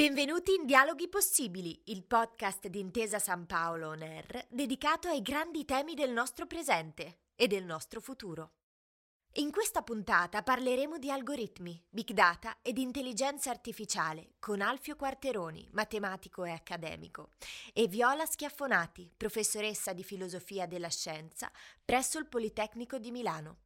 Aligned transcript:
Benvenuti 0.00 0.54
in 0.54 0.64
Dialoghi 0.64 1.10
Possibili, 1.10 1.78
il 1.88 2.04
podcast 2.04 2.68
di 2.68 2.80
Intesa 2.80 3.18
San 3.18 3.44
Paolo 3.44 3.88
On 3.88 4.00
Air 4.00 4.46
dedicato 4.48 5.08
ai 5.08 5.20
grandi 5.20 5.66
temi 5.66 5.92
del 5.92 6.10
nostro 6.10 6.46
presente 6.46 7.24
e 7.36 7.46
del 7.46 7.66
nostro 7.66 8.00
futuro. 8.00 8.52
In 9.34 9.50
questa 9.50 9.82
puntata 9.82 10.42
parleremo 10.42 10.96
di 10.96 11.10
algoritmi, 11.10 11.84
big 11.90 12.12
data 12.12 12.60
ed 12.62 12.78
intelligenza 12.78 13.50
artificiale 13.50 14.36
con 14.38 14.62
Alfio 14.62 14.96
Quarteroni, 14.96 15.68
matematico 15.72 16.46
e 16.46 16.52
accademico, 16.52 17.32
e 17.74 17.86
Viola 17.86 18.24
Schiaffonati, 18.24 19.12
professoressa 19.14 19.92
di 19.92 20.02
filosofia 20.02 20.66
della 20.66 20.88
scienza 20.88 21.52
presso 21.84 22.18
il 22.18 22.26
Politecnico 22.26 22.96
di 22.96 23.10
Milano. 23.10 23.58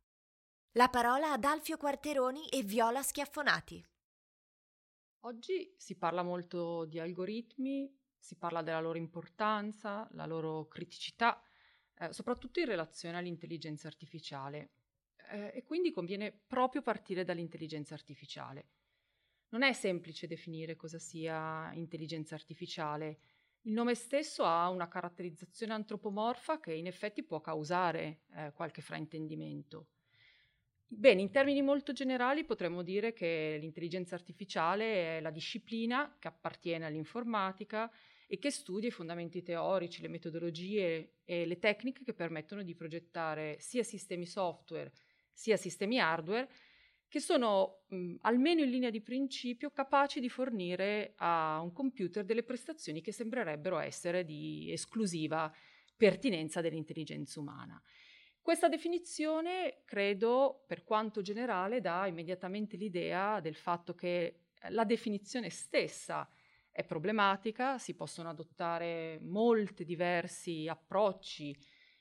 La 0.73 0.89
parola 0.89 1.30
ad 1.30 1.45
Alfio 1.45 1.77
Quarteroni 1.77 2.48
e 2.48 2.64
Viola 2.64 3.05
Schiaffonati. 3.05 3.87
Oggi 5.27 5.73
si 5.78 5.96
parla 5.96 6.23
molto 6.23 6.84
di 6.84 6.98
algoritmi, 6.98 7.91
si 8.19 8.37
parla 8.37 8.60
della 8.60 8.80
loro 8.80 8.98
importanza, 8.98 10.06
la 10.12 10.27
loro 10.27 10.69
criticità, 10.69 11.42
eh, 11.98 12.12
soprattutto 12.12 12.60
in 12.60 12.66
relazione 12.66 13.16
all'intelligenza 13.16 13.87
artificiale 13.88 14.73
eh, 15.30 15.50
e 15.55 15.64
quindi 15.64 15.92
conviene 15.92 16.30
proprio 16.30 16.83
partire 16.83 17.25
dall'intelligenza 17.25 17.94
artificiale. 17.94 18.69
Non 19.48 19.62
è 19.62 19.72
semplice 19.72 20.27
definire 20.27 20.77
cosa 20.77 20.98
sia 20.98 21.72
intelligenza 21.72 22.34
artificiale. 22.34 23.19
Il 23.62 23.72
nome 23.72 23.94
stesso 23.94 24.44
ha 24.44 24.69
una 24.69 24.88
caratterizzazione 24.88 25.72
antropomorfa 25.72 26.61
che 26.61 26.75
in 26.75 26.86
effetti 26.86 27.22
può 27.22 27.41
causare 27.41 28.25
eh, 28.34 28.53
qualche 28.53 28.83
fraintendimento. 28.83 29.86
Bene, 30.97 31.23
in 31.23 31.31
termini 31.31 31.61
molto 31.61 31.92
generali 31.92 32.45
potremmo 32.45 32.83
dire 32.83 33.12
che 33.12 33.59
l'intelligenza 33.61 34.14
artificiale 34.14 35.19
è 35.19 35.20
la 35.20 35.31
disciplina 35.31 36.17
che 36.20 36.28
appartiene 36.28 36.87
all'informatica 36.87 37.91
e 38.28 38.39
che 38.39 38.50
studia 38.50 38.89
i 38.89 38.92
fondamenti 38.92 39.42
teorici, 39.42 40.03
le 40.03 40.09
metodologie 40.09 41.17
e 41.25 41.47
le 41.47 41.59
tecniche 41.59 42.05
che 42.05 42.15
permettono 42.15 42.62
di 42.62 42.75
progettare 42.77 43.56
sia 43.59 43.83
sistemi 43.83 44.25
software 44.25 44.92
sia 45.37 45.56
sistemi 45.56 45.98
hardware, 45.98 46.48
che 47.09 47.19
sono 47.19 47.83
mh, 47.89 48.15
almeno 48.20 48.62
in 48.62 48.70
linea 48.70 48.91
di 48.91 49.03
principio 49.03 49.70
capaci 49.70 50.20
di 50.20 50.28
fornire 50.28 51.15
a 51.17 51.61
un 51.61 51.72
computer 51.72 52.25
delle 52.25 52.45
prestazioni 52.45 53.00
che 53.00 53.11
sembrerebbero 53.11 53.78
essere 53.78 54.25
di 54.25 54.70
esclusiva 54.70 55.53
pertinenza 55.97 56.61
dell'intelligenza 56.61 57.41
umana. 57.41 57.83
Questa 58.45 58.69
definizione, 58.69 59.78
credo, 59.87 60.64
per 60.67 60.84
quanto 60.84 61.23
generale, 61.23 61.81
dà 61.81 62.06
immediatamente 62.06 62.77
l'idea 62.77 63.41
del 63.41 63.55
fatto 63.55 63.95
che 63.95 64.48
la 64.69 64.84
definizione 64.84 65.48
stessa 65.48 66.28
è 66.70 66.84
problematica, 66.84 67.78
si 67.78 67.95
possono 67.95 68.28
adottare 68.28 69.19
molti 69.22 69.87
diversi 69.87 70.69
approcci 70.69 71.56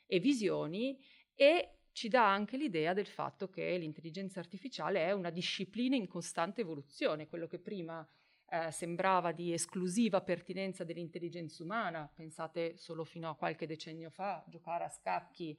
e 0.05 0.19
visioni 0.19 1.02
e 1.33 1.77
ci 1.94 2.09
dà 2.09 2.30
anche 2.30 2.58
l'idea 2.58 2.91
del 2.91 3.08
fatto 3.08 3.47
che 3.47 3.77
l'intelligenza 3.77 4.41
artificiale 4.41 5.05
è 5.05 5.14
una 5.14 5.30
disciplina 5.30 5.95
in 5.95 6.09
costante 6.09 6.59
evoluzione, 6.59 7.30
quello 7.30 7.47
che 7.47 7.59
prima 7.59 8.05
eh, 8.49 8.70
sembrava 8.70 9.31
di 9.31 9.54
esclusiva 9.54 10.20
pertinenza 10.20 10.83
dell'intelligenza 10.83 11.64
umana, 11.64 12.11
pensate 12.14 12.75
solo 12.75 13.05
fino 13.05 13.30
a 13.30 13.36
qualche 13.37 13.65
decennio 13.65 14.10
fa, 14.10 14.43
giocare 14.49 14.83
a 14.83 14.89
scacchi 14.89 15.58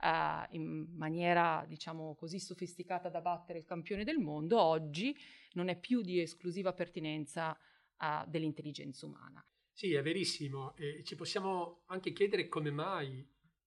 eh, 0.00 0.46
in 0.50 0.86
maniera, 0.96 1.64
diciamo 1.66 2.14
così, 2.14 2.38
sofisticata 2.38 3.08
da 3.08 3.20
battere 3.20 3.58
il 3.58 3.64
campione 3.64 4.04
del 4.04 4.18
mondo, 4.18 4.60
oggi 4.60 5.16
non 5.52 5.68
è 5.68 5.78
più 5.78 6.02
di 6.02 6.20
esclusiva 6.20 6.72
pertinenza 6.72 7.56
eh, 7.56 8.24
dell'intelligenza 8.26 9.06
umana. 9.06 9.44
Sì, 9.72 9.94
è 9.94 10.02
verissimo. 10.02 10.74
E 10.76 11.02
ci 11.04 11.14
possiamo 11.14 11.82
anche 11.86 12.12
chiedere 12.12 12.48
come 12.48 12.70
mai 12.70 13.24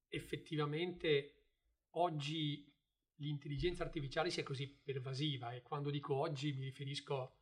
effettivamente 0.09 1.35
oggi 1.91 2.69
l'intelligenza 3.15 3.83
artificiale 3.83 4.29
sia 4.29 4.43
così 4.43 4.67
pervasiva 4.67 5.53
e 5.53 5.61
quando 5.61 5.89
dico 5.89 6.15
oggi 6.15 6.53
mi 6.53 6.65
riferisco 6.65 7.37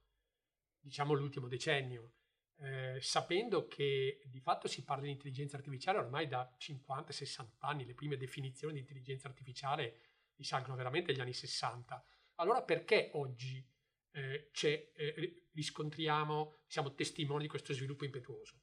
diciamo 0.80 1.14
all'ultimo 1.14 1.48
decennio, 1.48 2.14
eh, 2.62 3.00
sapendo 3.02 3.68
che 3.68 4.22
di 4.26 4.40
fatto 4.40 4.68
si 4.68 4.84
parla 4.84 5.04
di 5.04 5.12
intelligenza 5.12 5.56
artificiale 5.56 6.00
ormai 6.00 6.28
da 6.28 6.54
50-60 6.60 7.46
anni, 7.60 7.86
le 7.86 7.94
prime 7.94 8.18
definizioni 8.18 8.74
di 8.74 8.80
intelligenza 8.80 9.28
artificiale 9.28 10.02
risalgono 10.36 10.76
veramente 10.76 11.12
agli 11.12 11.22
anni 11.22 11.34
60. 11.34 12.04
Allora 12.36 12.62
perché 12.64 13.12
oggi 13.14 13.66
eh, 14.12 14.50
eh, 14.62 15.44
riscontriamo, 15.52 16.64
siamo 16.68 16.94
testimoni 16.96 17.44
di 17.44 17.50
questo 17.50 17.74
sviluppo 17.74 18.06
impetuoso? 18.06 18.60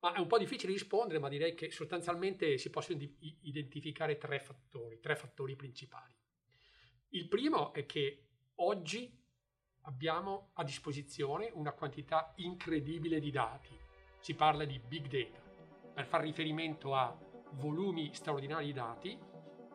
Ma 0.00 0.14
è 0.14 0.18
un 0.18 0.26
po' 0.26 0.38
difficile 0.38 0.72
rispondere, 0.72 1.18
ma 1.18 1.28
direi 1.28 1.54
che 1.54 1.70
sostanzialmente 1.70 2.58
si 2.58 2.68
possono 2.68 2.98
identificare 3.42 4.18
tre 4.18 4.38
fattori, 4.38 5.00
tre 5.00 5.16
fattori 5.16 5.56
principali. 5.56 6.14
Il 7.08 7.28
primo 7.28 7.72
è 7.72 7.86
che 7.86 8.28
oggi 8.56 9.23
abbiamo 9.84 10.50
a 10.54 10.64
disposizione 10.64 11.50
una 11.54 11.72
quantità 11.72 12.32
incredibile 12.36 13.18
di 13.18 13.30
dati. 13.30 13.78
Si 14.18 14.34
parla 14.34 14.64
di 14.64 14.78
big 14.78 15.08
data, 15.08 15.40
per 15.92 16.06
far 16.06 16.22
riferimento 16.22 16.94
a 16.94 17.16
volumi 17.52 18.12
straordinari 18.14 18.66
di 18.66 18.72
dati 18.72 19.18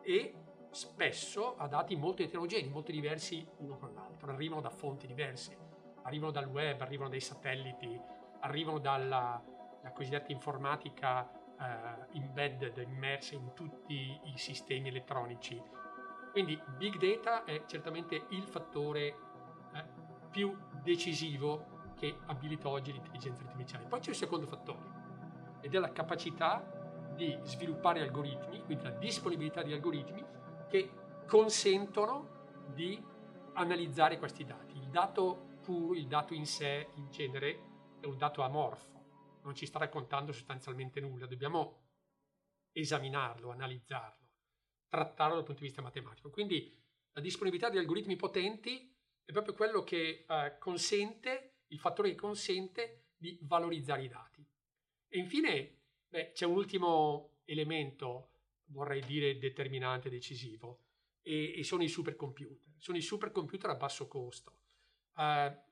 e 0.02 0.34
spesso 0.70 1.56
a 1.56 1.66
dati 1.66 1.96
molto 1.96 2.22
eterogenei, 2.22 2.68
molto 2.68 2.92
diversi 2.92 3.46
uno 3.58 3.76
con 3.76 3.92
l'altro. 3.94 4.30
Arrivano 4.30 4.60
da 4.60 4.70
fonti 4.70 5.06
diverse, 5.06 5.56
arrivano 6.02 6.32
dal 6.32 6.46
web, 6.46 6.80
arrivano 6.80 7.10
dai 7.10 7.20
satelliti, 7.20 8.00
arrivano 8.40 8.78
dalla, 8.78 9.42
la 9.82 9.92
cosiddetta 9.92 10.32
informatica 10.32 11.30
uh, 11.58 12.16
embedded, 12.16 12.76
immersa 12.78 13.34
in 13.34 13.52
tutti 13.54 14.18
i 14.24 14.36
sistemi 14.36 14.88
elettronici. 14.88 15.60
Quindi 16.32 16.60
big 16.76 16.96
data 16.98 17.44
è 17.44 17.64
certamente 17.66 18.26
il 18.30 18.44
fattore 18.44 19.06
eh, 19.06 19.14
più 20.30 20.56
decisivo 20.82 21.92
che 21.96 22.16
abilita 22.26 22.68
oggi 22.68 22.92
l'intelligenza 22.92 23.42
artificiale. 23.42 23.86
Poi 23.86 24.00
c'è 24.00 24.10
il 24.10 24.16
secondo 24.16 24.46
fattore 24.46 24.98
ed 25.60 25.74
è 25.74 25.78
la 25.78 25.92
capacità 25.92 27.12
di 27.14 27.36
sviluppare 27.42 28.00
algoritmi, 28.00 28.62
quindi 28.64 28.84
la 28.84 28.90
disponibilità 28.90 29.62
di 29.62 29.72
algoritmi 29.72 30.24
che 30.68 30.90
consentono 31.26 32.38
di 32.72 33.02
analizzare 33.54 34.18
questi 34.18 34.44
dati. 34.44 34.78
Il 34.78 34.88
dato 34.88 35.58
puro, 35.62 35.94
il 35.94 36.06
dato 36.06 36.32
in 36.32 36.46
sé, 36.46 36.88
in 36.94 37.10
genere, 37.10 37.68
è 38.00 38.06
un 38.06 38.16
dato 38.16 38.42
amorfo 38.42 38.90
non 39.42 39.54
ci 39.54 39.66
sta 39.66 39.78
raccontando 39.78 40.32
sostanzialmente 40.32 41.00
nulla, 41.00 41.26
dobbiamo 41.26 41.88
esaminarlo, 42.72 43.50
analizzarlo, 43.50 44.28
trattarlo 44.88 45.34
dal 45.36 45.44
punto 45.44 45.60
di 45.60 45.66
vista 45.66 45.82
matematico. 45.82 46.30
Quindi 46.30 46.76
la 47.12 47.20
disponibilità 47.20 47.70
di 47.70 47.78
algoritmi 47.78 48.16
potenti 48.16 48.94
è 49.24 49.32
proprio 49.32 49.54
quello 49.54 49.82
che 49.82 50.24
eh, 50.28 50.56
consente, 50.58 51.62
il 51.68 51.78
fattore 51.78 52.10
che 52.10 52.16
consente 52.16 53.10
di 53.16 53.38
valorizzare 53.42 54.04
i 54.04 54.08
dati. 54.08 54.44
E 55.08 55.18
infine 55.18 55.78
beh, 56.08 56.32
c'è 56.32 56.46
un 56.46 56.56
ultimo 56.56 57.38
elemento, 57.44 58.30
vorrei 58.66 59.02
dire 59.02 59.38
determinante, 59.38 60.08
decisivo, 60.08 60.84
e, 61.22 61.58
e 61.58 61.64
sono 61.64 61.82
i 61.82 61.88
supercomputer. 61.88 62.74
Sono 62.78 62.96
i 62.96 63.02
supercomputer 63.02 63.70
a 63.70 63.74
basso 63.74 64.08
costo. 64.08 64.58
Eh, 65.16 65.68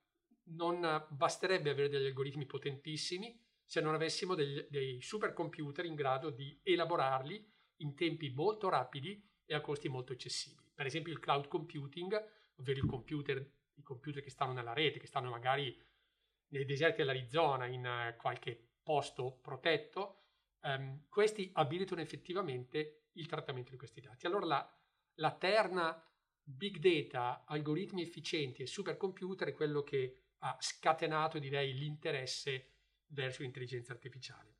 non 0.51 1.07
basterebbe 1.11 1.71
avere 1.71 1.89
degli 1.89 2.07
algoritmi 2.07 2.47
potentissimi, 2.47 3.39
se 3.65 3.81
non 3.81 3.95
avessimo 3.95 4.35
degli, 4.35 4.67
dei 4.71 5.01
supercomputer 5.03 5.85
in 5.85 5.95
grado 5.95 6.31
di 6.31 6.59
elaborarli 6.63 7.53
in 7.81 7.95
tempi 7.95 8.31
molto 8.31 8.69
rapidi 8.69 9.23
e 9.45 9.55
a 9.55 9.61
costi 9.61 9.89
molto 9.89 10.13
eccessivi. 10.13 10.71
Per 10.75 10.87
esempio 10.87 11.13
il 11.13 11.19
cloud 11.19 11.49
computing, 11.49 12.38
ovvero 12.59 12.87
computer, 12.87 13.39
i 13.75 13.83
computer 13.83 14.23
che 14.23 14.31
stanno 14.31 14.53
nella 14.53 14.73
rete, 14.73 14.99
che 14.99 15.07
stanno 15.07 15.31
magari 15.31 15.77
nei 16.49 16.65
deserti 16.65 16.99
dell'Arizona, 16.99 17.67
in 17.67 17.85
uh, 17.85 18.17
qualche 18.17 18.71
posto 18.83 19.39
protetto, 19.43 20.23
um, 20.63 21.07
questi 21.09 21.51
abilitano 21.55 22.01
effettivamente 22.01 23.09
il 23.13 23.27
trattamento 23.27 23.71
di 23.71 23.77
questi 23.77 24.01
dati. 24.01 24.27
Allora 24.27 24.47
la, 24.47 24.79
la 25.15 25.33
terna 25.37 26.03
big 26.43 26.79
data, 26.79 27.45
algoritmi 27.47 28.03
efficienti 28.03 28.63
e 28.63 28.67
supercomputer 28.67 29.49
è 29.49 29.53
quello 29.53 29.83
che 29.83 30.23
ha 30.39 30.57
scatenato, 30.61 31.39
direi, 31.39 31.75
l'interesse 31.75 32.73
verso 33.09 33.43
l'intelligenza 33.43 33.93
artificiale. 33.93 34.57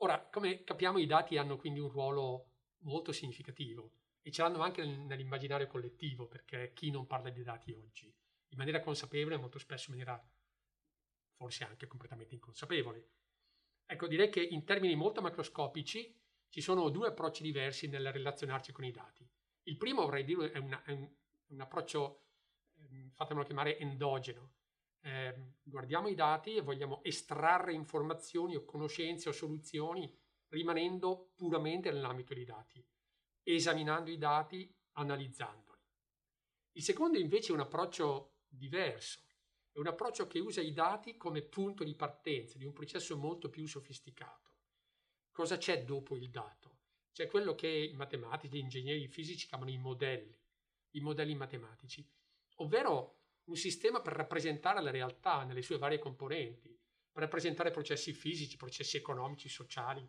Ora, 0.00 0.20
come 0.30 0.64
capiamo, 0.64 0.98
i 0.98 1.06
dati 1.06 1.38
hanno 1.38 1.56
quindi 1.56 1.80
un 1.80 1.88
ruolo 1.88 2.52
molto 2.82 3.12
significativo 3.12 3.97
e 4.22 4.30
ce 4.30 4.42
l'hanno 4.42 4.60
anche 4.60 4.84
nell'immaginario 4.84 5.66
collettivo, 5.66 6.26
perché 6.26 6.72
chi 6.74 6.90
non 6.90 7.06
parla 7.06 7.30
di 7.30 7.42
dati 7.42 7.72
oggi, 7.72 8.06
in 8.06 8.58
maniera 8.58 8.80
consapevole, 8.80 9.36
molto 9.36 9.58
spesso 9.58 9.90
in 9.90 9.96
maniera 9.96 10.30
forse 11.38 11.64
anche 11.64 11.86
completamente 11.86 12.34
inconsapevole. 12.34 13.10
Ecco, 13.86 14.06
direi 14.06 14.28
che 14.28 14.42
in 14.42 14.64
termini 14.64 14.94
molto 14.96 15.20
macroscopici 15.20 16.14
ci 16.48 16.60
sono 16.60 16.88
due 16.88 17.08
approcci 17.08 17.42
diversi 17.42 17.86
nel 17.88 18.12
relazionarci 18.12 18.72
con 18.72 18.84
i 18.84 18.90
dati. 18.90 19.26
Il 19.64 19.76
primo, 19.76 20.02
vorrei 20.02 20.24
dire, 20.24 20.50
è, 20.50 20.58
una, 20.58 20.82
è 20.82 20.92
un, 20.92 21.08
un, 21.46 21.60
approccio, 21.60 22.24
eh, 22.76 23.10
fatemelo 23.14 23.46
chiamare, 23.46 23.78
endogeno. 23.78 24.54
Eh, 25.00 25.54
guardiamo 25.62 26.08
i 26.08 26.14
dati 26.14 26.56
e 26.56 26.60
vogliamo 26.60 27.02
estrarre 27.04 27.72
informazioni 27.72 28.56
o 28.56 28.64
conoscenze 28.64 29.28
o 29.28 29.32
soluzioni 29.32 30.12
rimanendo 30.48 31.32
puramente 31.36 31.90
nell'ambito 31.90 32.34
dei 32.34 32.44
dati, 32.44 32.84
esaminando 33.54 34.10
i 34.10 34.18
dati, 34.18 34.72
analizzandoli. 34.92 35.80
Il 36.72 36.82
secondo 36.82 37.18
invece 37.18 37.50
è 37.50 37.54
un 37.54 37.60
approccio 37.60 38.40
diverso, 38.46 39.20
è 39.72 39.78
un 39.78 39.86
approccio 39.86 40.26
che 40.26 40.38
usa 40.38 40.60
i 40.60 40.72
dati 40.72 41.16
come 41.16 41.42
punto 41.42 41.84
di 41.84 41.94
partenza 41.94 42.58
di 42.58 42.64
un 42.64 42.72
processo 42.72 43.16
molto 43.16 43.48
più 43.48 43.66
sofisticato. 43.66 44.56
Cosa 45.30 45.56
c'è 45.56 45.84
dopo 45.84 46.16
il 46.16 46.30
dato? 46.30 46.76
C'è 47.12 47.26
quello 47.26 47.54
che 47.54 47.68
i 47.68 47.94
matematici, 47.94 48.54
gli 48.54 48.60
ingegneri 48.60 49.08
fisici 49.08 49.46
chiamano 49.46 49.70
i 49.70 49.78
modelli, 49.78 50.36
i 50.90 51.00
modelli 51.00 51.34
matematici, 51.34 52.06
ovvero 52.56 53.16
un 53.44 53.56
sistema 53.56 54.00
per 54.00 54.12
rappresentare 54.12 54.82
la 54.82 54.90
realtà 54.90 55.44
nelle 55.44 55.62
sue 55.62 55.78
varie 55.78 55.98
componenti, 55.98 56.68
per 57.10 57.22
rappresentare 57.22 57.70
processi 57.70 58.12
fisici, 58.12 58.56
processi 58.56 58.96
economici, 58.96 59.48
sociali, 59.48 60.08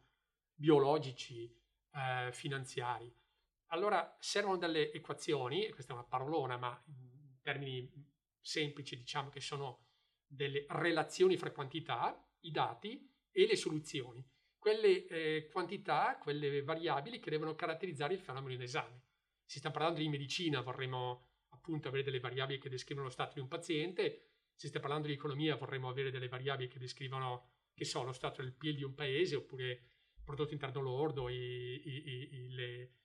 biologici, 0.54 1.52
eh, 1.94 2.32
finanziari. 2.32 3.12
Allora 3.72 4.16
servono 4.20 4.58
delle 4.58 4.92
equazioni, 4.92 5.66
e 5.66 5.72
questa 5.72 5.94
è 5.94 5.96
una 5.96 6.06
parolona, 6.06 6.58
ma 6.58 6.82
in 6.88 7.40
termini 7.42 7.88
semplici 8.40 8.98
diciamo 8.98 9.30
che 9.30 9.42
sono 9.42 9.88
delle 10.26 10.66
relazioni 10.70 11.38
fra 11.38 11.52
quantità, 11.52 12.28
i 12.42 12.52
dati 12.52 13.08
e 13.32 13.46
le 13.46 13.56
soluzioni. 13.56 14.26
Quelle 14.58 15.06
eh, 15.08 15.50
quantità, 15.52 16.18
quelle 16.18 16.64
variabili 16.64 17.20
che 17.20 17.30
devono 17.30 17.56
caratterizzare 17.56 18.14
il 18.14 18.20
fenomeno 18.20 18.54
in 18.54 18.62
esame. 18.62 19.04
Si 19.46 19.60
sta 19.60 19.72
parlando 19.72 20.00
di 20.00 20.10
medicina, 20.10 20.62
vorremmo 20.62 21.28
appunto 21.50 21.88
avere 21.88 22.04
delle 22.04 22.20
variabili 22.20 22.60
che 22.60 22.70
descrivono 22.70 23.08
lo 23.08 23.12
stato 23.12 23.36
di 23.36 23.40
un 23.40 23.48
paziente, 23.48 24.30
si 24.54 24.68
sta 24.68 24.80
parlando 24.80 25.08
di 25.08 25.14
economia, 25.14 25.56
vorremmo 25.56 25.90
avere 25.90 26.12
delle 26.12 26.28
variabili 26.28 26.70
che 26.70 26.80
descrivono, 26.80 27.52
che 27.74 27.86
so, 27.86 28.04
lo 28.04 28.14
stato 28.14 28.42
del 28.42 28.54
PIL 28.54 28.76
di 28.76 28.84
un 28.84 28.94
paese 28.94 29.36
oppure 29.36 29.84
prodotto 30.24 30.54
interno 30.54 30.82
lordo, 30.82 31.30
i, 31.30 31.36
i, 31.36 32.34
i, 32.34 32.50
le, 32.50 32.99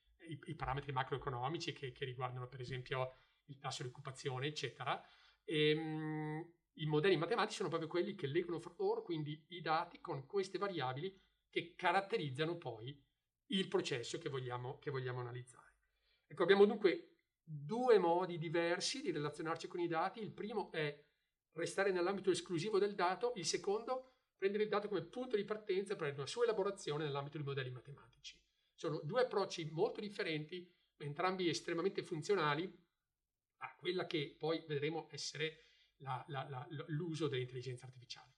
i 0.46 0.54
parametri 0.54 0.92
macroeconomici 0.92 1.72
che, 1.72 1.92
che, 1.92 2.04
riguardano 2.04 2.48
per 2.48 2.60
esempio 2.60 3.14
il 3.46 3.58
tasso 3.58 3.82
di 3.82 3.88
occupazione, 3.88 4.46
eccetera. 4.46 5.00
E, 5.44 5.72
um, 5.74 6.52
I 6.74 6.86
modelli 6.86 7.16
matematici 7.16 7.56
sono 7.56 7.68
proprio 7.68 7.88
quelli 7.88 8.14
che 8.14 8.26
leggono 8.26 8.58
fra 8.58 8.74
loro 8.78 9.02
quindi 9.02 9.44
i 9.48 9.60
dati 9.60 10.00
con 10.00 10.26
queste 10.26 10.58
variabili 10.58 11.16
che 11.48 11.74
caratterizzano 11.76 12.56
poi 12.56 13.00
il 13.48 13.68
processo 13.68 14.18
che 14.18 14.28
vogliamo, 14.28 14.78
che 14.78 14.90
vogliamo 14.90 15.20
analizzare. 15.20 15.74
Ecco, 16.26 16.42
abbiamo 16.42 16.64
dunque 16.64 17.10
due 17.44 17.98
modi 17.98 18.38
diversi 18.38 19.02
di 19.02 19.12
relazionarci 19.12 19.68
con 19.68 19.80
i 19.80 19.86
dati. 19.86 20.20
Il 20.20 20.32
primo 20.32 20.72
è 20.72 20.98
restare 21.52 21.92
nell'ambito 21.92 22.30
esclusivo 22.30 22.78
del 22.78 22.94
dato, 22.94 23.32
il 23.36 23.46
secondo 23.46 24.14
prendere 24.36 24.64
il 24.64 24.68
dato 24.68 24.88
come 24.88 25.02
punto 25.02 25.36
di 25.36 25.44
partenza 25.44 25.94
per 25.94 26.12
una 26.14 26.26
sua 26.26 26.44
elaborazione 26.44 27.04
nell'ambito 27.04 27.38
di 27.38 27.44
modelli 27.44 27.70
matematici. 27.70 28.36
Sono 28.74 29.00
due 29.02 29.22
approcci 29.22 29.64
molto 29.70 30.00
differenti, 30.00 30.68
entrambi 30.98 31.48
estremamente 31.48 32.02
funzionali 32.02 32.70
a 33.58 33.74
quella 33.76 34.06
che 34.06 34.36
poi 34.38 34.62
vedremo 34.66 35.08
essere 35.10 35.64
la, 35.98 36.22
la, 36.28 36.46
la, 36.48 36.66
l'uso 36.88 37.28
dell'intelligenza 37.28 37.86
artificiale. 37.86 38.32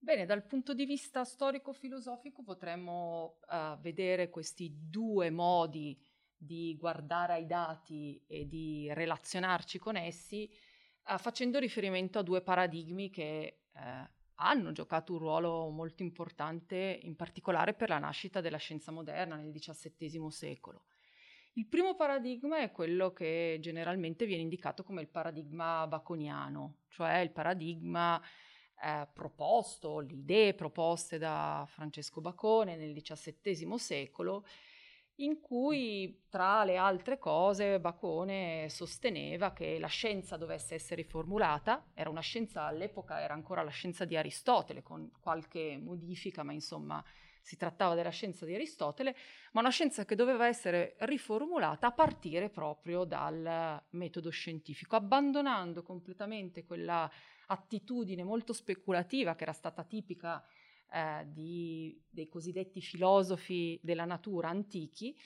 Bene, 0.00 0.26
dal 0.26 0.46
punto 0.46 0.74
di 0.74 0.84
vista 0.84 1.24
storico-filosofico 1.24 2.42
potremmo 2.42 3.40
uh, 3.48 3.78
vedere 3.80 4.30
questi 4.30 4.72
due 4.88 5.28
modi 5.30 6.00
di 6.36 6.76
guardare 6.78 7.32
ai 7.32 7.46
dati 7.46 8.22
e 8.28 8.46
di 8.46 8.88
relazionarci 8.92 9.78
con 9.78 9.96
essi, 9.96 10.48
uh, 11.08 11.18
facendo 11.18 11.58
riferimento 11.58 12.20
a 12.20 12.22
due 12.22 12.42
paradigmi 12.42 13.10
che 13.10 13.62
uh, 13.72 13.80
hanno 14.40 14.72
giocato 14.72 15.12
un 15.12 15.18
ruolo 15.18 15.68
molto 15.70 16.02
importante, 16.02 17.00
in 17.02 17.16
particolare 17.16 17.74
per 17.74 17.88
la 17.88 17.98
nascita 17.98 18.40
della 18.40 18.56
scienza 18.56 18.92
moderna 18.92 19.36
nel 19.36 19.52
XVII 19.52 20.30
secolo. 20.30 20.82
Il 21.54 21.66
primo 21.66 21.96
paradigma 21.96 22.58
è 22.58 22.70
quello 22.70 23.12
che 23.12 23.58
generalmente 23.60 24.26
viene 24.26 24.42
indicato 24.42 24.84
come 24.84 25.00
il 25.00 25.08
paradigma 25.08 25.86
baconiano, 25.88 26.82
cioè 26.88 27.18
il 27.18 27.32
paradigma 27.32 28.22
eh, 28.80 29.08
proposto, 29.12 29.98
le 29.98 30.12
idee 30.12 30.54
proposte 30.54 31.18
da 31.18 31.66
Francesco 31.68 32.20
Bacone 32.20 32.76
nel 32.76 32.94
XVII 32.94 33.76
secolo, 33.76 34.44
in 35.20 35.40
cui 35.40 36.26
tra 36.28 36.64
le 36.64 36.76
altre 36.76 37.18
cose 37.18 37.80
Bacone 37.80 38.68
sosteneva 38.68 39.52
che 39.52 39.78
la 39.78 39.88
scienza 39.88 40.36
dovesse 40.36 40.74
essere 40.74 41.02
riformulata, 41.02 41.86
era 41.94 42.10
una 42.10 42.20
scienza 42.20 42.62
all'epoca, 42.62 43.20
era 43.20 43.34
ancora 43.34 43.62
la 43.62 43.70
scienza 43.70 44.04
di 44.04 44.16
Aristotele 44.16 44.82
con 44.82 45.10
qualche 45.20 45.76
modifica, 45.76 46.42
ma 46.42 46.52
insomma 46.52 47.02
si 47.40 47.56
trattava 47.56 47.94
della 47.94 48.10
scienza 48.10 48.44
di 48.44 48.54
Aristotele, 48.54 49.16
ma 49.52 49.60
una 49.60 49.70
scienza 49.70 50.04
che 50.04 50.14
doveva 50.14 50.46
essere 50.46 50.96
riformulata 51.00 51.88
a 51.88 51.92
partire 51.92 52.50
proprio 52.50 53.04
dal 53.04 53.82
metodo 53.90 54.30
scientifico, 54.30 54.96
abbandonando 54.96 55.82
completamente 55.82 56.64
quella 56.64 57.10
attitudine 57.46 58.22
molto 58.22 58.52
speculativa 58.52 59.34
che 59.34 59.44
era 59.44 59.52
stata 59.52 59.82
tipica 59.82 60.44
eh, 60.92 61.26
di, 61.26 62.00
dei 62.08 62.28
cosiddetti 62.28 62.80
filosofi 62.80 63.78
della 63.82 64.04
natura 64.04 64.48
antichi 64.48 65.16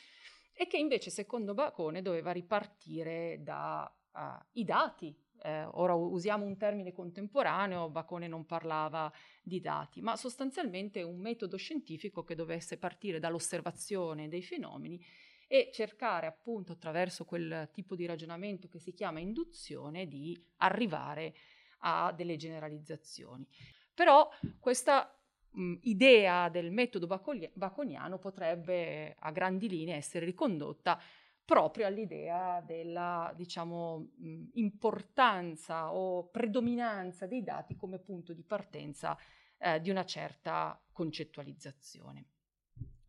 e 0.52 0.66
che 0.66 0.76
invece 0.76 1.10
secondo 1.10 1.54
Bacone 1.54 2.02
doveva 2.02 2.30
ripartire 2.30 3.40
dai 3.42 3.88
uh, 4.12 4.64
dati. 4.64 5.16
Eh, 5.44 5.64
ora 5.72 5.94
usiamo 5.94 6.44
un 6.44 6.56
termine 6.56 6.92
contemporaneo, 6.92 7.90
Bacone 7.90 8.28
non 8.28 8.46
parlava 8.46 9.12
di 9.42 9.60
dati, 9.60 10.00
ma 10.00 10.16
sostanzialmente 10.16 11.02
un 11.02 11.18
metodo 11.18 11.56
scientifico 11.56 12.22
che 12.22 12.36
dovesse 12.36 12.78
partire 12.78 13.18
dall'osservazione 13.18 14.28
dei 14.28 14.42
fenomeni 14.42 15.04
e 15.48 15.70
cercare 15.72 16.26
appunto 16.26 16.72
attraverso 16.72 17.24
quel 17.24 17.68
tipo 17.72 17.96
di 17.96 18.06
ragionamento 18.06 18.68
che 18.68 18.78
si 18.78 18.92
chiama 18.92 19.18
induzione 19.18 20.06
di 20.06 20.40
arrivare 20.58 21.34
a 21.80 22.12
delle 22.12 22.36
generalizzazioni. 22.36 23.46
Però 23.92 24.28
questa 24.60 25.14
mh, 25.52 25.74
idea 25.82 26.48
del 26.48 26.70
metodo 26.70 27.06
baconiano 27.06 28.18
potrebbe 28.18 29.16
a 29.18 29.30
grandi 29.30 29.68
linee 29.68 29.96
essere 29.96 30.24
ricondotta 30.24 31.00
proprio 31.44 31.86
all'idea 31.86 32.60
della 32.60 33.32
diciamo, 33.36 34.10
mh, 34.16 34.44
importanza 34.54 35.92
o 35.92 36.28
predominanza 36.28 37.26
dei 37.26 37.42
dati 37.42 37.76
come 37.76 37.98
punto 37.98 38.32
di 38.32 38.42
partenza 38.42 39.16
eh, 39.58 39.80
di 39.80 39.90
una 39.90 40.04
certa 40.04 40.80
concettualizzazione. 40.92 42.26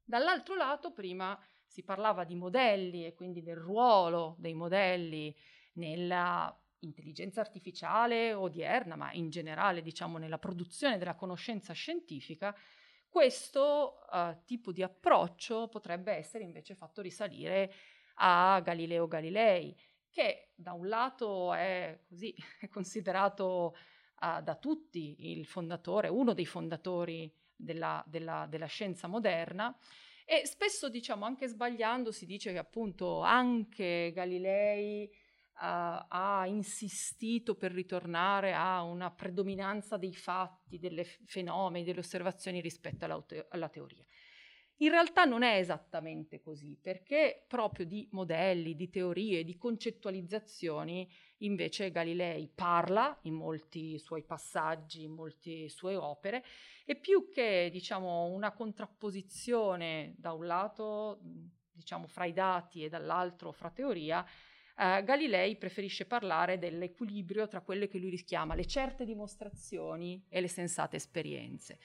Dall'altro 0.04 0.56
lato, 0.56 0.92
prima 0.92 1.40
si 1.66 1.84
parlava 1.84 2.24
di 2.24 2.36
modelli 2.36 3.06
e 3.06 3.14
quindi 3.14 3.42
del 3.42 3.56
ruolo 3.56 4.36
dei 4.38 4.54
modelli 4.54 5.36
nella 5.74 6.56
intelligenza 6.86 7.42
artificiale 7.42 8.34
odierna, 8.34 8.96
ma 8.96 9.12
in 9.13 9.30
generale 9.30 9.82
diciamo 9.82 10.18
nella 10.18 10.38
produzione 10.38 10.98
della 10.98 11.16
conoscenza 11.16 11.74
scientifica, 11.74 12.56
questo 13.08 14.00
uh, 14.12 14.44
tipo 14.44 14.72
di 14.72 14.82
approccio 14.82 15.68
potrebbe 15.68 16.13
essere 16.13 16.44
invece 16.44 16.74
fatto 16.74 17.02
risalire 17.02 17.72
a 18.16 18.60
Galileo 18.62 19.08
Galilei, 19.08 19.75
che 20.10 20.52
da 20.56 20.74
un 20.74 20.88
lato 20.88 21.54
è 21.54 22.00
così 22.08 22.34
è 22.60 22.68
considerato 22.70 23.75
uh, 24.20 24.42
da 24.42 24.56
tutti 24.56 25.32
il 25.32 25.46
fondatore, 25.46 26.08
uno 26.08 26.34
dei 26.34 26.46
fondatori 26.46 27.32
della, 27.56 28.04
della, 28.08 28.48
della 28.50 28.66
scienza 28.66 29.08
moderna, 29.08 29.78
e 30.25 30.46
spesso 30.46 30.90
diciamo 30.90 31.25
anche 31.25 31.48
sbagliando 31.48 32.12
si 32.12 32.25
dice 32.25 32.52
che 32.52 32.58
appunto 32.58 33.22
anche 33.22 34.12
Galilei 34.13 35.10
ha 35.63 36.46
insistito 36.48 37.55
per 37.55 37.72
ritornare 37.72 38.53
a 38.53 38.82
una 38.82 39.12
predominanza 39.12 39.98
dei 39.98 40.13
fatti, 40.13 40.77
dei 40.77 41.05
fenomeni, 41.25 41.86
delle 41.86 42.00
osservazioni 42.00 42.60
rispetto 42.60 43.05
alla, 43.05 43.22
te- 43.22 43.46
alla 43.50 43.70
teoria. 43.70 44.05
In 44.77 44.89
realtà 44.89 45.24
non 45.24 45.43
è 45.43 45.58
esattamente 45.58 46.41
così, 46.41 46.77
perché 46.82 47.46
proprio 47.48 47.86
di 47.86 48.08
modelli, 48.12 48.75
di 48.75 48.89
teorie, 48.89 49.46
di 49.46 49.55
concettualizzazioni 49.55 51.10
invece 51.38 51.91
Galilei 51.91 52.50
parla 52.53 53.17
in 53.24 53.36
molti 53.36 53.98
suoi 54.00 54.24
passaggi, 54.24 55.03
in 55.03 55.12
molte 55.12 55.70
sue 55.70 55.96
opere, 55.96 56.43
e 56.86 56.96
più 56.98 57.29
che 57.29 57.70
diciamo 57.72 58.25
una 58.25 58.51
contrapposizione 58.51 60.15
da 60.17 60.34
un 60.34 60.48
lato 60.48 61.20
diciamo 61.72 62.08
fra 62.08 62.25
i 62.25 62.34
dati 62.34 62.84
e 62.84 62.89
dall'altro 62.89 63.51
fra 63.51 63.70
teoria, 63.70 64.25
eh, 64.75 65.03
Galilei 65.03 65.56
preferisce 65.56 66.06
parlare 66.06 66.58
dell'equilibrio 66.58 67.48
tra 67.48 67.62
quelle 67.62 67.88
che 67.88 68.00
lui 68.00 68.10
richiama 68.10 68.56
le 68.56 68.65
certe 68.65 69.06
dimostrazioni 69.06 70.24
e 70.30 70.42
le 70.42 70.48
sensate 70.48 70.96
esperienze. 70.96 71.77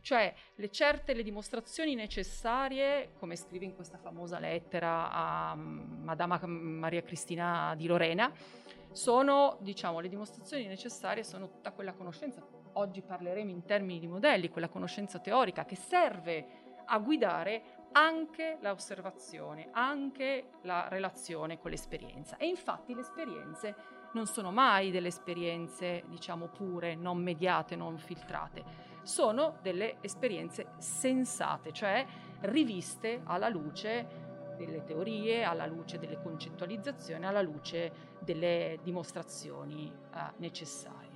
Cioè 0.00 0.34
le 0.56 0.70
certe, 0.70 1.14
le 1.14 1.22
dimostrazioni 1.22 1.94
necessarie, 1.94 3.12
come 3.18 3.36
scrive 3.36 3.64
in 3.64 3.74
questa 3.74 3.98
famosa 3.98 4.38
lettera 4.38 5.10
a 5.10 5.54
mm, 5.54 6.02
Madama 6.02 6.38
Maria 6.46 7.02
Cristina 7.02 7.74
di 7.76 7.86
Lorena, 7.86 8.32
sono, 8.90 9.58
diciamo, 9.60 10.00
le 10.00 10.08
dimostrazioni 10.08 10.66
necessarie 10.66 11.24
sono 11.24 11.48
tutta 11.48 11.72
quella 11.72 11.92
conoscenza. 11.94 12.46
Oggi 12.74 13.02
parleremo 13.02 13.50
in 13.50 13.64
termini 13.64 14.00
di 14.00 14.06
modelli, 14.06 14.50
quella 14.50 14.68
conoscenza 14.68 15.18
teorica 15.18 15.64
che 15.64 15.76
serve 15.76 16.46
a 16.86 16.98
guidare 16.98 17.73
anche 17.96 18.58
l'osservazione, 18.60 19.68
anche 19.72 20.50
la 20.62 20.88
relazione 20.88 21.58
con 21.58 21.70
l'esperienza. 21.70 22.36
E 22.36 22.46
infatti 22.46 22.94
le 22.94 23.00
esperienze 23.00 23.74
non 24.12 24.26
sono 24.26 24.50
mai 24.50 24.90
delle 24.90 25.08
esperienze, 25.08 26.04
diciamo, 26.06 26.48
pure, 26.48 26.94
non 26.94 27.18
mediate, 27.18 27.76
non 27.76 27.98
filtrate, 27.98 28.92
sono 29.02 29.58
delle 29.60 29.96
esperienze 30.00 30.72
sensate, 30.78 31.72
cioè 31.72 32.04
riviste 32.42 33.20
alla 33.24 33.48
luce 33.48 34.22
delle 34.56 34.84
teorie, 34.84 35.42
alla 35.44 35.66
luce 35.66 35.98
delle 35.98 36.20
concettualizzazioni, 36.20 37.26
alla 37.26 37.42
luce 37.42 38.16
delle 38.20 38.78
dimostrazioni 38.82 39.92
eh, 39.92 40.18
necessarie. 40.36 41.13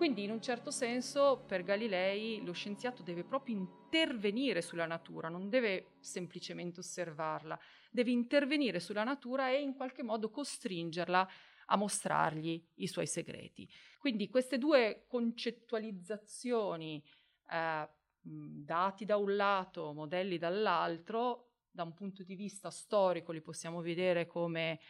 Quindi 0.00 0.22
in 0.22 0.30
un 0.30 0.40
certo 0.40 0.70
senso 0.70 1.44
per 1.46 1.62
Galilei 1.62 2.42
lo 2.42 2.52
scienziato 2.52 3.02
deve 3.02 3.22
proprio 3.22 3.54
intervenire 3.56 4.62
sulla 4.62 4.86
natura, 4.86 5.28
non 5.28 5.50
deve 5.50 5.96
semplicemente 6.00 6.80
osservarla, 6.80 7.60
deve 7.90 8.10
intervenire 8.10 8.80
sulla 8.80 9.04
natura 9.04 9.50
e 9.50 9.60
in 9.60 9.74
qualche 9.74 10.02
modo 10.02 10.30
costringerla 10.30 11.28
a 11.66 11.76
mostrargli 11.76 12.66
i 12.76 12.86
suoi 12.86 13.06
segreti. 13.06 13.68
Quindi 13.98 14.30
queste 14.30 14.56
due 14.56 15.04
concettualizzazioni, 15.06 17.04
eh, 17.50 17.88
dati 18.22 19.04
da 19.04 19.18
un 19.18 19.36
lato, 19.36 19.92
modelli 19.92 20.38
dall'altro, 20.38 21.50
da 21.70 21.82
un 21.82 21.92
punto 21.92 22.22
di 22.22 22.36
vista 22.36 22.70
storico 22.70 23.32
li 23.32 23.42
possiamo 23.42 23.82
vedere 23.82 24.26
come 24.26 24.80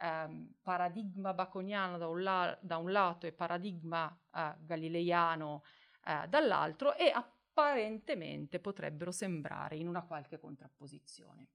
ehm, 0.00 0.54
paradigma 0.62 1.34
baconiano 1.34 1.98
da 1.98 2.08
un, 2.08 2.22
la- 2.22 2.58
da 2.60 2.76
un, 2.76 2.90
lato 2.90 3.26
e 3.26 3.32
paradigma 3.32 4.16
eh, 4.34 4.54
galileiano 4.60 5.62
eh, 6.04 6.26
dall'altro 6.28 6.94
e 6.94 7.10
apparentemente 7.10 8.60
potrebbero 8.60 9.10
sembrare 9.10 9.76
in 9.76 9.88
una 9.88 10.04
qualche 10.04 10.38
contrapposizione. 10.38 11.48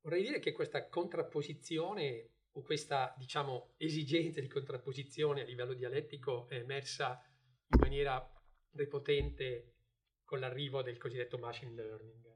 Vorrei 0.00 0.22
dire 0.22 0.38
che 0.38 0.52
questa 0.52 0.88
contrapposizione 0.88 2.30
o 2.52 2.62
questa, 2.62 3.12
diciamo, 3.18 3.74
esigenza 3.76 4.40
di 4.40 4.48
contrapposizione 4.48 5.42
a 5.42 5.44
livello 5.44 5.74
dialettico 5.74 6.48
è 6.48 6.54
emersa 6.54 7.20
in 7.68 7.78
maniera 7.80 8.24
prepotente 8.70 9.74
con 10.24 10.38
l'arrivo 10.38 10.82
del 10.82 10.96
cosiddetto 10.96 11.38
machine 11.38 11.72
learning 11.74 12.35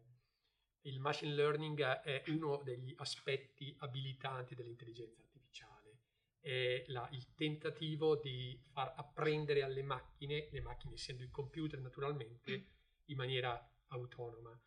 il 0.83 1.01
machine 1.01 1.35
learning 1.35 1.83
è 1.83 2.23
uno 2.29 2.63
degli 2.63 2.95
aspetti 2.97 3.75
abilitanti 3.81 4.55
dell'intelligenza 4.55 5.21
artificiale, 5.21 5.99
è 6.41 6.85
la, 6.89 7.07
il 7.13 7.35
tentativo 7.35 8.17
di 8.17 8.59
far 8.73 8.95
apprendere 8.97 9.63
alle 9.63 9.83
macchine, 9.83 10.49
le 10.51 10.61
macchine 10.61 10.95
essendo 10.95 11.23
il 11.23 11.31
computer 11.31 11.79
naturalmente, 11.81 12.67
in 13.07 13.17
maniera 13.17 13.71
autonoma. 13.89 14.59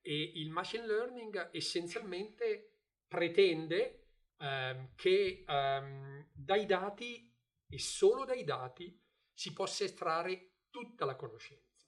E 0.00 0.32
il 0.36 0.50
machine 0.50 0.86
learning 0.86 1.50
essenzialmente 1.52 2.70
pretende 3.06 4.06
ehm, 4.38 4.94
che 4.94 5.44
ehm, 5.46 6.28
dai 6.32 6.66
dati 6.66 7.30
e 7.68 7.78
solo 7.78 8.24
dai 8.24 8.44
dati 8.44 8.98
si 9.32 9.52
possa 9.52 9.84
estrarre 9.84 10.52
tutta 10.70 11.04
la 11.04 11.16
conoscenza. 11.16 11.86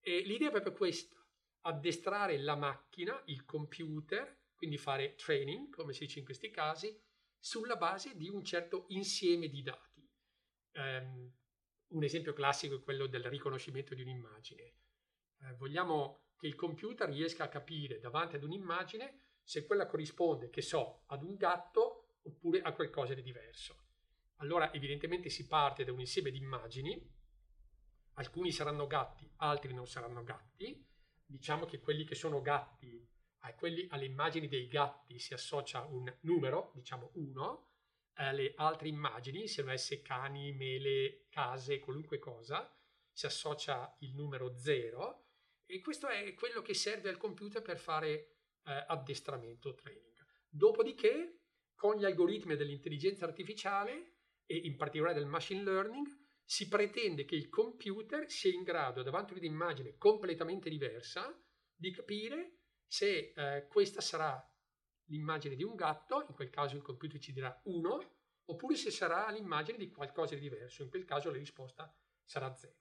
E 0.00 0.20
l'idea 0.20 0.48
è 0.48 0.50
proprio 0.50 0.72
questa 0.72 1.17
addestrare 1.68 2.38
la 2.38 2.56
macchina, 2.56 3.20
il 3.26 3.44
computer, 3.44 4.36
quindi 4.54 4.78
fare 4.78 5.14
training, 5.14 5.70
come 5.70 5.92
si 5.92 6.06
dice 6.06 6.18
in 6.18 6.24
questi 6.24 6.50
casi, 6.50 6.98
sulla 7.38 7.76
base 7.76 8.16
di 8.16 8.28
un 8.28 8.42
certo 8.42 8.86
insieme 8.88 9.48
di 9.48 9.62
dati. 9.62 10.10
Um, 10.74 11.32
un 11.88 12.02
esempio 12.02 12.32
classico 12.32 12.76
è 12.76 12.82
quello 12.82 13.06
del 13.06 13.24
riconoscimento 13.24 13.94
di 13.94 14.02
un'immagine. 14.02 14.62
Eh, 15.40 15.54
vogliamo 15.56 16.32
che 16.36 16.46
il 16.46 16.54
computer 16.54 17.08
riesca 17.08 17.44
a 17.44 17.48
capire 17.48 18.00
davanti 18.00 18.36
ad 18.36 18.42
un'immagine 18.42 19.36
se 19.42 19.64
quella 19.64 19.86
corrisponde, 19.86 20.50
che 20.50 20.62
so, 20.62 21.04
ad 21.06 21.22
un 21.22 21.36
gatto 21.36 22.16
oppure 22.22 22.60
a 22.60 22.72
qualcosa 22.72 23.14
di 23.14 23.22
diverso. 23.22 23.86
Allora 24.36 24.72
evidentemente 24.72 25.30
si 25.30 25.46
parte 25.46 25.84
da 25.84 25.92
un 25.92 26.00
insieme 26.00 26.30
di 26.30 26.38
immagini, 26.38 27.00
alcuni 28.14 28.52
saranno 28.52 28.86
gatti, 28.86 29.30
altri 29.36 29.72
non 29.72 29.86
saranno 29.86 30.22
gatti, 30.22 30.86
diciamo 31.28 31.66
che 31.66 31.78
quelli 31.78 32.04
che 32.04 32.14
sono 32.14 32.40
gatti, 32.40 33.06
quelli, 33.56 33.86
alle 33.90 34.04
immagini 34.04 34.48
dei 34.48 34.66
gatti 34.66 35.18
si 35.18 35.34
associa 35.34 35.82
un 35.82 36.12
numero, 36.22 36.72
diciamo 36.74 37.10
1, 37.14 37.66
alle 38.14 38.52
altre 38.56 38.88
immagini, 38.88 39.46
siano 39.46 39.70
esse 39.70 40.02
cani, 40.02 40.52
mele, 40.52 41.26
case, 41.28 41.78
qualunque 41.78 42.18
cosa, 42.18 42.74
si 43.12 43.26
associa 43.26 43.94
il 44.00 44.14
numero 44.14 44.56
0 44.56 45.26
e 45.66 45.80
questo 45.80 46.08
è 46.08 46.34
quello 46.34 46.62
che 46.62 46.74
serve 46.74 47.10
al 47.10 47.16
computer 47.16 47.62
per 47.62 47.78
fare 47.78 48.10
eh, 48.64 48.84
addestramento 48.86 49.74
training. 49.74 50.16
Dopodiché, 50.48 51.40
con 51.74 51.96
gli 51.96 52.04
algoritmi 52.04 52.56
dell'intelligenza 52.56 53.24
artificiale 53.24 54.16
e 54.46 54.56
in 54.56 54.76
particolare 54.76 55.14
del 55.14 55.26
machine 55.26 55.62
learning, 55.62 56.06
si 56.50 56.66
pretende 56.66 57.26
che 57.26 57.34
il 57.34 57.50
computer 57.50 58.30
sia 58.30 58.50
in 58.50 58.62
grado, 58.62 59.02
davanti 59.02 59.34
ad 59.34 59.40
un'immagine 59.40 59.98
completamente 59.98 60.70
diversa, 60.70 61.38
di 61.74 61.90
capire 61.90 62.60
se 62.86 63.34
eh, 63.36 63.66
questa 63.66 64.00
sarà 64.00 64.42
l'immagine 65.08 65.56
di 65.56 65.62
un 65.62 65.74
gatto, 65.74 66.24
in 66.26 66.34
quel 66.34 66.48
caso 66.48 66.74
il 66.74 66.80
computer 66.80 67.20
ci 67.20 67.34
dirà 67.34 67.60
1, 67.64 68.16
oppure 68.46 68.76
se 68.76 68.90
sarà 68.90 69.30
l'immagine 69.30 69.76
di 69.76 69.90
qualcosa 69.90 70.36
di 70.36 70.40
diverso, 70.40 70.82
in 70.82 70.88
quel 70.88 71.04
caso 71.04 71.30
la 71.30 71.36
risposta 71.36 71.94
sarà 72.24 72.50
0. 72.54 72.72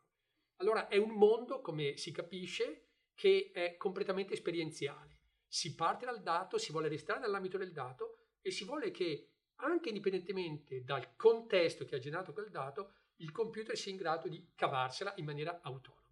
Allora 0.62 0.88
è 0.88 0.96
un 0.96 1.12
mondo, 1.12 1.60
come 1.60 1.98
si 1.98 2.14
capisce, 2.14 2.92
che 3.14 3.52
è 3.54 3.76
completamente 3.76 4.32
esperienziale. 4.32 5.20
Si 5.46 5.76
parte 5.76 6.06
dal 6.06 6.22
dato, 6.22 6.58
si 6.58 6.72
vuole 6.72 6.88
restare 6.88 7.20
nell'ambito 7.20 7.58
del 7.58 7.74
dato 7.74 8.28
e 8.40 8.50
si 8.50 8.64
vuole 8.64 8.92
che, 8.92 9.34
anche 9.56 9.90
indipendentemente 9.90 10.86
dal 10.86 11.18
contesto 11.18 11.84
che 11.84 11.96
ha 11.96 12.00
generato 12.00 12.32
quel 12.32 12.50
dato, 12.50 12.94
il 13.18 13.32
computer 13.32 13.76
sia 13.76 13.92
in 13.92 13.98
grado 13.98 14.28
di 14.28 14.52
cavarsela 14.56 15.14
in 15.18 15.26
maniera 15.26 15.60
autonoma. 15.62 16.06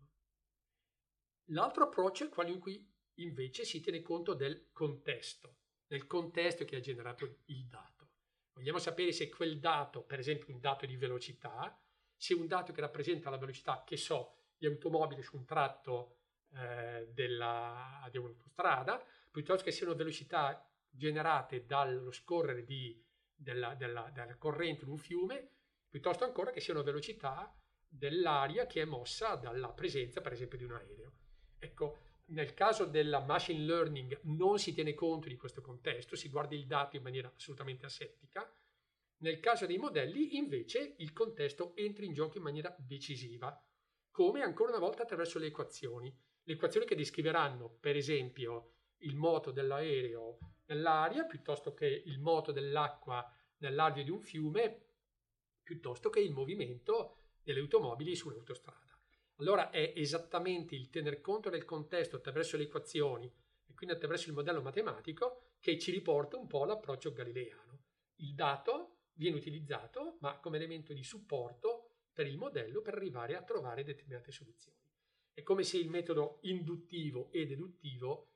L'altro 1.49 1.83
approccio 1.83 2.25
è 2.25 2.29
quello 2.29 2.51
in 2.51 2.59
cui 2.59 2.93
invece 3.15 3.63
si 3.63 3.79
tiene 3.79 4.01
conto 4.01 4.33
del 4.33 4.69
contesto, 4.71 5.57
del 5.85 6.07
contesto 6.07 6.65
che 6.65 6.77
ha 6.77 6.79
generato 6.79 7.41
il 7.45 7.67
dato. 7.67 8.09
Vogliamo 8.53 8.79
sapere 8.79 9.11
se 9.11 9.29
quel 9.29 9.59
dato, 9.59 10.03
per 10.03 10.19
esempio 10.19 10.53
un 10.53 10.59
dato 10.59 10.85
di 10.85 10.95
velocità, 10.95 11.79
se 12.15 12.33
un 12.33 12.47
dato 12.47 12.71
che 12.71 12.81
rappresenta 12.81 13.29
la 13.29 13.37
velocità, 13.37 13.83
che 13.85 13.97
so, 13.97 14.37
di 14.57 14.65
automobili 14.65 15.21
su 15.21 15.35
un 15.35 15.45
tratto 15.45 16.19
eh, 16.53 17.09
della, 17.11 18.07
di 18.09 18.17
un'autostrada, 18.17 19.05
piuttosto 19.29 19.63
che 19.63 19.71
siano 19.71 19.93
velocità 19.93 20.67
generate 20.89 21.65
dallo 21.65 22.11
scorrere 22.11 22.63
di, 22.63 23.03
della, 23.33 23.75
della, 23.75 24.09
della 24.13 24.37
corrente 24.37 24.85
in 24.85 24.91
un 24.91 24.97
fiume, 24.97 25.49
piuttosto 25.95 26.25
ancora 26.25 26.51
che 26.51 26.59
siano 26.59 26.83
velocità 26.83 27.57
dell'aria 27.87 28.67
che 28.67 28.81
è 28.81 28.85
mossa 28.85 29.35
dalla 29.35 29.69
presenza, 29.69 30.19
per 30.19 30.33
esempio, 30.33 30.57
di 30.57 30.65
un 30.65 30.73
aereo. 30.73 31.13
Ecco, 31.57 31.99
nel 32.31 32.53
caso 32.53 32.83
della 32.83 33.21
machine 33.21 33.63
learning 33.63 34.19
non 34.23 34.59
si 34.59 34.73
tiene 34.73 34.93
conto 34.93 35.29
di 35.29 35.37
questo 35.37 35.61
contesto, 35.61 36.17
si 36.17 36.27
guarda 36.27 36.53
il 36.53 36.67
dato 36.67 36.97
in 36.97 37.01
maniera 37.01 37.31
assolutamente 37.33 37.85
asettica. 37.85 38.45
Nel 39.19 39.39
caso 39.39 39.65
dei 39.65 39.77
modelli, 39.77 40.35
invece, 40.35 40.95
il 40.97 41.13
contesto 41.13 41.73
entra 41.77 42.03
in 42.03 42.11
gioco 42.11 42.35
in 42.35 42.43
maniera 42.43 42.75
decisiva, 42.77 43.57
come 44.11 44.41
ancora 44.41 44.71
una 44.71 44.79
volta 44.79 45.03
attraverso 45.03 45.39
le 45.39 45.45
equazioni. 45.45 46.13
Le 46.43 46.53
equazioni 46.55 46.85
che 46.85 46.95
descriveranno, 46.95 47.69
per 47.69 47.95
esempio, 47.95 48.73
il 49.03 49.15
moto 49.15 49.51
dell'aereo 49.51 50.39
nell'aria, 50.65 51.23
piuttosto 51.23 51.73
che 51.73 51.87
il 51.87 52.19
moto 52.19 52.51
dell'acqua 52.51 53.33
nell'alveo 53.59 54.03
di 54.03 54.11
un 54.11 54.19
fiume, 54.19 54.85
piuttosto 55.65 56.09
che 56.09 56.19
il 56.19 56.31
movimento 56.31 57.17
delle 57.43 57.59
automobili 57.59 58.15
su 58.15 58.29
un'autostrada. 58.29 58.97
Allora 59.37 59.71
è 59.71 59.93
esattamente 59.95 60.75
il 60.75 60.89
tener 60.89 61.19
conto 61.19 61.49
del 61.49 61.65
contesto 61.65 62.15
attraverso 62.15 62.55
le 62.55 62.63
equazioni 62.63 63.25
e 63.65 63.73
quindi 63.73 63.95
attraverso 63.95 64.29
il 64.29 64.35
modello 64.35 64.61
matematico 64.61 65.55
che 65.59 65.77
ci 65.79 65.91
riporta 65.91 66.37
un 66.37 66.47
po' 66.47 66.63
all'approccio 66.63 67.11
galileiano. 67.11 67.81
Il 68.17 68.35
dato 68.35 68.99
viene 69.13 69.37
utilizzato 69.37 70.17
ma 70.21 70.39
come 70.39 70.57
elemento 70.57 70.93
di 70.93 71.03
supporto 71.03 71.89
per 72.13 72.27
il 72.27 72.37
modello 72.37 72.81
per 72.81 72.93
arrivare 72.93 73.35
a 73.35 73.43
trovare 73.43 73.83
determinate 73.83 74.31
soluzioni. 74.31 74.77
È 75.33 75.41
come 75.43 75.63
se 75.63 75.77
il 75.77 75.89
metodo 75.89 76.37
induttivo 76.43 77.29
e 77.31 77.45
deduttivo 77.45 78.29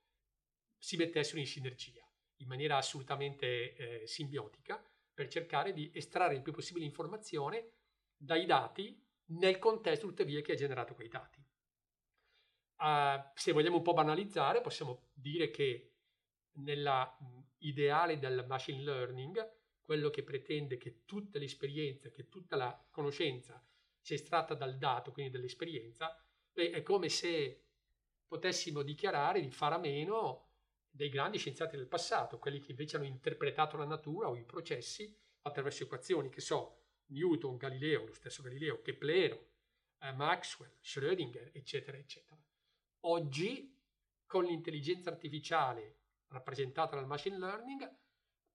si 0.77 0.97
mettessero 0.97 1.39
in 1.39 1.45
sinergia, 1.45 2.05
in 2.37 2.47
maniera 2.47 2.77
assolutamente 2.77 3.75
eh, 3.75 4.07
simbiotica, 4.07 4.83
per 5.19 5.27
cercare 5.27 5.73
di 5.73 5.91
estrarre 5.93 6.35
il 6.35 6.41
più 6.41 6.53
possibile 6.53 6.85
informazione 6.85 7.71
dai 8.15 8.45
dati 8.45 9.05
nel 9.31 9.59
contesto 9.59 10.07
tuttavia 10.07 10.39
che 10.39 10.53
ha 10.53 10.55
generato 10.55 10.93
quei 10.93 11.09
dati. 11.09 11.45
Uh, 12.77 13.21
se 13.33 13.51
vogliamo 13.51 13.75
un 13.75 13.81
po' 13.81 13.91
banalizzare, 13.91 14.61
possiamo 14.61 15.09
dire 15.11 15.49
che 15.49 15.95
nell'ideale 16.51 18.17
del 18.17 18.45
machine 18.47 18.81
learning, 18.81 19.57
quello 19.81 20.09
che 20.09 20.23
pretende 20.23 20.77
che 20.77 21.03
tutta 21.03 21.37
l'esperienza, 21.37 22.09
che 22.09 22.29
tutta 22.29 22.55
la 22.55 22.87
conoscenza 22.89 23.61
sia 23.99 24.15
estratta 24.15 24.53
dal 24.53 24.77
dato, 24.77 25.11
quindi 25.11 25.33
dall'esperienza, 25.33 26.17
è 26.53 26.81
come 26.81 27.09
se 27.09 27.65
potessimo 28.25 28.83
dichiarare 28.83 29.41
di 29.41 29.51
fare 29.51 29.75
a 29.75 29.79
meno 29.79 30.48
dei 30.89 31.09
grandi 31.09 31.37
scienziati 31.37 31.77
del 31.77 31.87
passato, 31.87 32.39
quelli 32.39 32.59
che 32.59 32.71
invece 32.71 32.97
hanno 32.97 33.05
interpretato 33.05 33.77
la 33.77 33.85
natura 33.85 34.29
o 34.29 34.35
i 34.35 34.43
processi 34.43 35.15
attraverso 35.41 35.83
equazioni, 35.83 36.29
che 36.29 36.41
so, 36.41 36.77
Newton, 37.07 37.57
Galileo, 37.57 38.05
lo 38.05 38.13
stesso 38.13 38.41
Galileo, 38.41 38.81
Keplero, 38.81 39.47
eh, 39.99 40.11
Maxwell, 40.11 40.77
Schrödinger, 40.81 41.51
eccetera, 41.53 41.97
eccetera. 41.97 42.41
Oggi, 43.01 43.75
con 44.25 44.45
l'intelligenza 44.45 45.09
artificiale 45.09 45.97
rappresentata 46.27 46.95
dal 46.95 47.07
machine 47.07 47.37
learning, 47.37 47.97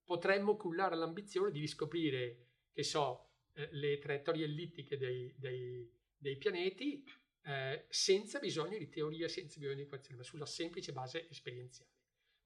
potremmo 0.03 0.55
cullare 0.55 0.95
l'ambizione 0.95 1.51
di 1.51 1.59
riscoprire, 1.59 2.47
che 2.71 2.83
so, 2.83 3.29
eh, 3.53 3.69
le 3.71 3.97
traiettorie 3.97 4.45
ellittiche 4.45 4.97
dei, 4.97 5.33
dei, 5.37 5.91
dei 6.15 6.37
pianeti 6.37 7.03
eh, 7.41 7.85
senza 7.89 8.39
bisogno 8.39 8.77
di 8.77 8.89
teoria, 8.89 9.27
senza 9.27 9.59
bisogno 9.59 9.77
di 9.77 9.83
equazioni, 9.83 10.17
ma 10.17 10.23
sulla 10.23 10.45
semplice 10.45 10.91
base 10.91 11.29
esperienziale. 11.29 11.91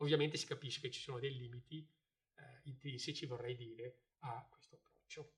Ovviamente 0.01 0.38
si 0.38 0.46
capisce 0.46 0.79
che 0.82 0.91
ci 0.91 1.01
sono 1.01 1.20
dei 1.20 1.36
limiti 1.36 1.86
eh, 2.36 2.62
intrinseci, 2.63 3.25
vorrei 3.25 3.56
dire, 3.56 4.00
a 4.20 4.46
questo 4.50 4.75
approccio. 4.75 5.34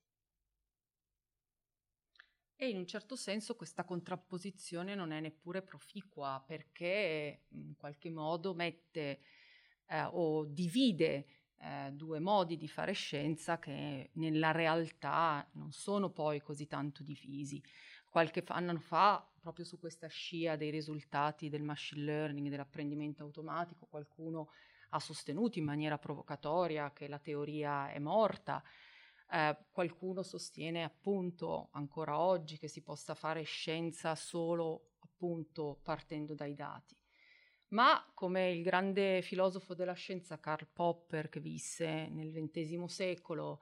E 2.55 2.69
in 2.69 2.77
un 2.77 2.85
certo 2.85 3.15
senso 3.15 3.55
questa 3.55 3.83
contrapposizione 3.83 4.93
non 4.93 5.11
è 5.11 5.19
neppure 5.19 5.63
proficua 5.63 6.43
perché 6.45 7.45
in 7.49 7.75
qualche 7.75 8.11
modo 8.11 8.53
mette 8.53 9.21
eh, 9.87 10.03
o 10.03 10.45
divide 10.45 11.25
eh, 11.57 11.89
due 11.91 12.19
modi 12.19 12.57
di 12.57 12.67
fare 12.67 12.93
scienza 12.93 13.57
che 13.57 14.11
nella 14.13 14.51
realtà 14.51 15.47
non 15.53 15.71
sono 15.71 16.11
poi 16.11 16.39
così 16.39 16.67
tanto 16.67 17.01
divisi. 17.01 17.61
Qualche 18.11 18.43
anno 18.47 18.77
fa, 18.77 19.25
proprio 19.39 19.63
su 19.63 19.79
questa 19.79 20.07
scia 20.07 20.57
dei 20.57 20.69
risultati 20.69 21.47
del 21.47 21.63
machine 21.63 22.03
learning, 22.03 22.49
dell'apprendimento 22.49 23.23
automatico, 23.23 23.85
qualcuno 23.85 24.49
ha 24.89 24.99
sostenuto 24.99 25.59
in 25.59 25.63
maniera 25.63 25.97
provocatoria 25.97 26.91
che 26.91 27.07
la 27.07 27.19
teoria 27.19 27.89
è 27.89 27.99
morta, 27.99 28.61
eh, 29.31 29.57
qualcuno 29.71 30.23
sostiene 30.23 30.83
appunto 30.83 31.69
ancora 31.71 32.19
oggi 32.19 32.57
che 32.57 32.67
si 32.67 32.81
possa 32.81 33.15
fare 33.15 33.43
scienza 33.43 34.13
solo 34.15 34.95
appunto 34.99 35.79
partendo 35.81 36.35
dai 36.35 36.53
dati. 36.53 36.93
Ma 37.69 38.05
come 38.13 38.51
il 38.51 38.61
grande 38.61 39.21
filosofo 39.21 39.73
della 39.73 39.93
scienza 39.93 40.37
Karl 40.37 40.67
Popper 40.67 41.29
che 41.29 41.39
visse 41.39 42.09
nel 42.09 42.33
XX 42.33 42.83
secolo 42.83 43.61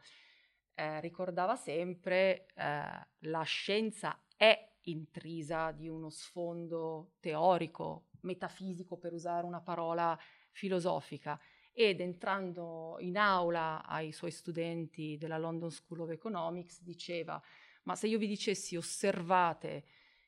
eh, 0.73 0.99
ricordava 1.01 1.55
sempre, 1.55 2.47
eh, 2.55 3.07
la 3.19 3.43
scienza 3.43 4.19
è 4.39 4.69
intrisa 4.83 5.71
di 5.71 5.89
uno 5.89 6.09
sfondo 6.09 7.15
teorico, 7.19 8.05
metafisico 8.21 8.95
per 8.95 9.11
usare 9.11 9.45
una 9.45 9.59
parola 9.59 10.17
filosofica 10.51 11.37
ed 11.73 11.99
entrando 11.99 12.95
in 12.99 13.17
aula 13.17 13.85
ai 13.85 14.13
suoi 14.13 14.31
studenti 14.31 15.17
della 15.17 15.37
London 15.37 15.69
School 15.69 15.99
of 15.99 16.11
Economics 16.11 16.81
diceva 16.81 17.41
ma 17.83 17.95
se 17.95 18.07
io 18.07 18.17
vi 18.17 18.27
dicessi 18.27 18.77
osservate 18.77 19.83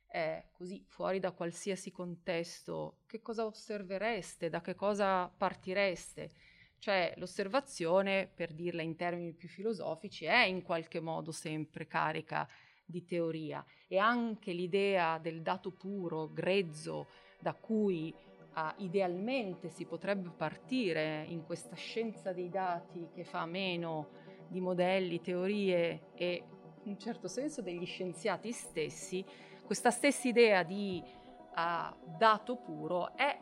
eh, 0.07 0.49
così 0.51 0.83
fuori 0.89 1.19
da 1.19 1.31
qualsiasi 1.31 1.89
contesto, 1.89 2.97
che 3.05 3.21
cosa 3.21 3.45
osservereste, 3.45 4.49
da 4.49 4.59
che 4.59 4.75
cosa 4.75 5.29
partireste? 5.29 6.31
Cioè 6.79 7.13
l'osservazione, 7.15 8.27
per 8.27 8.51
dirla 8.51 8.81
in 8.81 8.97
termini 8.97 9.31
più 9.31 9.47
filosofici, 9.47 10.25
è 10.25 10.43
in 10.43 10.63
qualche 10.63 10.99
modo 10.99 11.31
sempre 11.31 11.87
carica 11.87 12.45
teoria 13.05 13.63
e 13.87 13.97
anche 13.97 14.51
l'idea 14.51 15.17
del 15.17 15.41
dato 15.41 15.71
puro, 15.71 16.29
grezzo, 16.31 17.07
da 17.39 17.53
cui 17.53 18.13
uh, 18.55 18.83
idealmente 18.83 19.69
si 19.69 19.85
potrebbe 19.85 20.29
partire 20.29 21.25
in 21.27 21.43
questa 21.43 21.75
scienza 21.75 22.33
dei 22.33 22.49
dati 22.49 23.09
che 23.13 23.23
fa 23.23 23.45
meno 23.45 24.09
di 24.47 24.59
modelli, 24.59 25.21
teorie 25.21 26.11
e 26.15 26.43
in 26.83 26.91
un 26.91 26.99
certo 26.99 27.27
senso 27.27 27.61
degli 27.61 27.85
scienziati 27.85 28.51
stessi, 28.51 29.23
questa 29.65 29.91
stessa 29.91 30.27
idea 30.27 30.63
di 30.63 31.01
uh, 31.01 32.17
dato 32.17 32.57
puro 32.57 33.15
è 33.15 33.39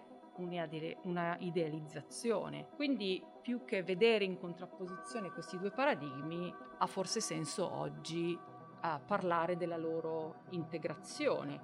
una 1.04 1.36
idealizzazione. 1.40 2.68
Quindi 2.76 3.22
più 3.42 3.66
che 3.66 3.84
vedere 3.84 4.24
in 4.24 4.38
contrapposizione 4.38 5.32
questi 5.32 5.58
due 5.58 5.72
paradigmi, 5.72 6.54
ha 6.78 6.86
forse 6.86 7.20
senso 7.20 7.70
oggi 7.74 8.38
uh, 8.82 9.06
parlare 9.06 9.58
della 9.58 9.78
loro 9.78 10.44
integrazione 10.50 11.62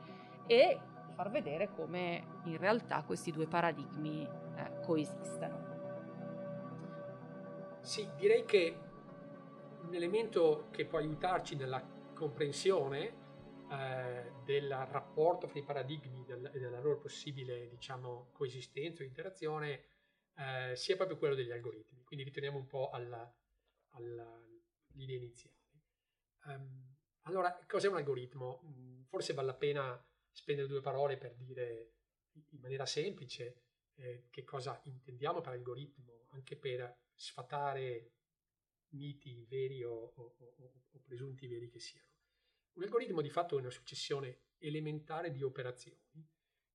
e 0.47 0.79
far 1.15 1.31
vedere 1.31 1.71
come 1.71 2.41
in 2.43 2.57
realtà 2.57 3.03
questi 3.03 3.31
due 3.31 3.47
paradigmi 3.47 4.23
eh, 4.23 4.79
coesistano. 4.81 5.73
Sì, 7.81 8.07
direi 8.17 8.45
che 8.45 8.77
un 9.81 9.93
elemento 9.93 10.67
che 10.71 10.85
può 10.85 10.97
aiutarci 10.97 11.55
nella 11.55 11.81
comprensione 12.13 13.23
eh, 13.69 14.31
del 14.43 14.69
rapporto 14.89 15.47
fra 15.47 15.59
i 15.59 15.63
paradigmi 15.63 16.23
del, 16.25 16.51
e 16.53 16.59
della 16.59 16.79
loro 16.79 16.99
possibile 16.99 17.69
diciamo, 17.69 18.29
coesistenza 18.31 19.03
o 19.03 19.05
interazione 19.05 19.83
eh, 20.35 20.75
sia 20.75 20.95
proprio 20.95 21.17
quello 21.17 21.35
degli 21.35 21.51
algoritmi. 21.51 22.03
Quindi 22.03 22.25
ritorniamo 22.25 22.57
un 22.57 22.67
po' 22.67 22.89
alla, 22.89 23.31
alla 23.91 24.43
linea 24.93 25.15
iniziale. 25.17 25.55
Um, 26.45 26.94
allora, 27.25 27.57
cos'è 27.67 27.87
un 27.87 27.97
algoritmo? 27.97 28.61
Mm, 28.65 29.03
forse 29.03 29.33
vale 29.33 29.47
la 29.47 29.55
pena 29.55 30.07
spendere 30.31 30.67
due 30.67 30.81
parole 30.81 31.17
per 31.17 31.35
dire 31.35 31.93
in 32.49 32.59
maniera 32.59 32.85
semplice 32.85 33.63
eh, 33.95 34.27
che 34.29 34.43
cosa 34.43 34.79
intendiamo 34.83 35.41
per 35.41 35.53
algoritmo, 35.53 36.27
anche 36.31 36.57
per 36.57 37.03
sfatare 37.13 38.11
miti 38.89 39.45
veri 39.45 39.83
o, 39.83 39.93
o, 39.93 40.35
o, 40.37 40.73
o 40.91 40.99
presunti 40.99 41.47
veri 41.47 41.69
che 41.69 41.79
siano. 41.79 42.09
Un 42.73 42.83
algoritmo 42.83 43.21
di 43.21 43.29
fatto 43.29 43.55
è 43.55 43.59
una 43.59 43.69
successione 43.69 44.41
elementare 44.57 45.31
di 45.31 45.43
operazioni, 45.43 46.27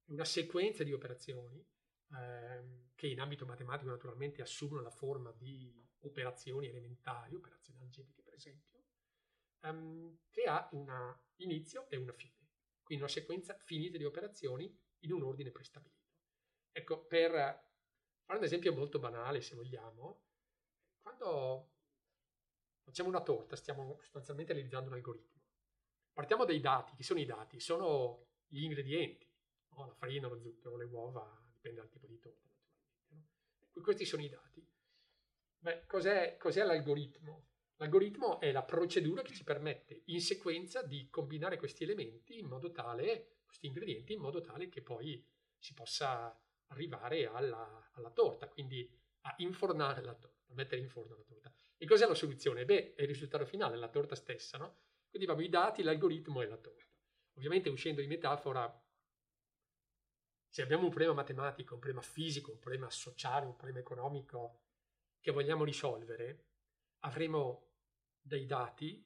una 0.07 0.25
sequenza 0.25 0.83
di 0.83 0.93
operazioni 0.93 1.65
ehm, 2.13 2.91
che 2.95 3.07
in 3.07 3.21
ambito 3.21 3.47
matematico 3.47 3.91
naturalmente 3.91 4.43
assumono 4.43 4.83
la 4.83 4.91
forma 4.91 5.33
di 5.33 5.73
operazioni 6.01 6.69
elementari, 6.69 7.35
operazioni 7.35 7.81
algebriche 7.81 8.23
per 8.23 8.35
esempio, 8.35 8.70
ehm, 9.63 10.19
che 10.31 10.43
ha 10.45 10.69
un 10.73 11.17
inizio 11.37 11.89
e 11.89 11.97
una 11.97 12.13
fine 12.13 12.39
quindi 12.91 13.07
una 13.07 13.15
sequenza 13.15 13.57
finita 13.63 13.97
di 13.99 14.05
operazioni 14.05 14.77
in 15.05 15.13
un 15.13 15.23
ordine 15.23 15.53
prestabilito. 15.53 16.09
Ecco, 16.73 17.05
per 17.07 17.31
fare 17.31 18.39
un 18.39 18.43
esempio 18.43 18.75
molto 18.75 18.99
banale, 18.99 19.41
se 19.41 19.55
vogliamo, 19.55 20.25
quando 21.01 21.71
facciamo 22.83 23.09
una 23.09 23.23
torta 23.23 23.55
stiamo 23.55 23.97
sostanzialmente 24.01 24.55
realizzando 24.55 24.89
un 24.89 24.97
algoritmo. 24.97 25.41
Partiamo 26.13 26.45
dai 26.45 26.59
dati. 26.59 26.97
Chi 26.97 27.05
sono 27.05 27.21
i 27.21 27.27
dati? 27.27 27.61
Sono 27.61 28.27
gli 28.49 28.65
ingredienti, 28.65 29.33
no? 29.69 29.87
la 29.87 29.95
farina, 29.95 30.27
lo 30.27 30.41
zucchero, 30.41 30.77
le 30.77 30.87
uova, 30.87 31.49
dipende 31.53 31.83
dal 31.83 31.91
tipo 31.91 32.09
di 32.09 32.19
torta 32.19 32.49
naturalmente. 32.49 32.97
No? 33.73 33.83
Questi 33.83 34.05
sono 34.05 34.25
i 34.25 34.29
dati. 34.29 34.69
Beh, 35.59 35.87
cos'è, 35.87 36.37
cos'è 36.39 36.65
l'algoritmo? 36.65 37.50
L'algoritmo 37.81 38.41
è 38.41 38.53
la 38.53 38.63
procedura 38.63 39.23
che 39.23 39.33
ci 39.33 39.43
permette 39.43 40.03
in 40.07 40.21
sequenza 40.21 40.83
di 40.83 41.09
combinare 41.09 41.57
questi 41.57 41.85
elementi 41.85 42.39
in 42.39 42.47
modo 42.47 42.71
tale, 42.73 43.39
questi 43.47 43.69
ingredienti, 43.69 44.13
in 44.13 44.21
modo 44.21 44.43
tale 44.43 44.69
che 44.69 44.83
poi 44.83 45.27
si 45.57 45.73
possa 45.73 46.39
arrivare 46.67 47.27
alla, 47.27 47.91
alla 47.95 48.11
torta, 48.11 48.49
quindi 48.49 48.87
a 49.23 49.35
infornare 49.39 50.03
la 50.03 50.15
torta, 50.15 50.53
a 50.53 50.55
mettere 50.55 50.83
in 50.83 50.91
forno 50.91 51.17
la 51.17 51.23
torta. 51.23 51.51
E 51.79 51.87
cos'è 51.87 52.07
la 52.07 52.15
soluzione? 52.15 52.67
Beh, 52.67 52.93
è 52.93 53.01
il 53.01 53.09
risultato 53.09 53.47
finale, 53.47 53.77
la 53.77 53.89
torta 53.89 54.15
stessa, 54.15 54.59
no? 54.59 54.77
Quindi 55.09 55.27
abbiamo 55.27 55.47
i 55.47 55.51
dati, 55.51 55.83
l'algoritmo 55.83 56.43
e 56.43 56.49
la 56.49 56.59
torta. 56.59 56.95
Ovviamente 57.37 57.71
uscendo 57.71 58.03
di 58.03 58.07
metafora, 58.07 58.71
se 60.47 60.61
abbiamo 60.61 60.85
un 60.85 60.91
problema 60.91 61.15
matematico, 61.15 61.73
un 61.73 61.81
problema 61.81 62.05
fisico, 62.05 62.51
un 62.53 62.59
problema 62.59 62.91
sociale, 62.91 63.47
un 63.47 63.57
problema 63.57 63.79
economico 63.79 64.65
che 65.19 65.33
vogliamo 65.33 65.65
risolvere, 65.65 66.45
avremo 67.01 67.70
dai 68.31 68.47
dati 68.47 69.05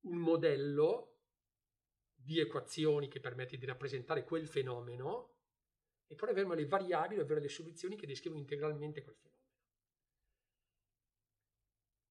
un 0.00 0.18
modello 0.18 1.20
di 2.12 2.38
equazioni 2.38 3.08
che 3.08 3.18
permette 3.18 3.56
di 3.56 3.64
rappresentare 3.64 4.24
quel 4.24 4.46
fenomeno 4.46 5.36
e 6.06 6.14
poi 6.16 6.28
avremo 6.28 6.52
le 6.52 6.66
variabili, 6.66 7.20
ovvero 7.20 7.40
le 7.40 7.48
soluzioni 7.48 7.96
che 7.96 8.06
descrivono 8.06 8.42
integralmente 8.42 9.02
quel 9.02 9.16
fenomeno. 9.16 9.48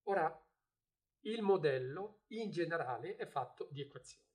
Ora, 0.03 0.47
il 1.25 1.41
modello 1.43 2.23
in 2.29 2.49
generale 2.49 3.15
è 3.15 3.27
fatto 3.27 3.67
di 3.69 3.81
equazioni 3.81 4.25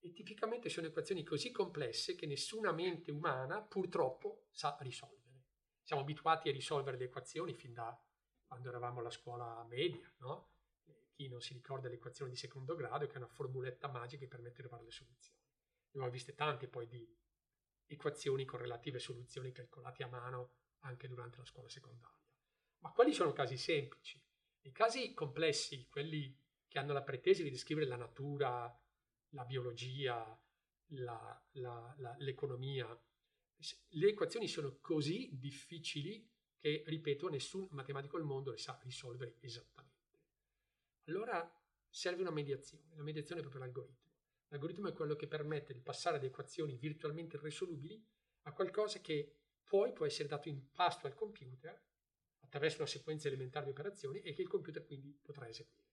e 0.00 0.12
tipicamente 0.12 0.68
sono 0.68 0.88
equazioni 0.88 1.22
così 1.22 1.52
complesse 1.52 2.16
che 2.16 2.26
nessuna 2.26 2.72
mente 2.72 3.12
umana 3.12 3.62
purtroppo 3.62 4.48
sa 4.50 4.76
risolvere. 4.80 5.44
Siamo 5.82 6.02
abituati 6.02 6.48
a 6.48 6.52
risolvere 6.52 6.96
le 6.96 7.04
equazioni 7.04 7.54
fin 7.54 7.74
da 7.74 7.96
quando 8.44 8.68
eravamo 8.68 9.00
alla 9.00 9.10
scuola 9.10 9.64
media, 9.68 10.12
no? 10.18 10.55
Chi 11.16 11.28
non 11.28 11.40
si 11.40 11.54
ricorda 11.54 11.88
le 11.88 11.94
equazioni 11.94 12.32
di 12.32 12.36
secondo 12.36 12.74
grado, 12.74 13.06
che 13.06 13.14
è 13.14 13.16
una 13.16 13.26
formuletta 13.26 13.88
magica 13.88 14.20
che 14.20 14.28
permette 14.28 14.60
di 14.60 14.68
fare 14.68 14.84
le 14.84 14.90
soluzioni. 14.90 15.40
Ne 15.40 15.88
abbiamo 15.92 16.10
viste 16.10 16.34
tante 16.34 16.68
poi 16.68 16.86
di 16.86 17.10
equazioni 17.86 18.44
con 18.44 18.58
relative 18.60 18.98
soluzioni 18.98 19.50
calcolate 19.50 20.02
a 20.02 20.08
mano 20.08 20.56
anche 20.80 21.08
durante 21.08 21.38
la 21.38 21.46
scuola 21.46 21.70
secondaria. 21.70 22.20
Ma 22.80 22.92
quali 22.92 23.14
sono 23.14 23.32
casi 23.32 23.56
semplici? 23.56 24.22
I 24.60 24.72
casi 24.72 25.14
complessi, 25.14 25.88
quelli 25.88 26.38
che 26.68 26.78
hanno 26.78 26.92
la 26.92 27.02
pretesa 27.02 27.42
di 27.42 27.50
descrivere 27.50 27.86
la 27.86 27.96
natura, 27.96 28.78
la 29.30 29.44
biologia, 29.46 30.38
la, 30.90 31.48
la, 31.52 31.94
la, 31.96 32.14
l'economia, 32.18 32.86
le 33.88 34.08
equazioni 34.08 34.48
sono 34.48 34.76
così 34.82 35.30
difficili 35.32 36.30
che, 36.58 36.82
ripeto, 36.86 37.30
nessun 37.30 37.68
matematico 37.70 38.18
al 38.18 38.24
mondo 38.24 38.50
le 38.50 38.58
sa 38.58 38.78
risolvere 38.82 39.36
esattamente. 39.40 39.95
Allora 41.08 41.48
serve 41.88 42.22
una 42.22 42.30
mediazione, 42.30 42.94
la 42.96 43.02
mediazione 43.02 43.40
è 43.40 43.42
proprio 43.44 43.64
l'algoritmo. 43.64 44.14
L'algoritmo 44.48 44.88
è 44.88 44.92
quello 44.92 45.16
che 45.16 45.26
permette 45.26 45.72
di 45.72 45.80
passare 45.80 46.18
da 46.18 46.26
equazioni 46.26 46.76
virtualmente 46.76 47.36
irrisolubili 47.36 48.04
a 48.42 48.52
qualcosa 48.52 49.00
che 49.00 49.40
poi 49.64 49.92
può 49.92 50.06
essere 50.06 50.28
dato 50.28 50.48
in 50.48 50.70
pasto 50.72 51.06
al 51.06 51.14
computer 51.14 51.80
attraverso 52.40 52.78
una 52.78 52.86
sequenza 52.86 53.28
elementare 53.28 53.66
di 53.66 53.72
operazioni 53.72 54.20
e 54.20 54.32
che 54.32 54.42
il 54.42 54.48
computer 54.48 54.84
quindi 54.84 55.16
potrà 55.20 55.48
eseguire. 55.48 55.84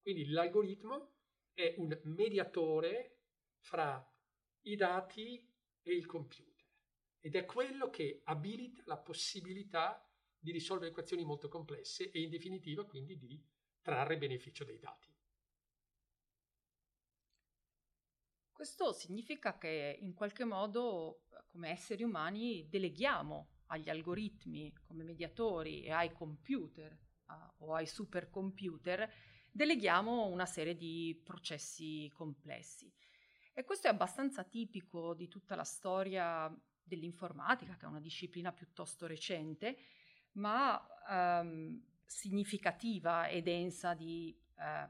Quindi 0.00 0.28
l'algoritmo 0.28 1.14
è 1.52 1.74
un 1.78 1.98
mediatore 2.04 3.18
fra 3.58 4.04
i 4.62 4.76
dati 4.76 5.52
e 5.82 5.92
il 5.92 6.06
computer 6.06 6.64
ed 7.20 7.34
è 7.34 7.44
quello 7.44 7.90
che 7.90 8.20
abilita 8.24 8.82
la 8.86 8.98
possibilità 8.98 10.08
di 10.38 10.52
risolvere 10.52 10.90
equazioni 10.90 11.24
molto 11.24 11.48
complesse 11.48 12.10
e 12.10 12.20
in 12.20 12.30
definitiva 12.30 12.84
quindi 12.84 13.16
di 13.16 13.42
trarre 13.86 14.18
beneficio 14.18 14.64
dai 14.64 14.80
dati. 14.80 15.14
Questo 18.50 18.92
significa 18.92 19.56
che 19.58 19.96
in 20.00 20.12
qualche 20.12 20.44
modo 20.44 21.26
come 21.52 21.70
esseri 21.70 22.02
umani 22.02 22.66
deleghiamo 22.68 23.50
agli 23.66 23.88
algoritmi 23.88 24.72
come 24.88 25.04
mediatori 25.04 25.84
e 25.84 25.92
ai 25.92 26.10
computer 26.10 26.98
a, 27.26 27.54
o 27.58 27.74
ai 27.74 27.86
supercomputer, 27.86 29.08
deleghiamo 29.52 30.26
una 30.26 30.46
serie 30.46 30.74
di 30.74 31.20
processi 31.22 32.10
complessi. 32.12 32.92
E 33.52 33.62
questo 33.62 33.86
è 33.86 33.90
abbastanza 33.90 34.42
tipico 34.42 35.14
di 35.14 35.28
tutta 35.28 35.54
la 35.54 35.64
storia 35.64 36.52
dell'informatica, 36.82 37.76
che 37.76 37.84
è 37.84 37.88
una 37.88 38.00
disciplina 38.00 38.52
piuttosto 38.52 39.06
recente, 39.06 39.78
ma 40.32 40.84
ehm, 41.08 41.95
significativa 42.06 43.26
e 43.26 43.42
densa 43.42 43.94
di 43.94 44.36
eh, 44.58 44.88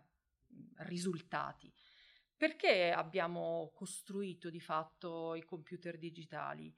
risultati. 0.85 1.73
Perché 2.37 2.93
abbiamo 2.93 3.73
costruito 3.75 4.51
di 4.51 4.61
fatto 4.61 5.35
i 5.35 5.43
computer 5.43 5.99
digitali? 5.99 6.75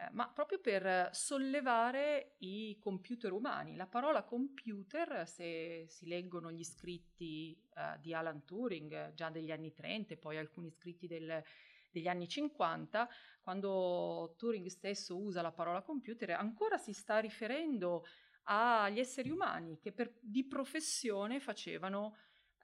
Eh, 0.00 0.08
ma 0.12 0.28
proprio 0.28 0.60
per 0.60 1.08
sollevare 1.12 2.36
i 2.38 2.76
computer 2.78 3.32
umani. 3.32 3.74
La 3.74 3.86
parola 3.86 4.22
computer, 4.22 5.26
se 5.26 5.86
si 5.88 6.06
leggono 6.06 6.52
gli 6.52 6.62
scritti 6.62 7.58
eh, 7.74 7.98
di 8.00 8.14
Alan 8.14 8.44
Turing 8.44 9.14
già 9.14 9.30
degli 9.30 9.50
anni 9.50 9.72
30 9.72 10.14
e 10.14 10.16
poi 10.18 10.36
alcuni 10.36 10.70
scritti 10.70 11.08
del, 11.08 11.42
degli 11.90 12.06
anni 12.06 12.28
50, 12.28 13.08
quando 13.40 14.34
Turing 14.36 14.66
stesso 14.68 15.18
usa 15.18 15.42
la 15.42 15.52
parola 15.52 15.82
computer, 15.82 16.30
ancora 16.30 16.78
si 16.78 16.92
sta 16.92 17.18
riferendo 17.18 18.04
agli 18.50 18.98
esseri 18.98 19.30
umani 19.30 19.78
che 19.78 19.92
per, 19.92 20.12
di 20.20 20.46
professione 20.46 21.38
facevano 21.38 22.16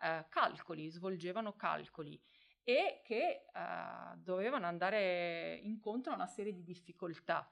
eh, 0.03 0.27
calcoli, 0.29 0.88
svolgevano 0.88 1.55
calcoli 1.55 2.20
e 2.62 3.03
che 3.05 3.44
uh, 3.53 4.16
dovevano 4.16 4.64
andare 4.66 5.61
incontro 5.62 6.12
a 6.12 6.14
una 6.14 6.27
serie 6.27 6.53
di 6.53 6.64
difficoltà. 6.64 7.47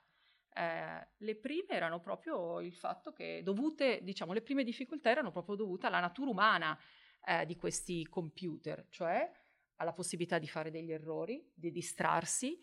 Eh, 0.55 1.09
le 1.19 1.37
prime 1.37 1.69
erano 1.69 2.01
proprio 2.01 2.61
il 2.61 2.73
fatto 2.73 3.13
che 3.13 3.43
dovute, 3.43 4.01
diciamo, 4.03 4.33
le 4.33 4.41
prime 4.41 4.65
difficoltà 4.65 5.11
erano 5.11 5.31
proprio 5.31 5.55
dovute 5.55 5.87
alla 5.87 6.01
natura 6.01 6.31
umana 6.31 6.79
eh, 7.27 7.45
di 7.45 7.57
questi 7.57 8.07
computer, 8.09 8.87
cioè 8.89 9.31
alla 9.77 9.93
possibilità 9.93 10.39
di 10.39 10.49
fare 10.49 10.71
degli 10.71 10.93
errori, 10.93 11.47
di 11.55 11.71
distrarsi, 11.71 12.59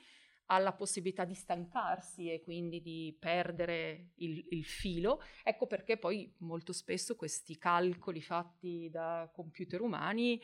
alla 0.51 0.73
possibilità 0.73 1.25
di 1.25 1.35
stancarsi 1.35 2.31
e 2.31 2.41
quindi 2.41 2.81
di 2.81 3.15
perdere 3.19 4.11
il, 4.15 4.45
il, 4.49 4.65
filo. 4.65 5.21
Ecco 5.43 5.67
perché 5.67 5.97
poi 5.97 6.33
molto 6.39 6.73
spesso 6.73 7.15
questi 7.15 7.57
calcoli 7.57 8.21
fatti 8.21 8.89
da 8.89 9.29
computer 9.31 9.81
umani 9.81 10.41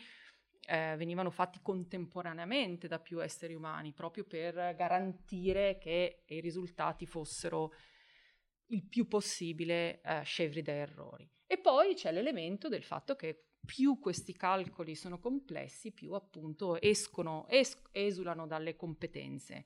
eh, 0.68 0.96
venivano 0.98 1.32
fatti 1.32 1.60
contemporaneamente 1.62 2.88
da 2.88 3.00
più 3.00 3.22
esseri 3.24 3.56
umani, 3.56 3.94
proprio 3.94 4.26
per 4.26 4.76
garantire 4.76 5.78
che 5.80 6.24
i 6.28 6.40
risultati 6.40 7.08
fossero 7.08 7.72
il 8.68 8.84
più 8.84 9.08
possibile 9.08 10.02
eh, 10.02 10.22
scevri 10.24 10.62
da 10.62 10.72
errori. 10.72 11.28
E 11.48 11.58
poi 11.58 11.96
c'è 11.96 12.12
l'elemento 12.12 12.68
del 12.68 12.84
fatto 12.84 13.16
che 13.16 13.46
più 13.66 13.98
questi 14.00 14.34
calcoli 14.34 14.94
sono 14.94 15.20
complessi, 15.20 15.92
più 15.92 16.14
appunto 16.14 16.80
escono, 16.80 17.48
es- 17.48 17.82
esulano 17.92 18.46
dalle 18.46 18.76
competenze 18.76 19.66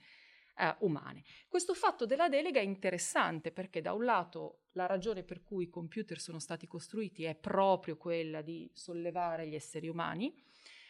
eh, 0.60 0.76
umane. 0.80 1.24
Questo 1.48 1.74
fatto 1.74 2.06
della 2.06 2.28
delega 2.28 2.60
è 2.60 2.64
interessante 2.64 3.52
perché 3.52 3.82
da 3.82 3.94
un 3.94 4.04
lato 4.04 4.64
la 4.74 4.86
ragione 4.86 5.24
per 5.24 5.42
cui 5.42 5.66
i 5.66 5.70
computer 5.70 6.20
sono 6.20 6.40
stati 6.40 6.68
costruiti 6.68 7.24
è 7.24 7.36
proprio 7.36 7.98
quella 7.98 8.42
di 8.42 8.70
sollevare 8.74 9.48
gli 9.48 9.56
esseri 9.56 9.88
umani, 9.88 10.34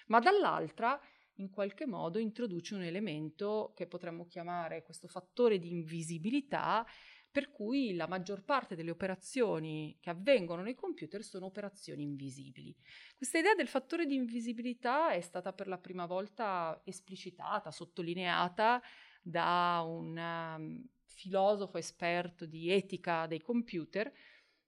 ma 0.07 0.19
dall'altra 0.19 0.99
in 1.35 1.49
qualche 1.49 1.85
modo 1.85 2.19
introduce 2.19 2.75
un 2.75 2.83
elemento 2.83 3.71
che 3.75 3.87
potremmo 3.87 4.25
chiamare 4.25 4.83
questo 4.83 5.07
fattore 5.07 5.57
di 5.57 5.69
invisibilità 5.69 6.85
per 7.31 7.51
cui 7.51 7.93
la 7.93 8.07
maggior 8.07 8.43
parte 8.43 8.75
delle 8.75 8.89
operazioni 8.89 9.95
che 10.01 10.09
avvengono 10.09 10.63
nei 10.63 10.73
computer 10.73 11.23
sono 11.23 11.45
operazioni 11.45 12.01
invisibili. 12.01 12.75
Questa 13.15 13.37
idea 13.37 13.53
del 13.53 13.67
fattore 13.67 14.07
di 14.07 14.15
invisibilità 14.15 15.11
è 15.11 15.21
stata 15.21 15.53
per 15.53 15.67
la 15.67 15.77
prima 15.77 16.07
volta 16.07 16.81
esplicitata, 16.83 17.71
sottolineata 17.71 18.81
da 19.21 19.83
un 19.85 20.17
um, 20.17 20.87
filosofo 21.05 21.77
esperto 21.77 22.45
di 22.45 22.71
etica 22.71 23.27
dei 23.27 23.41
computer 23.41 24.11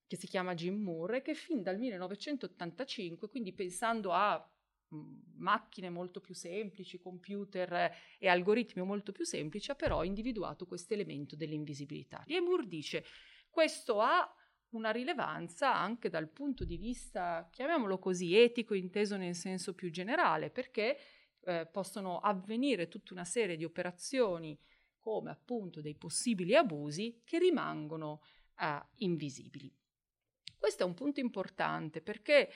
che 0.05 0.17
si 0.17 0.27
chiama 0.27 0.53
Jim 0.53 0.81
Moore 0.81 1.21
che 1.21 1.33
fin 1.33 1.61
dal 1.63 1.77
1985, 1.77 3.29
quindi 3.29 3.53
pensando 3.53 4.11
a 4.11 4.45
macchine 5.37 5.89
molto 5.89 6.19
più 6.19 6.35
semplici, 6.35 6.99
computer 6.99 7.95
e 8.19 8.27
algoritmi 8.27 8.83
molto 8.83 9.13
più 9.13 9.23
semplici, 9.23 9.71
ha 9.71 9.75
però 9.75 10.03
individuato 10.03 10.65
questo 10.65 10.93
elemento 10.93 11.35
dell'invisibilità. 11.35 12.23
E 12.27 12.41
Moore 12.41 12.67
dice 12.67 13.05
questo 13.49 14.01
ha 14.01 14.29
una 14.71 14.91
rilevanza 14.91 15.73
anche 15.73 16.09
dal 16.09 16.29
punto 16.29 16.63
di 16.63 16.77
vista, 16.77 17.47
chiamiamolo 17.51 17.99
così, 17.99 18.37
etico 18.37 18.73
inteso 18.73 19.17
nel 19.17 19.35
senso 19.35 19.73
più 19.73 19.89
generale, 19.91 20.49
perché 20.49 20.97
eh, 21.43 21.67
possono 21.71 22.19
avvenire 22.19 22.87
tutta 22.87 23.13
una 23.13 23.25
serie 23.25 23.55
di 23.55 23.63
operazioni 23.63 24.57
come 24.99 25.31
appunto 25.31 25.81
dei 25.81 25.95
possibili 25.95 26.55
abusi 26.55 27.21
che 27.23 27.39
rimangono 27.39 28.21
eh, 28.59 28.81
invisibili. 28.97 29.73
Questo 30.57 30.83
è 30.83 30.85
un 30.85 30.93
punto 30.93 31.19
importante 31.19 32.01
perché 32.01 32.49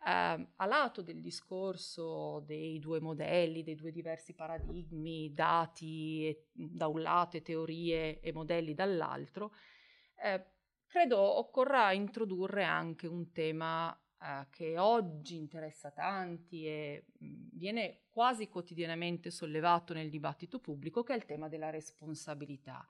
Uh, 0.00 0.46
a 0.54 0.66
lato 0.66 1.02
del 1.02 1.20
discorso 1.20 2.38
dei 2.46 2.78
due 2.78 3.00
modelli, 3.00 3.64
dei 3.64 3.74
due 3.74 3.90
diversi 3.90 4.32
paradigmi, 4.32 5.34
dati 5.34 6.24
e, 6.28 6.46
da 6.52 6.86
un 6.86 7.02
lato 7.02 7.36
e 7.36 7.42
teorie 7.42 8.20
e 8.20 8.32
modelli 8.32 8.74
dall'altro, 8.74 9.52
eh, 10.22 10.44
credo 10.86 11.18
occorra 11.18 11.92
introdurre 11.92 12.62
anche 12.62 13.08
un 13.08 13.32
tema 13.32 13.92
eh, 14.20 14.46
che 14.50 14.78
oggi 14.78 15.36
interessa 15.36 15.90
tanti 15.90 16.66
e 16.66 17.04
mh, 17.18 17.48
viene 17.52 18.00
quasi 18.10 18.48
quotidianamente 18.48 19.30
sollevato 19.30 19.92
nel 19.92 20.10
dibattito 20.10 20.58
pubblico, 20.58 21.02
che 21.02 21.12
è 21.14 21.16
il 21.16 21.24
tema 21.24 21.48
della 21.48 21.70
responsabilità. 21.70 22.88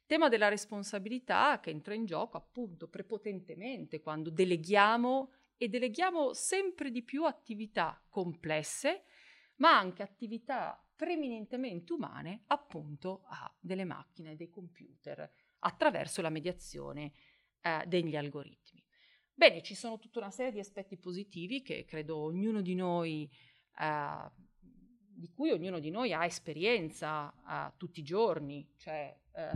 Il 0.00 0.06
tema 0.06 0.28
della 0.28 0.48
responsabilità 0.48 1.58
che 1.60 1.70
entra 1.70 1.94
in 1.94 2.04
gioco 2.04 2.36
appunto 2.36 2.88
prepotentemente 2.88 4.00
quando 4.00 4.30
deleghiamo 4.30 5.32
e 5.56 5.68
deleghiamo 5.68 6.32
sempre 6.32 6.90
di 6.90 7.02
più 7.02 7.24
attività 7.24 8.00
complesse, 8.08 9.04
ma 9.56 9.76
anche 9.76 10.02
attività 10.02 10.80
preminentemente 10.94 11.92
umane 11.92 12.42
appunto 12.46 13.22
a 13.26 13.52
delle 13.58 13.84
macchine, 13.84 14.36
dei 14.36 14.48
computer, 14.48 15.30
attraverso 15.60 16.22
la 16.22 16.30
mediazione 16.30 17.12
eh, 17.60 17.84
degli 17.86 18.16
algoritmi. 18.16 18.85
Bene, 19.38 19.62
ci 19.62 19.74
sono 19.74 19.98
tutta 19.98 20.20
una 20.20 20.30
serie 20.30 20.50
di 20.50 20.60
aspetti 20.60 20.96
positivi 20.96 21.60
che 21.60 21.84
credo 21.84 22.16
ognuno 22.16 22.62
di 22.62 22.74
noi, 22.74 23.30
eh, 23.78 24.30
di 25.12 25.28
cui 25.28 25.50
ognuno 25.50 25.78
di 25.78 25.90
noi 25.90 26.14
ha 26.14 26.24
esperienza 26.24 27.30
eh, 27.46 27.74
tutti 27.76 28.00
i 28.00 28.02
giorni, 28.02 28.66
cioè 28.78 29.14
eh, 29.34 29.50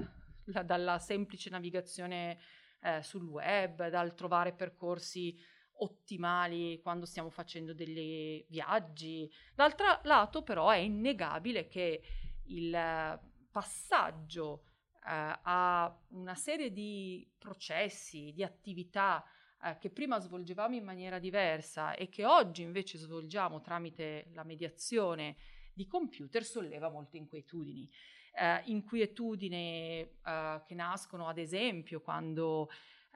la, 0.53 0.63
dalla 0.65 0.99
semplice 0.99 1.49
navigazione 1.49 2.39
eh, 2.83 3.03
sul 3.03 3.25
web, 3.25 3.89
dal 3.89 4.15
trovare 4.15 4.53
percorsi 4.53 5.35
ottimali 5.79 6.79
quando 6.83 7.07
stiamo 7.07 7.31
facendo 7.31 7.73
dei 7.73 8.45
viaggi. 8.51 9.33
D'altro 9.55 10.01
lato 10.03 10.43
però 10.43 10.69
è 10.69 10.77
innegabile 10.77 11.69
che 11.69 12.03
il 12.49 13.19
passaggio 13.51 14.65
eh, 15.07 15.39
a 15.43 15.99
una 16.09 16.35
serie 16.35 16.71
di 16.71 17.27
processi, 17.39 18.31
di 18.35 18.45
attività 18.45 19.25
eh, 19.65 19.77
che 19.79 19.91
prima 19.91 20.19
svolgevamo 20.19 20.75
in 20.75 20.85
maniera 20.85 21.19
diversa 21.19 21.95
e 21.95 22.09
che 22.09 22.25
oggi 22.25 22.63
invece 22.63 22.99
svolgiamo 22.99 23.61
tramite 23.61 24.29
la 24.33 24.45
mediazione 24.45 25.37
di 25.73 25.87
computer 25.87 26.45
solleva 26.45 26.89
molte 26.89 27.17
inquietudini. 27.17 27.89
Eh, 28.33 28.63
inquietudini 28.67 30.01
eh, 30.01 30.63
che 30.65 30.75
nascono 30.75 31.27
ad 31.27 31.39
esempio 31.39 32.01
quando 32.01 32.69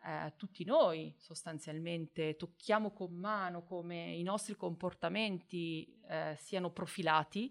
eh, 0.05 0.35
tutti 0.37 0.65
noi 0.65 1.15
sostanzialmente 1.19 2.37
tocchiamo 2.37 2.91
con 2.93 3.15
mano 3.15 3.63
come 3.65 4.13
i 4.13 4.23
nostri 4.23 4.55
comportamenti 4.55 5.99
eh, 6.09 6.37
siano 6.39 6.71
profilati, 6.71 7.51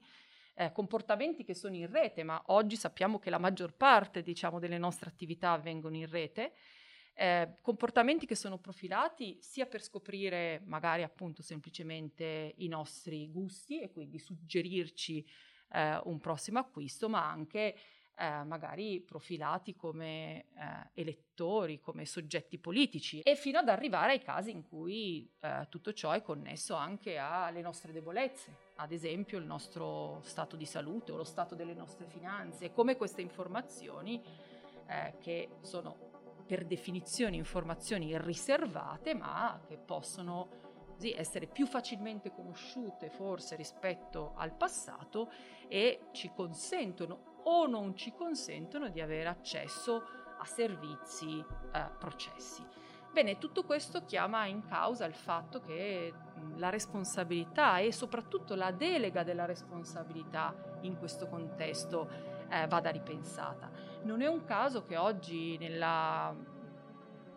eh, 0.56 0.71
comportamenti 0.71 1.43
che 1.43 1.56
sono 1.56 1.75
in 1.75 1.89
rete, 1.89 2.23
ma 2.23 2.41
oggi 2.47 2.75
sappiamo 2.75 3.17
che 3.17 3.32
la 3.32 3.39
maggior 3.39 3.73
parte 3.73 4.21
diciamo, 4.21 4.60
delle 4.60 4.77
nostre 4.77 5.10
attività 5.10 5.51
avvengono 5.51 5.95
in 5.95 6.08
rete 6.08 6.53
eh, 7.15 7.58
comportamenti 7.62 8.26
che 8.26 8.36
sono 8.36 8.58
profilati 8.58 9.38
sia 9.41 9.65
per 9.65 9.84
scoprire 9.84 10.62
magari 10.65 11.04
appunto 11.04 11.41
semplicemente 11.43 12.54
i 12.58 12.67
nostri 12.67 13.30
gusti 13.30 13.80
e 13.80 13.91
quindi 13.91 14.17
suggerirci 14.17 15.26
eh, 15.73 15.99
un 16.06 16.19
prossimo 16.19 16.60
acquisto, 16.60 17.10
ma 17.10 17.30
anche 17.30 17.76
eh, 18.15 18.43
magari 18.43 19.02
profilati 19.02 19.76
come 19.76 20.41
eh, 20.41 20.45
elettori, 20.93 21.80
come 21.80 22.06
soggetti 22.06 22.60
politici 22.60 23.21
e 23.21 23.36
fino 23.36 23.60
ad 23.60 23.69
arrivare 23.69 24.13
ai 24.13 24.21
casi 24.21 24.52
in 24.52 24.63
cui 24.67 25.28
eh, 25.39 25.67
tutto 25.69 25.93
ciò 25.93 26.12
è 26.12 26.21
connesso 26.21 26.76
anche 26.76 27.17
alle 27.17 27.62
nostre 27.62 27.91
debolezze, 27.91 28.71
ad 28.76 28.91
esempio 28.91 29.38
il 29.38 29.45
nostro 29.45 30.19
stato 30.23 30.56
di 30.56 30.65
salute 30.65 31.12
o 31.12 31.17
lo 31.17 31.23
stato 31.23 31.56
delle 31.56 31.73
nostre 31.73 32.06
finanze, 32.06 32.71
come 32.71 32.95
queste 32.97 33.21
informazioni 33.21 34.21
eh, 34.88 35.15
che 35.19 35.49
sono 35.62 36.12
per 36.45 36.65
definizione 36.65 37.36
informazioni 37.36 38.17
riservate, 38.19 39.13
ma 39.13 39.60
che 39.65 39.77
possono 39.77 40.62
così, 41.03 41.12
essere 41.12 41.47
più 41.47 41.67
facilmente 41.67 42.32
conosciute 42.32 43.10
forse 43.10 43.56
rispetto 43.56 44.34
al 44.36 44.56
passato 44.56 45.29
e 45.67 46.08
ci 46.13 46.32
consentono 46.34 47.41
o 47.43 47.67
non 47.67 47.95
ci 47.95 48.13
consentono 48.13 48.88
di 48.88 49.01
avere 49.01 49.27
accesso 49.27 50.03
a 50.38 50.45
servizi, 50.45 51.39
eh, 51.39 51.89
processi. 51.99 52.65
Bene, 53.12 53.38
tutto 53.38 53.63
questo 53.63 54.06
chiama 54.06 54.45
in 54.45 54.65
causa 54.65 55.06
il 55.06 55.13
fatto 55.13 55.60
che 55.60 56.12
la 56.56 56.69
responsabilità 56.69 57.77
e 57.77 57.91
soprattutto 57.91 58.56
la 58.56 58.71
delega 58.71 59.23
della 59.23 59.45
responsabilità 59.45 60.56
in 60.82 60.97
questo 60.97 61.27
contesto 61.27 62.10
eh, 62.49 62.65
vada 62.67 62.89
ripensata. 62.89 63.69
Non 64.03 64.21
è 64.21 64.27
un 64.27 64.43
caso 64.43 64.83
che 64.83 64.97
oggi 64.97 65.57
nel 65.57 65.79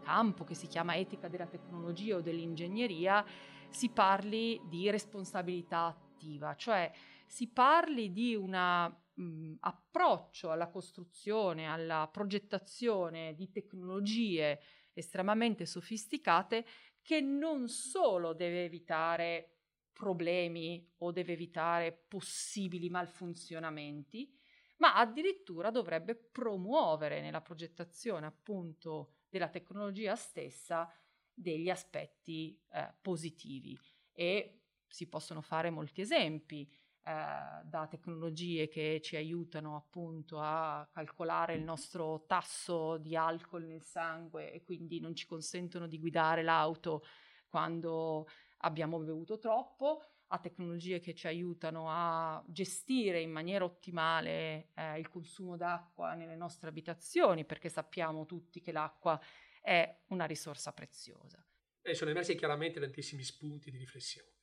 campo 0.03 0.45
che 0.45 0.55
si 0.55 0.67
chiama 0.67 0.97
etica 0.97 1.29
della 1.29 1.47
tecnologia 1.47 2.17
o 2.17 2.21
dell'ingegneria 2.21 3.25
si 3.69 3.89
parli 3.91 4.61
di 4.69 4.91
responsabilità 4.91 5.85
attiva, 5.85 6.57
cioè 6.57 6.91
si 7.25 7.49
parli 7.49 8.11
di 8.11 8.35
un 8.35 9.57
approccio 9.61 10.51
alla 10.51 10.69
costruzione, 10.69 11.67
alla 11.67 12.09
progettazione 12.11 13.35
di 13.35 13.51
tecnologie 13.51 14.61
estremamente 14.93 15.67
sofisticate 15.67 16.67
che 17.01 17.21
non 17.21 17.69
solo 17.69 18.33
deve 18.33 18.65
evitare 18.65 19.51
problemi 19.93 20.85
o 20.99 21.13
deve 21.13 21.35
evitare 21.35 21.93
possibili 22.09 22.91
malfunzionamenti, 22.91 24.36
ma 24.79 24.97
addirittura 24.97 25.71
dovrebbe 25.71 26.15
promuovere 26.15 27.21
nella 27.21 27.41
progettazione 27.41 28.27
appunto 28.27 29.13
della 29.29 29.49
tecnologia 29.49 30.15
stessa 30.15 30.91
degli 31.33 31.69
aspetti 31.69 32.59
eh, 32.73 32.95
positivi. 33.01 33.79
E 34.13 34.63
si 34.89 35.09
possono 35.09 35.43
fare 35.43 35.71
molti 35.71 36.01
esempi 36.01 36.63
eh, 36.63 37.63
da 37.65 37.87
tecnologie 37.89 38.69
che 38.69 39.01
ci 39.03 39.17
aiutano 39.17 39.77
appunto 39.77 40.41
a 40.41 40.89
calcolare 40.91 41.55
il 41.55 41.63
nostro 41.63 42.25
tasso 42.27 42.97
di 42.97 43.15
alcol 43.15 43.65
nel 43.65 43.83
sangue 43.83 44.53
e 44.53 44.63
quindi 44.63 45.01
non 45.01 45.15
ci 45.15 45.27
consentono 45.27 45.87
di 45.87 45.99
guidare 45.99 46.43
l'auto 46.43 47.05
quando 47.49 48.27
abbiamo 48.59 48.99
bevuto 48.99 49.39
troppo 49.39 50.03
a 50.29 50.39
tecnologie 50.39 50.99
che 50.99 51.15
ci 51.15 51.27
aiutano 51.27 51.87
a 51.89 52.43
gestire 52.49 53.21
in 53.21 53.31
maniera 53.31 53.65
ottimale 53.65 54.71
eh, 54.75 54.99
il 54.99 55.09
consumo 55.09 55.57
d'acqua 55.57 56.15
nelle 56.15 56.37
nostre 56.37 56.69
abitazioni, 56.69 57.45
perché 57.45 57.69
sappiamo 57.69 58.27
tutti 58.27 58.61
che 58.61 58.73
l'acqua 58.73 59.21
è 59.61 60.03
una 60.09 60.25
risorsa 60.25 60.73
preziosa. 60.73 61.45
E 61.83 61.95
sono 61.95 62.11
emersi 62.11 62.35
chiaramente 62.35 62.81
tantissimi 62.81 63.23
spunti 63.23 63.71
di 63.71 63.79
riflessione. 63.79 64.35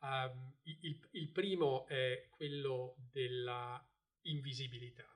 Um, 0.00 0.54
il, 0.62 1.08
il, 1.10 1.28
primo 1.30 1.86
è 1.86 2.28
quello 2.30 2.94
della 3.10 3.84
invisibilità. 4.22 5.06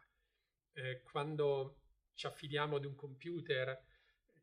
Eh, 0.72 1.03
quando 1.03 1.83
ci 2.14 2.27
affidiamo 2.27 2.77
ad 2.77 2.85
un 2.85 2.94
computer, 2.94 3.81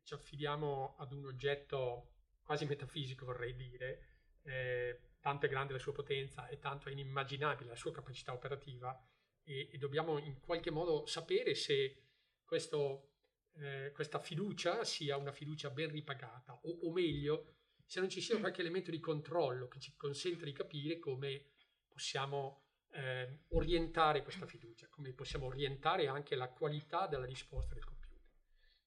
ci 0.02 0.14
affidiamo 0.14 0.96
ad 0.96 1.12
un 1.12 1.26
oggetto 1.26 2.14
quasi 2.42 2.64
metafisico, 2.66 3.26
vorrei 3.26 3.54
dire, 3.54 4.08
eh, 4.42 5.09
tanto 5.20 5.46
è 5.46 5.48
grande 5.48 5.74
la 5.74 5.78
sua 5.78 5.92
potenza 5.92 6.48
e 6.48 6.58
tanto 6.58 6.88
è 6.88 6.92
inimmaginabile 6.92 7.68
la 7.70 7.76
sua 7.76 7.92
capacità 7.92 8.32
operativa 8.32 8.98
e, 9.42 9.68
e 9.72 9.78
dobbiamo 9.78 10.18
in 10.18 10.40
qualche 10.40 10.70
modo 10.70 11.06
sapere 11.06 11.54
se 11.54 12.06
questo, 12.44 13.12
eh, 13.56 13.92
questa 13.94 14.18
fiducia 14.18 14.84
sia 14.84 15.16
una 15.16 15.32
fiducia 15.32 15.70
ben 15.70 15.90
ripagata 15.90 16.58
o, 16.62 16.88
o, 16.88 16.92
meglio 16.92 17.56
se 17.84 18.00
non 18.00 18.08
ci 18.08 18.20
sia 18.20 18.38
qualche 18.38 18.60
elemento 18.60 18.90
di 18.90 19.00
controllo 19.00 19.68
che 19.68 19.80
ci 19.80 19.94
consenta 19.96 20.44
di 20.44 20.52
capire 20.52 20.98
come 20.98 21.50
possiamo 21.88 22.64
eh, 22.92 23.44
orientare 23.48 24.22
questa 24.22 24.46
fiducia, 24.46 24.88
come 24.88 25.12
possiamo 25.12 25.46
orientare 25.46 26.06
anche 26.06 26.34
la 26.34 26.48
qualità 26.48 27.06
della 27.06 27.26
risposta 27.26 27.74
del 27.74 27.84
computer. 27.84 28.20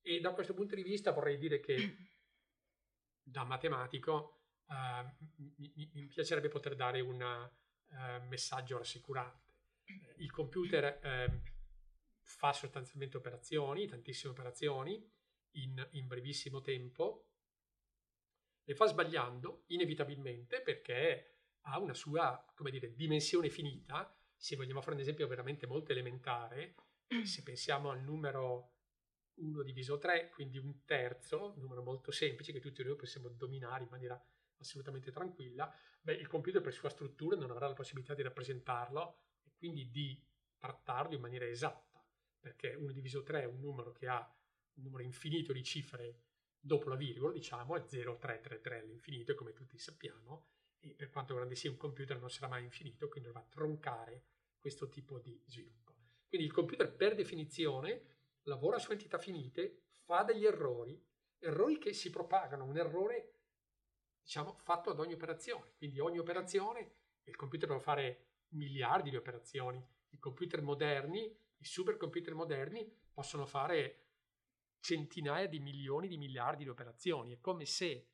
E 0.02 0.20
da 0.20 0.32
questo 0.34 0.54
punto 0.54 0.76
di 0.76 0.84
vista 0.84 1.12
vorrei 1.12 1.38
dire 1.38 1.60
che 1.60 1.96
da 3.22 3.44
matematico 3.44 4.43
mi, 5.58 5.90
mi, 5.94 6.06
piacerebbe 6.08 6.50
poter 6.50 6.76
dare 6.76 7.00
un 7.02 7.22
uh, 7.22 8.28
messaggio 8.28 8.78
rassicurante. 8.78 9.52
Il 10.18 10.32
computer 10.32 11.00
uh, 11.04 11.52
fa 12.22 12.54
sostanzialmente 12.54 13.18
operazioni, 13.18 13.88
tantissime 13.88 14.32
operazioni, 14.32 15.12
in, 15.56 15.88
in 15.92 16.08
brevissimo 16.08 16.62
tempo, 16.62 17.28
le 18.64 18.76
fa 18.76 18.86
sbagliando 18.86 19.66
inevitabilmente 19.68 20.62
perché 20.62 21.34
ha 21.62 21.80
una 21.80 21.94
sua, 21.94 22.46
come 22.56 22.72
dire, 22.72 22.94
dimensione 22.96 23.50
finita. 23.50 24.16
Se 24.36 24.56
vogliamo 24.56 24.82
fare 24.82 24.96
un 24.96 25.02
esempio 25.02 25.28
veramente 25.28 25.68
molto 25.68 25.92
elementare, 25.92 26.76
se 27.24 27.44
pensiamo 27.44 27.90
al 27.90 28.02
numero 28.02 28.72
1 29.36 29.64
diviso 29.64 29.98
3, 29.98 30.30
quindi 30.30 30.58
un 30.58 30.84
terzo, 30.86 31.54
un 31.56 31.62
numero 31.62 31.84
molto 31.84 32.12
semplice 32.12 32.52
che 32.52 32.60
tutti 32.60 32.84
noi 32.84 32.96
possiamo 32.96 33.30
dominare 33.30 33.84
in 33.84 33.90
maniera 33.90 34.22
assolutamente 34.58 35.12
tranquilla, 35.12 35.74
beh, 36.02 36.14
il 36.14 36.28
computer 36.28 36.62
per 36.62 36.74
sua 36.74 36.90
struttura 36.90 37.36
non 37.36 37.52
avrà 37.52 37.68
la 37.68 37.74
possibilità 37.74 38.14
di 38.14 38.22
rappresentarlo 38.22 39.20
e 39.44 39.52
quindi 39.56 39.90
di 39.90 40.22
trattarlo 40.58 41.16
in 41.16 41.22
maniera 41.22 41.46
esatta, 41.46 42.04
perché 42.40 42.74
1 42.74 42.92
diviso 42.92 43.24
3 43.24 43.42
è 43.42 43.46
un 43.46 43.60
numero 43.60 43.92
che 43.92 44.08
ha 44.08 44.20
un 44.76 44.84
numero 44.84 45.04
infinito 45.04 45.54
di 45.54 45.64
cifre 45.64 46.22
dopo 46.60 46.88
la 46.90 46.96
virgola, 46.96 47.34
diciamo, 47.34 47.76
è 47.76 47.82
0333 47.82 48.80
all'infinito, 48.80 49.36
come 49.36 49.54
tutti 49.54 49.78
sappiamo, 49.78 50.48
e 50.80 50.94
per 50.96 51.10
quanto 51.10 51.36
grande 51.36 51.56
sia 51.56 51.70
un 51.70 51.78
computer 51.78 52.20
non 52.20 52.30
sarà 52.30 52.48
mai 52.48 52.64
infinito, 52.64 53.08
quindi 53.10 53.30
dovrà 53.30 53.46
troncare 53.50 54.24
questo 54.58 54.88
tipo 54.88 55.20
di 55.20 55.42
sviluppo. 55.46 55.96
Quindi 56.28 56.48
il 56.48 56.54
computer 56.54 56.94
per 56.94 57.16
definizione 57.16 58.06
lavora 58.44 58.80
su 58.80 58.92
entità 58.92 59.18
finite, 59.18 59.84
fa 60.04 60.24
degli 60.24 60.46
errori, 60.46 61.02
errori 61.40 61.78
che 61.78 61.94
si 61.94 62.10
propagano, 62.10 62.64
un 62.66 62.78
errore 62.78 63.33
diciamo, 64.24 64.58
fatto 64.58 64.90
ad 64.90 65.00
ogni 65.00 65.14
operazione. 65.14 65.74
Quindi 65.78 66.00
ogni 66.00 66.18
operazione 66.18 66.96
il 67.26 67.36
computer 67.36 67.68
può 67.68 67.80
fare 67.80 68.28
miliardi 68.50 69.10
di 69.10 69.16
operazioni. 69.16 69.86
I 70.10 70.20
computer 70.20 70.62
moderni, 70.62 71.24
i 71.58 71.66
supercomputer 71.66 72.34
moderni 72.34 72.90
possono 73.12 73.46
fare 73.46 74.00
centinaia 74.80 75.48
di 75.48 75.60
milioni 75.60 76.08
di 76.08 76.18
miliardi 76.18 76.64
di 76.64 76.70
operazioni. 76.70 77.34
È 77.34 77.40
come 77.40 77.66
se 77.66 78.10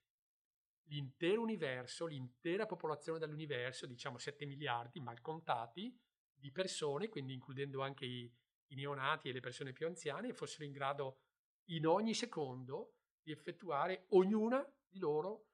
l'intero 0.83 1.41
universo, 1.41 2.05
l'intera 2.05 2.65
popolazione 2.65 3.19
dell'universo, 3.19 3.85
diciamo 3.85 4.17
7 4.17 4.45
miliardi 4.45 4.99
mal 4.99 5.21
contati, 5.21 5.97
di 6.31 6.51
persone, 6.51 7.09
quindi 7.09 7.33
includendo 7.33 7.81
anche 7.81 8.05
i, 8.05 8.31
i 8.67 8.75
neonati 8.75 9.29
e 9.29 9.33
le 9.33 9.41
persone 9.41 9.73
più 9.73 9.87
anziane, 9.87 10.33
fossero 10.33 10.63
in 10.63 10.71
grado 10.71 11.19
in 11.65 11.85
ogni 11.85 12.13
secondo 12.13 12.93
di 13.21 13.31
effettuare 13.31 14.05
ognuna 14.09 14.65
di 14.87 14.99
loro 14.99 15.48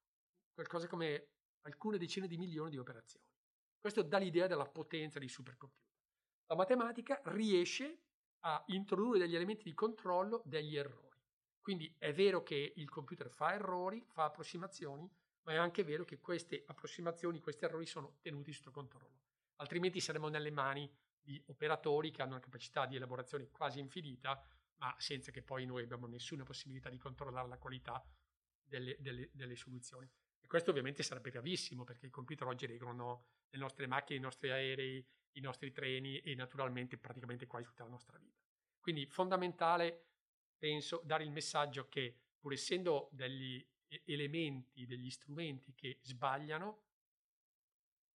qualcosa 0.55 0.87
come 0.87 1.27
alcune 1.61 1.97
decine 1.97 2.27
di 2.27 2.37
milioni 2.37 2.71
di 2.71 2.77
operazioni. 2.77 3.25
Questo 3.79 4.01
dà 4.01 4.17
l'idea 4.17 4.47
della 4.47 4.65
potenza 4.65 5.19
dei 5.19 5.27
supercomputer. 5.27 5.93
La 6.47 6.55
matematica 6.55 7.21
riesce 7.25 7.99
a 8.39 8.63
introdurre 8.67 9.19
degli 9.19 9.35
elementi 9.35 9.63
di 9.63 9.73
controllo 9.73 10.41
degli 10.45 10.75
errori. 10.75 11.19
Quindi 11.59 11.93
è 11.97 12.13
vero 12.13 12.43
che 12.43 12.73
il 12.75 12.89
computer 12.89 13.29
fa 13.29 13.53
errori, 13.53 14.03
fa 14.07 14.25
approssimazioni, 14.25 15.11
ma 15.43 15.53
è 15.53 15.55
anche 15.55 15.83
vero 15.83 16.05
che 16.05 16.19
queste 16.19 16.63
approssimazioni, 16.65 17.39
questi 17.39 17.65
errori 17.65 17.85
sono 17.85 18.17
tenuti 18.21 18.53
sotto 18.53 18.71
controllo. 18.71 19.23
Altrimenti 19.57 19.99
saremmo 19.99 20.27
nelle 20.27 20.51
mani 20.51 20.91
di 21.19 21.41
operatori 21.47 22.11
che 22.11 22.21
hanno 22.21 22.33
una 22.33 22.39
capacità 22.39 22.85
di 22.85 22.95
elaborazione 22.95 23.49
quasi 23.49 23.79
infinita, 23.79 24.39
ma 24.75 24.95
senza 24.99 25.31
che 25.31 25.41
poi 25.41 25.65
noi 25.65 25.83
abbiamo 25.83 26.05
nessuna 26.05 26.43
possibilità 26.43 26.89
di 26.89 26.97
controllare 26.97 27.47
la 27.47 27.57
qualità 27.57 28.03
delle, 28.61 28.95
delle, 28.99 29.29
delle 29.33 29.55
soluzioni. 29.55 30.09
E 30.45 30.47
questo 30.47 30.69
ovviamente 30.69 31.01
sarebbe 31.01 31.31
gravissimo 31.31 31.84
perché 31.84 32.05
i 32.05 32.12
computer 32.12 32.45
oggi 32.45 32.67
regolano 32.67 33.25
le 33.49 33.58
nostre 33.58 33.88
macchine, 33.88 34.19
i 34.19 34.21
nostri 34.21 34.51
aerei, 34.51 35.03
i 35.31 35.39
nostri 35.39 35.71
treni 35.71 36.19
e 36.19 36.36
naturalmente 36.36 36.99
praticamente 36.99 37.47
quasi 37.47 37.65
tutta 37.65 37.84
la 37.84 37.89
nostra 37.89 38.19
vita. 38.19 38.43
Quindi 38.79 39.08
fondamentale, 39.08 40.10
penso, 40.55 41.01
dare 41.03 41.23
il 41.23 41.31
messaggio 41.31 41.89
che 41.89 42.15
pur 42.38 42.53
essendo 42.53 43.10
degli 43.12 43.67
elementi, 44.03 44.86
degli 44.86 45.10
strumenti 45.10 45.73
che 45.73 45.97
sbagliano, 46.03 46.84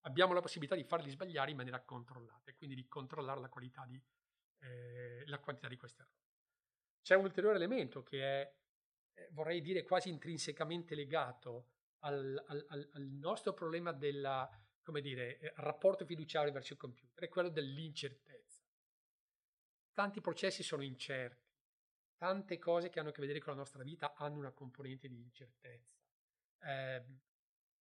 abbiamo 0.03 0.33
la 0.33 0.41
possibilità 0.41 0.77
di 0.77 0.85
farli 0.85 1.11
sbagliare 1.11 1.51
in 1.51 1.57
maniera 1.57 1.83
controllata 1.83 2.53
e 2.53 2.55
quindi 2.55 2.77
di 2.77 2.87
controllare 2.87 3.41
la 3.41 3.49
qualità 3.49 3.85
di, 3.87 4.01
eh, 4.61 5.25
la 5.27 5.41
quantità 5.41 5.67
di 5.67 5.77
questi 5.77 6.01
errori. 6.01 6.29
C'è 7.03 7.17
un 7.17 7.25
ulteriore 7.25 7.57
elemento 7.57 8.05
che 8.05 8.23
è, 8.23 8.55
eh, 9.15 9.29
vorrei 9.33 9.61
dire, 9.61 9.83
quasi 9.83 10.11
intrinsecamente 10.11 10.95
legato 10.95 11.79
al, 12.01 12.45
al, 12.47 12.89
al 12.93 13.07
nostro 13.07 13.53
problema 13.53 13.93
del 13.93 14.25
eh, 14.25 15.53
rapporto 15.57 16.05
fiduciario 16.05 16.53
verso 16.53 16.73
il 16.73 16.79
computer, 16.79 17.25
è 17.25 17.29
quello 17.29 17.49
dell'incertezza. 17.49 18.63
Tanti 19.93 20.21
processi 20.21 20.63
sono 20.63 20.83
incerti, 20.83 21.49
tante 22.17 22.59
cose 22.59 22.89
che 22.89 23.01
hanno 23.01 23.11
a 23.11 23.13
che 23.13 23.21
vedere 23.21 23.41
con 23.41 23.53
la 23.53 23.59
nostra 23.59 23.83
vita 23.83 24.15
hanno 24.15 24.39
una 24.39 24.53
componente 24.53 25.09
di 25.09 25.21
incertezza. 25.21 25.99
Eh, 26.63 27.05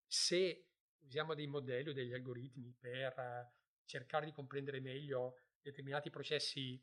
se 0.06 0.70
usiamo 1.00 1.34
dei 1.34 1.48
modelli 1.48 1.90
o 1.90 1.94
degli 1.94 2.14
algoritmi 2.14 2.74
per 2.78 3.14
uh, 3.18 3.52
cercare 3.86 4.26
di 4.26 4.32
comprendere 4.32 4.80
meglio 4.80 5.40
determinati 5.62 6.10
processi 6.10 6.82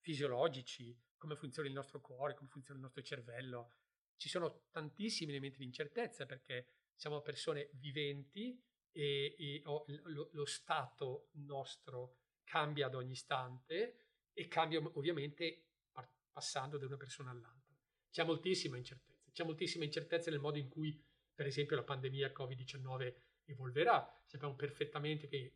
fisiologici, 0.00 0.96
come 1.16 1.36
funziona 1.36 1.68
il 1.68 1.74
nostro 1.74 2.00
cuore, 2.00 2.34
come 2.34 2.48
funziona 2.48 2.78
il 2.78 2.84
nostro 2.84 3.02
cervello. 3.02 3.72
Ci 4.16 4.28
sono 4.28 4.64
tantissimi 4.70 5.30
elementi 5.30 5.58
di 5.58 5.64
incertezza 5.64 6.26
perché 6.26 6.68
siamo 6.94 7.20
persone 7.20 7.68
viventi 7.74 8.60
e, 8.90 9.34
e 9.38 9.62
lo, 9.64 10.30
lo, 10.32 10.46
stato 10.46 11.28
nostro 11.32 12.16
cambia 12.44 12.86
ad 12.86 12.94
ogni 12.94 13.12
istante 13.12 14.06
e 14.32 14.48
cambia 14.48 14.80
ovviamente 14.94 15.66
passando 16.32 16.78
da 16.78 16.86
una 16.86 16.96
persona 16.96 17.30
all'altra. 17.30 17.74
C'è 18.10 18.24
moltissima 18.24 18.76
incertezza, 18.76 19.30
c'è 19.32 19.44
moltissima 19.44 19.84
incertezza 19.84 20.30
nel 20.30 20.40
modo 20.40 20.58
in 20.58 20.68
cui, 20.68 21.02
per 21.34 21.46
esempio, 21.46 21.76
la 21.76 21.82
pandemia 21.82 22.32
Covid-19 22.32 23.14
evolverà. 23.44 24.22
Sappiamo 24.24 24.54
perfettamente 24.54 25.28
che 25.28 25.54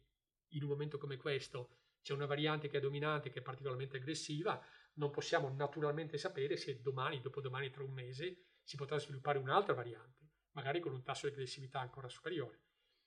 in 0.48 0.62
un 0.62 0.68
momento 0.68 0.98
come 0.98 1.16
questo 1.16 1.76
c'è 2.02 2.12
una 2.12 2.26
variante 2.26 2.68
che 2.68 2.78
è 2.78 2.80
dominante, 2.80 3.30
che 3.30 3.40
è 3.40 3.42
particolarmente 3.42 3.98
aggressiva, 3.98 4.62
non 4.94 5.10
possiamo 5.10 5.48
naturalmente 5.50 6.18
sapere 6.18 6.56
se 6.56 6.80
domani, 6.80 7.20
dopodomani, 7.20 7.70
tra 7.70 7.82
un 7.82 7.92
mese, 7.92 8.49
si 8.62 8.76
potrà 8.76 8.98
sviluppare 8.98 9.38
un'altra 9.38 9.74
variante, 9.74 10.30
magari 10.52 10.80
con 10.80 10.92
un 10.92 11.02
tasso 11.02 11.26
di 11.26 11.32
aggressività 11.32 11.80
ancora 11.80 12.08
superiore. 12.08 12.62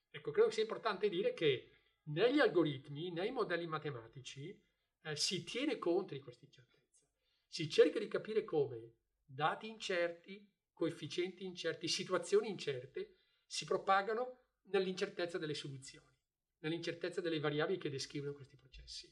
Ecco, 0.10 0.32
credo 0.32 0.52
sia 0.52 0.64
importante 0.64 1.10
dire 1.10 1.34
che 1.34 1.72
negli 2.04 2.40
algoritmi, 2.40 3.12
nei 3.12 3.32
modelli 3.32 3.66
matematici, 3.66 4.62
eh, 5.02 5.16
si 5.16 5.44
tiene 5.44 5.78
conto 5.78 6.14
di 6.14 6.20
questa 6.20 6.46
incertezza. 6.46 7.02
Si 7.48 7.70
cerca 7.70 8.00
di 8.00 8.08
capire 8.08 8.44
come 8.44 8.96
dati 9.24 9.68
incerti, 9.68 10.48
coefficienti 10.72 11.46
incerti, 11.46 11.88
situazioni 11.88 12.50
incerte 12.50 13.18
si 13.46 13.66
propagano 13.66 14.42
nell'incertezza 14.64 15.38
delle 15.38 15.54
soluzioni, 15.54 16.16
nell'incertezza 16.60 17.22
delle 17.22 17.40
variabili 17.40 17.78
che 17.78 17.90
descrivono 17.90 18.34
questi 18.34 18.58
processi. 18.58 19.12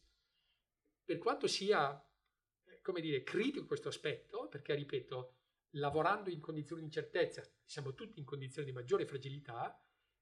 Per 1.04 1.18
quanto 1.18 1.48
sia, 1.48 1.94
eh, 2.66 2.82
come 2.82 3.02
dire, 3.02 3.24
critico 3.24 3.66
questo 3.66 3.90
aspetto, 3.90 4.48
perché, 4.48 4.74
ripeto, 4.74 5.41
lavorando 5.72 6.30
in 6.30 6.40
condizioni 6.40 6.82
di 6.82 6.88
incertezza, 6.88 7.44
siamo 7.64 7.94
tutti 7.94 8.20
in 8.20 8.26
condizioni 8.26 8.68
di 8.68 8.74
maggiore 8.74 9.06
fragilità, 9.06 9.80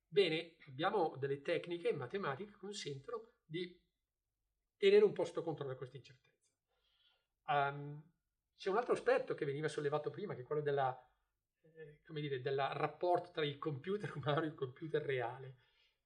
bene, 0.08 0.56
abbiamo 0.68 1.16
delle 1.18 1.42
tecniche 1.42 1.90
in 1.90 1.98
matematica 1.98 2.52
che 2.52 2.58
consentono 2.58 3.32
di 3.46 3.80
tenere 4.78 5.04
un 5.04 5.14
po' 5.14 5.26
sotto 5.26 5.44
controllo 5.44 5.76
questa 5.76 5.98
incertezza. 5.98 6.28
Um, 7.48 8.04
c'è 8.56 8.70
un 8.70 8.78
altro 8.78 8.94
aspetto 8.94 9.34
che 9.34 9.46
veniva 9.46 9.68
sollevato 9.68 10.10
prima, 10.10 10.36
che 10.36 10.42
è 10.42 10.46
quello 10.46 10.62
della 10.62 10.96
eh, 11.62 12.20
dire, 12.20 12.42
del 12.42 12.58
rapporto 12.58 13.32
tra 13.32 13.46
il 13.46 13.58
computer 13.58 14.12
umano 14.16 14.44
e 14.44 14.48
il 14.48 14.56
computer 14.56 15.02
reale. 15.02 15.58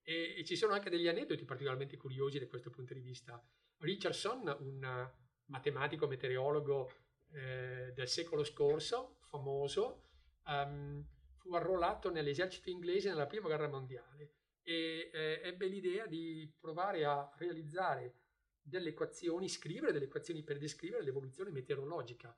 E, 0.01 0.35
e, 0.37 0.43
ci 0.43 0.55
sono 0.55 0.73
anche 0.73 0.89
degli 0.89 1.07
aneddoti 1.07 1.45
particolarmente 1.45 1.97
curiosi 1.97 2.39
da 2.39 2.47
questo 2.47 2.69
punto 2.69 2.93
di 2.93 2.99
vista. 2.99 3.41
Richardson, 3.77 4.55
un 4.59 5.11
matematico 5.45 6.07
meteorologo 6.07 6.91
eh, 7.31 7.91
del 7.93 8.07
secolo 8.07 8.43
scorso, 8.43 9.17
famoso, 9.33 10.09
um, 10.45 11.03
fu 11.37 11.53
arruolato 11.55 12.11
nell'esercito 12.11 12.69
inglese 12.69 13.09
nella 13.09 13.25
prima 13.25 13.47
guerra 13.47 13.67
mondiale 13.67 14.35
e 14.61 15.09
eh, 15.11 15.41
ebbe 15.43 15.65
l'idea 15.65 16.05
di 16.05 16.53
provare 16.59 17.03
a 17.03 17.29
realizzare 17.37 18.19
delle 18.61 18.89
equazioni, 18.89 19.49
scrivere 19.49 19.91
delle 19.91 20.05
equazioni 20.05 20.43
per 20.43 20.59
descrivere 20.59 21.03
l'evoluzione 21.03 21.49
meteorologica. 21.49 22.37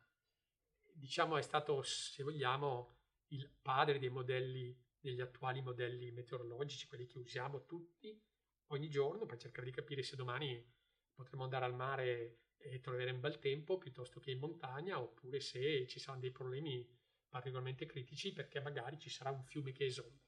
Diciamo 0.93 1.37
è 1.37 1.41
stato, 1.41 1.83
se 1.83 2.23
vogliamo, 2.23 2.93
il 3.29 3.51
padre 3.61 3.99
dei 3.99 4.09
modelli, 4.09 4.75
degli 4.97 5.19
attuali 5.19 5.61
modelli 5.61 6.11
meteorologici, 6.11 6.87
quelli 6.87 7.05
che 7.05 7.19
usiamo 7.19 7.65
tutti 7.65 8.19
ogni 8.67 8.89
giorno 8.89 9.25
per 9.25 9.37
cercare 9.37 9.67
di 9.67 9.73
capire 9.73 10.01
se 10.01 10.15
domani 10.15 10.65
potremo 11.13 11.43
andare 11.43 11.65
al 11.65 11.75
mare 11.75 12.44
e 12.57 12.79
trovare 12.79 13.11
un 13.11 13.19
bel 13.19 13.39
tempo 13.39 13.77
piuttosto 13.77 14.19
che 14.19 14.31
in 14.31 14.39
montagna 14.39 14.99
oppure 14.99 15.39
se 15.39 15.85
ci 15.87 15.99
saranno 15.99 16.21
dei 16.21 16.31
problemi 16.31 16.87
particolarmente 17.27 17.85
critici 17.85 18.33
perché 18.33 18.59
magari 18.59 18.97
ci 18.97 19.09
sarà 19.09 19.29
un 19.29 19.43
fiume 19.43 19.71
che 19.71 19.85
esonda. 19.85 20.23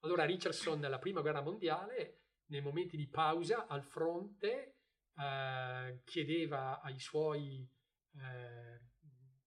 Allora 0.00 0.24
Richardson 0.24 0.80
nella 0.80 0.98
prima 0.98 1.20
guerra 1.20 1.42
mondiale, 1.42 2.20
nei 2.46 2.60
momenti 2.60 2.96
di 2.96 3.06
pausa 3.06 3.66
al 3.66 3.82
fronte, 3.82 4.76
eh, 5.16 6.00
chiedeva 6.04 6.80
ai 6.80 6.98
suoi 6.98 7.68
eh, 8.16 8.80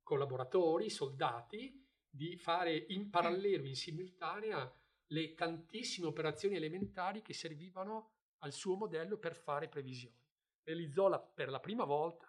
collaboratori, 0.01 0.89
soldati, 0.89 1.83
di 2.07 2.37
fare 2.37 2.85
in 2.89 3.09
parallelo, 3.09 3.65
in 3.65 3.75
simultanea, 3.75 4.71
le 5.07 5.33
tantissime 5.33 6.07
operazioni 6.07 6.55
elementari 6.55 7.21
che 7.21 7.33
servivano 7.33 8.11
al 8.39 8.53
suo 8.53 8.75
modello 8.75 9.17
per 9.17 9.35
fare 9.35 9.67
previsioni. 9.67 10.24
Realizzò 10.65 11.07
la, 11.07 11.19
per 11.19 11.49
la 11.49 11.59
prima 11.59 11.83
volta 11.83 12.27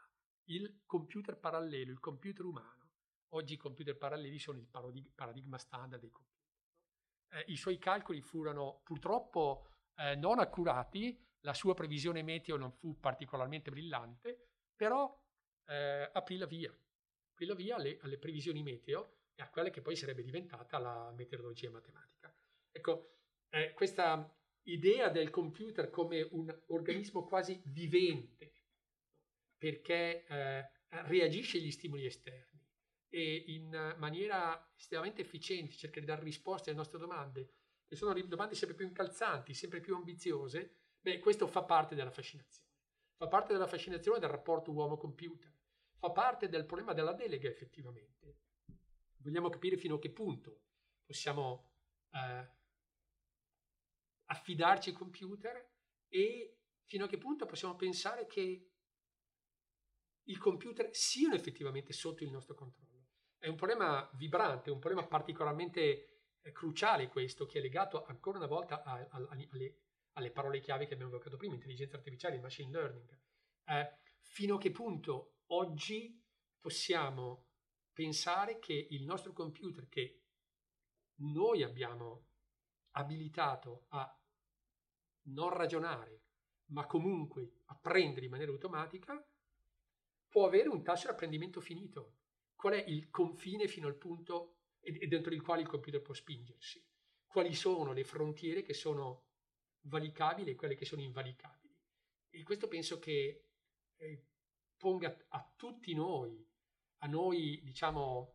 il 0.49 0.83
computer 0.85 1.39
parallelo, 1.39 1.91
il 1.91 2.01
computer 2.01 2.45
umano. 2.45 2.91
Oggi 3.31 3.55
i 3.55 3.57
computer 3.57 3.97
paralleli 3.97 4.39
sono 4.39 4.59
il 4.59 4.67
paradigma 5.15 5.59
standard 5.59 6.01
dei 6.01 6.11
computer. 6.11 6.37
Eh, 7.33 7.45
I 7.49 7.57
suoi 7.57 7.79
calcoli 7.79 8.21
furono 8.21 8.83
purtroppo 8.85 9.69
eh, 9.97 10.15
non 10.17 10.39
accurati, 10.39 11.19
la 11.41 11.55
sua 11.55 11.75
previsione 11.75 12.23
meteo 12.23 12.57
non 12.57 12.73
fu 12.73 13.01
particolarmente 13.01 13.71
brillante, 13.71 14.49
però 14.77 15.19
eh, 15.65 16.11
aprì 16.13 16.37
la 16.37 16.47
via, 16.47 16.71
aprì 17.33 17.47
la 17.47 17.55
via 17.55 17.77
alle, 17.77 17.99
alle 18.03 18.19
previsioni 18.19 18.63
meteo 18.63 19.21
e 19.35 19.43
a 19.43 19.49
quella 19.49 19.71
che 19.71 19.81
poi 19.81 19.97
sarebbe 19.97 20.23
diventata 20.23 20.79
la 20.79 21.11
meteorologia 21.13 21.71
matematica. 21.71 22.35
Ecco, 22.71 23.17
eh, 23.49 23.73
questa 23.73 24.31
idea 24.67 25.09
del 25.09 25.31
computer 25.31 25.91
come 25.91 26.23
un 26.31 26.55
organismo 26.69 27.25
quasi 27.25 27.61
vivente, 27.67 28.55
perché 29.57 30.25
eh, 30.27 30.71
reagisce 30.89 31.59
agli 31.59 31.71
stimoli 31.71 32.07
esterni 32.07 32.65
e 33.09 33.45
in 33.49 33.95
maniera 33.99 34.73
estremamente 34.77 35.23
efficiente 35.23 35.77
cerca 35.77 36.01
di 36.01 36.07
dare 36.07 36.23
risposte 36.23 36.71
alle 36.71 36.79
nostre 36.79 36.99
domande, 36.99 37.53
che 37.87 37.97
sono 37.97 38.13
domande 38.27 38.55
sempre 38.55 38.77
più 38.77 38.87
incalzanti, 38.87 39.55
sempre 39.55 39.81
più 39.81 39.95
ambiziose, 39.95 40.85
Beh, 41.07 41.21
questo 41.21 41.47
fa 41.47 41.63
parte 41.63 41.95
della 41.95 42.11
fascinazione. 42.11 42.69
Fa 43.17 43.29
parte 43.29 43.53
della 43.53 43.69
fascinazione 43.69 44.19
del 44.19 44.29
rapporto 44.29 44.73
uomo-computer. 44.73 45.53
Fa 45.99 46.11
parte 46.11 46.49
del 46.49 46.67
problema 46.67 46.95
della 46.95 47.13
delega, 47.13 47.49
effettivamente. 47.49 48.41
Vogliamo 49.19 49.49
capire 49.49 49.77
fino 49.77 49.95
a 49.95 49.99
che 50.01 50.11
punto 50.11 50.63
possiamo 51.05 51.71
eh, 52.11 52.51
affidarci 54.27 54.91
ai 54.91 54.95
computer 54.95 55.75
e 56.09 56.59
fino 56.85 57.05
a 57.05 57.09
che 57.09 57.19
punto 57.19 57.47
possiamo 57.47 57.75
pensare 57.75 58.27
che 58.27 58.71
il 60.29 60.39
computer 60.39 60.89
siano 60.93 61.35
effettivamente 61.35 61.93
sotto 61.93 62.25
il 62.25 62.31
nostro 62.31 62.55
controllo. 62.55 63.07
È 63.39 63.49
un 63.49 63.57
problema 63.57 64.09
vibrante, 64.15 64.71
un 64.71 64.79
problema 64.79 65.07
particolarmente 65.07 66.25
eh, 66.41 66.53
cruciale 66.53 67.09
questo, 67.09 67.47
che 67.47 67.59
è 67.59 67.63
legato 67.63 68.05
ancora 68.05 68.39
una 68.39 68.47
volta 68.47 68.83
a, 68.83 68.95
a, 68.95 69.09
a, 69.11 69.37
alle, 69.51 69.81
alle, 70.13 70.31
parole 70.31 70.61
chiave 70.61 70.87
che 70.87 70.95
abbiamo 70.95 71.13
evocato 71.13 71.37
prima, 71.37 71.55
intelligenza 71.55 71.97
artificiale, 71.97 72.41
machine 72.41 72.71
learning. 72.71 73.19
Eh, 73.65 73.99
fino 74.21 74.57
a 74.57 74.59
che 74.59 74.71
punto 74.71 75.39
oggi 75.47 76.21
possiamo 76.59 77.47
pensare 77.93 78.59
che 78.59 78.87
il 78.91 79.05
nostro 79.05 79.33
computer, 79.33 79.89
che 79.89 80.23
noi 81.19 81.63
abbiamo 81.63 82.27
abilitato 82.97 83.87
a 83.89 84.21
non 85.29 85.51
ragionare, 85.51 86.23
ma 86.67 86.87
comunque 86.87 87.63
apprendere 87.67 88.27
in 88.27 88.31
maniera 88.31 88.53
automatica, 88.53 89.25
può 90.29 90.47
avere 90.47 90.69
un 90.69 90.83
tasso 90.83 91.07
di 91.07 91.13
apprendimento 91.13 91.61
finito. 91.61 92.15
Qual 92.55 92.75
è 92.75 92.85
il 92.89 93.11
confine 93.11 93.69
fino 93.69 93.87
al 93.87 93.97
punto 93.97 94.55
dentro 94.81 95.33
il 95.33 95.43
quale 95.43 95.63
il 95.63 95.69
computer 95.69 96.01
può 96.01 96.15
spingersi? 96.15 96.85
Quali 97.27 97.55
sono 97.55 97.93
le 97.93 98.05
frontiere 98.05 98.63
che 98.63 98.75
sono 98.75 99.25
valicabili 99.83 100.51
e 100.51 100.55
quelle 100.55 100.75
che 100.75 100.87
sono 100.87 101.03
invalicabili? 101.03 101.77
E 102.31 102.43
questo 102.43 102.67
penso 102.67 102.99
che 102.99 103.45
eh, 103.97 104.25
ponga 104.77 105.17
a 105.29 105.53
tutti 105.55 105.93
noi, 105.95 106.47
a 106.99 107.07
noi 107.07 107.61
diciamo 107.63 108.35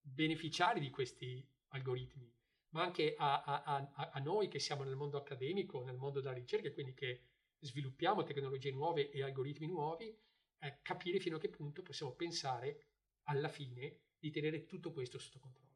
beneficiari 0.00 0.80
di 0.80 0.90
questi 0.90 1.46
algoritmi, 1.68 2.39
ma 2.70 2.82
anche 2.82 3.14
a, 3.16 3.42
a, 3.42 3.62
a, 3.64 4.10
a, 4.12 4.18
noi 4.20 4.48
che 4.48 4.58
siamo 4.58 4.84
nel 4.84 4.96
mondo 4.96 5.16
accademico, 5.16 5.82
nel 5.82 5.96
mondo 5.96 6.20
della 6.20 6.34
ricerca, 6.34 6.72
quindi 6.72 6.94
che 6.94 7.22
sviluppiamo 7.58 8.22
tecnologie 8.22 8.70
nuove 8.70 9.10
e 9.10 9.22
algoritmi 9.22 9.66
nuovi, 9.66 10.16
eh, 10.58 10.78
capire 10.82 11.18
fino 11.18 11.36
a 11.36 11.38
che 11.40 11.48
punto 11.48 11.82
possiamo 11.82 12.12
pensare 12.12 12.84
alla 13.24 13.48
fine 13.48 13.98
di 14.18 14.30
tenere 14.30 14.66
tutto 14.66 14.92
questo 14.92 15.18
sotto 15.18 15.38
controllo. 15.38 15.68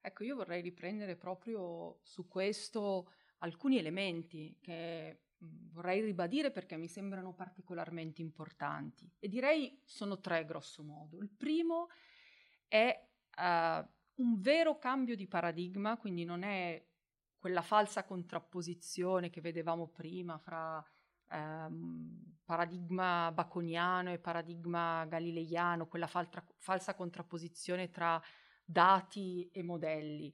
Ecco, 0.00 0.24
io 0.24 0.36
vorrei 0.36 0.60
riprendere 0.60 1.16
proprio 1.16 1.98
su 2.02 2.28
questo 2.28 3.10
alcuni 3.38 3.78
elementi 3.78 4.58
che 4.60 5.20
vorrei 5.38 6.00
ribadire 6.00 6.50
perché 6.50 6.76
mi 6.76 6.88
sembrano 6.88 7.34
particolarmente 7.34 8.20
importanti 8.22 9.10
e 9.18 9.28
direi 9.28 9.80
sono 9.84 10.20
tre 10.20 10.44
grosso 10.44 10.82
modo. 10.82 11.18
Il 11.18 11.30
primo 11.30 11.88
è 12.68 13.08
uh, 13.36 13.88
un 14.16 14.40
vero 14.40 14.78
cambio 14.78 15.16
di 15.16 15.26
paradigma, 15.26 15.96
quindi 15.96 16.24
non 16.24 16.42
è 16.42 16.82
quella 17.36 17.62
falsa 17.62 18.04
contrapposizione 18.04 19.30
che 19.30 19.40
vedevamo 19.40 19.88
prima 19.88 20.38
fra 20.38 20.84
ehm, 21.30 22.38
paradigma 22.44 23.30
baconiano 23.32 24.12
e 24.12 24.18
paradigma 24.18 25.04
galileiano, 25.06 25.86
quella 25.86 26.06
faltra, 26.06 26.44
falsa 26.58 26.94
contrapposizione 26.94 27.90
tra 27.90 28.20
dati 28.64 29.48
e 29.52 29.62
modelli. 29.62 30.32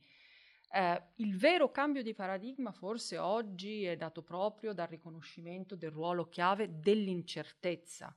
Eh, 0.73 1.03
il 1.17 1.37
vero 1.37 1.71
cambio 1.73 2.03
di 2.03 2.15
paradigma 2.15 2.71
forse 2.71 3.19
oggi 3.19 3.85
è 3.85 3.97
dato 3.97 4.23
proprio 4.23 4.73
dal 4.73 4.87
riconoscimento 4.87 5.75
del 5.75 5.91
ruolo 5.91 6.29
chiave 6.29 6.79
dell'incertezza, 6.79 8.17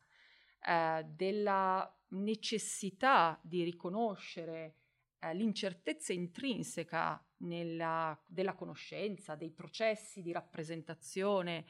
eh, 0.68 1.04
della 1.08 1.92
necessità 2.10 3.40
di 3.42 3.64
riconoscere 3.64 4.83
eh, 5.24 5.34
l'incertezza 5.34 6.12
intrinseca 6.12 7.24
nella, 7.38 8.18
della 8.26 8.54
conoscenza, 8.54 9.36
dei 9.36 9.52
processi 9.52 10.22
di 10.22 10.32
rappresentazione 10.32 11.66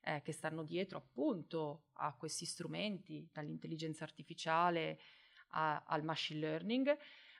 eh, 0.00 0.22
che 0.22 0.32
stanno 0.32 0.64
dietro 0.64 0.98
appunto 0.98 1.86
a 1.94 2.14
questi 2.16 2.44
strumenti, 2.44 3.28
dall'intelligenza 3.32 4.04
artificiale 4.04 4.98
a, 5.50 5.84
al 5.86 6.02
machine 6.02 6.40
learning, 6.40 6.96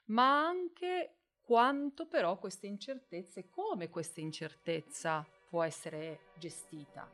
ma 0.06 0.46
anche 0.46 1.16
quanto 1.40 2.06
però 2.06 2.38
queste 2.38 2.66
incertezze, 2.66 3.48
come 3.48 3.88
questa 3.88 4.20
incertezza 4.20 5.26
può 5.48 5.62
essere 5.62 6.30
gestita. 6.38 7.08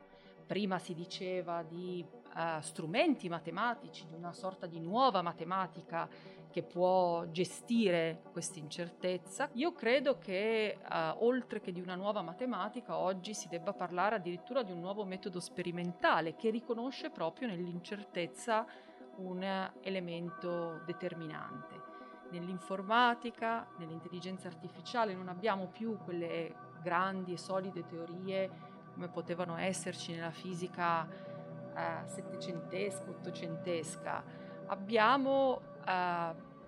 Prima 0.45 0.77
si 0.77 0.93
diceva 0.93 1.63
di 1.63 2.03
uh, 2.03 2.59
strumenti 2.61 3.29
matematici, 3.29 4.05
di 4.07 4.15
una 4.15 4.33
sorta 4.33 4.65
di 4.65 4.79
nuova 4.79 5.21
matematica 5.21 6.09
che 6.53 6.61
può 6.61 7.25
gestire 7.31 8.21
questa 8.31 8.59
incertezza. 8.59 9.49
Io 9.53 9.73
credo 9.73 10.19
che 10.19 10.77
uh, 10.87 11.25
oltre 11.25 11.59
che 11.59 11.71
di 11.71 11.81
una 11.81 11.95
nuova 11.95 12.21
matematica 12.21 12.95
oggi 12.95 13.33
si 13.33 13.47
debba 13.49 13.73
parlare 13.73 14.17
addirittura 14.17 14.61
di 14.61 14.71
un 14.71 14.79
nuovo 14.79 15.03
metodo 15.03 15.39
sperimentale 15.39 16.35
che 16.35 16.51
riconosce 16.51 17.09
proprio 17.09 17.47
nell'incertezza 17.47 18.67
un 19.15 19.43
elemento 19.81 20.83
determinante. 20.85 21.81
Nell'informatica, 22.29 23.67
nell'intelligenza 23.79 24.47
artificiale 24.47 25.15
non 25.15 25.29
abbiamo 25.29 25.65
più 25.65 25.97
quelle 26.03 26.53
grandi 26.83 27.33
e 27.33 27.37
solide 27.37 27.83
teorie 27.83 28.71
come 28.93 29.07
potevano 29.07 29.57
esserci 29.57 30.13
nella 30.13 30.29
fisica 30.29 31.07
eh, 31.09 32.05
settecentesca, 32.05 33.09
ottocentesca. 33.09 34.23
Abbiamo 34.67 35.72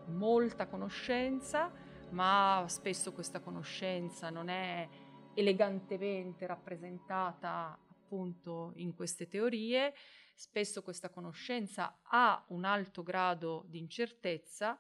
molta 0.08 0.68
conoscenza, 0.68 1.72
ma 2.10 2.66
spesso 2.68 3.12
questa 3.12 3.40
conoscenza 3.40 4.30
non 4.30 4.50
è 4.50 4.88
elegantemente 5.34 6.46
rappresentata 6.46 7.78
appunto 7.90 8.72
in 8.76 8.94
queste 8.94 9.28
teorie, 9.28 9.94
spesso 10.34 10.84
questa 10.84 11.10
conoscenza 11.10 12.00
ha 12.04 12.44
un 12.50 12.64
alto 12.64 13.04
grado 13.04 13.66
di 13.68 13.80
incertezza 13.80 14.78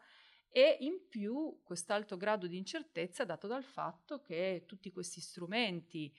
e 0.49 0.77
in 0.81 1.07
più 1.09 1.59
quest'alto 1.63 2.15
grado 2.15 2.47
di 2.47 2.57
incertezza 2.57 3.23
è 3.23 3.25
dato 3.25 3.47
dal 3.47 3.63
fatto 3.63 4.21
che 4.21 4.63
tutti 4.65 4.91
questi 4.91 5.19
strumenti, 5.19 6.13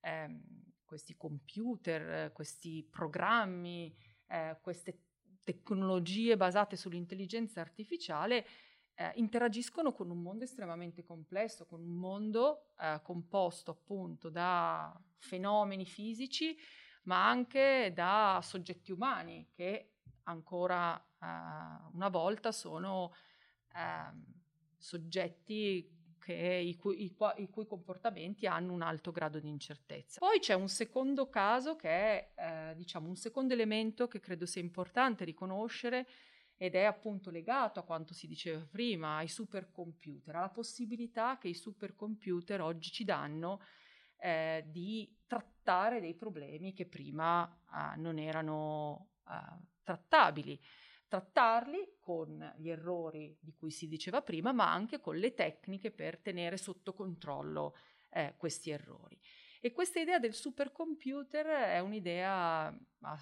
ehm, 0.00 0.42
questi 0.84 1.16
computer, 1.16 2.32
questi 2.32 2.86
programmi, 2.90 3.94
eh, 4.26 4.58
queste 4.60 5.07
tecnologie 5.48 6.36
basate 6.36 6.76
sull'intelligenza 6.76 7.62
artificiale 7.62 8.46
eh, 8.94 9.12
interagiscono 9.14 9.92
con 9.92 10.10
un 10.10 10.20
mondo 10.20 10.44
estremamente 10.44 11.02
complesso, 11.04 11.64
con 11.64 11.80
un 11.80 11.96
mondo 11.96 12.74
eh, 12.78 13.00
composto 13.02 13.70
appunto 13.70 14.28
da 14.28 14.94
fenomeni 15.16 15.86
fisici, 15.86 16.54
ma 17.04 17.26
anche 17.26 17.92
da 17.94 18.40
soggetti 18.42 18.92
umani 18.92 19.48
che 19.50 19.92
ancora 20.24 20.98
eh, 20.98 21.26
una 21.92 22.08
volta 22.10 22.52
sono 22.52 23.14
ehm, 23.74 24.22
soggetti 24.76 25.97
i, 26.32 26.76
cui, 26.76 27.04
i, 27.04 27.16
i, 27.36 27.48
cui, 27.48 27.66
comportamenti 27.66 28.46
hanno 28.46 28.72
un 28.72 28.82
alto 28.82 29.10
grado 29.10 29.38
di 29.38 29.48
incertezza. 29.48 30.18
Poi 30.18 30.38
c'è 30.38 30.54
un 30.54 30.68
secondo 30.68 31.28
caso 31.28 31.76
che 31.76 31.88
è, 31.88 32.32
eh, 32.36 32.74
diciamo, 32.76 33.08
un 33.08 33.16
secondo 33.16 33.52
elemento 33.54 34.08
che 34.08 34.20
credo 34.20 34.46
sia 34.46 34.62
importante 34.62 35.24
riconoscere 35.24 36.06
ed 36.56 36.74
è 36.74 36.82
appunto 36.82 37.30
legato 37.30 37.78
a 37.78 37.84
quanto 37.84 38.14
si 38.14 38.26
diceva 38.26 38.66
prima, 38.68 39.16
ai 39.16 39.28
supercomputer, 39.28 40.34
alla 40.34 40.50
possibilità 40.50 41.38
che 41.38 41.48
i 41.48 41.54
supercomputer 41.54 42.60
oggi 42.60 42.90
ci 42.90 43.04
danno 43.04 43.60
eh, 44.16 44.64
di 44.66 45.16
trattare 45.26 46.00
dei 46.00 46.14
problemi 46.14 46.72
che 46.72 46.86
prima 46.86 47.46
eh, 47.46 47.96
non 47.98 48.18
erano 48.18 49.10
eh, 49.28 49.66
trattabili 49.84 50.60
trattarli 51.08 51.96
con 51.98 52.54
gli 52.58 52.68
errori 52.68 53.36
di 53.40 53.54
cui 53.54 53.70
si 53.70 53.88
diceva 53.88 54.22
prima, 54.22 54.52
ma 54.52 54.72
anche 54.72 55.00
con 55.00 55.16
le 55.16 55.34
tecniche 55.34 55.90
per 55.90 56.18
tenere 56.18 56.56
sotto 56.56 56.92
controllo 56.92 57.74
eh, 58.10 58.34
questi 58.36 58.70
errori. 58.70 59.18
E 59.60 59.72
questa 59.72 59.98
idea 59.98 60.18
del 60.18 60.34
supercomputer 60.34 61.46
è 61.46 61.80
un'idea, 61.80 62.70
ma, 62.98 63.18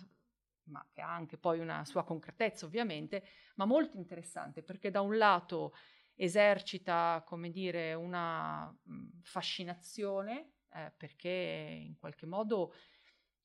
ma 0.65 0.87
che 0.93 1.01
ha 1.01 1.15
anche 1.15 1.39
poi 1.39 1.61
una 1.61 1.85
sua 1.85 2.05
concretezza 2.05 2.67
ovviamente, 2.67 3.25
ma 3.55 3.65
molto 3.65 3.97
interessante 3.97 4.63
perché 4.63 4.91
da 4.91 5.01
un 5.01 5.17
lato 5.17 5.73
esercita, 6.15 7.23
come 7.27 7.51
dire, 7.51 7.95
una 7.95 8.67
mh, 8.67 9.21
fascinazione 9.23 10.53
eh, 10.73 10.93
perché 10.97 11.29
in 11.29 11.97
qualche 11.99 12.27
modo 12.27 12.75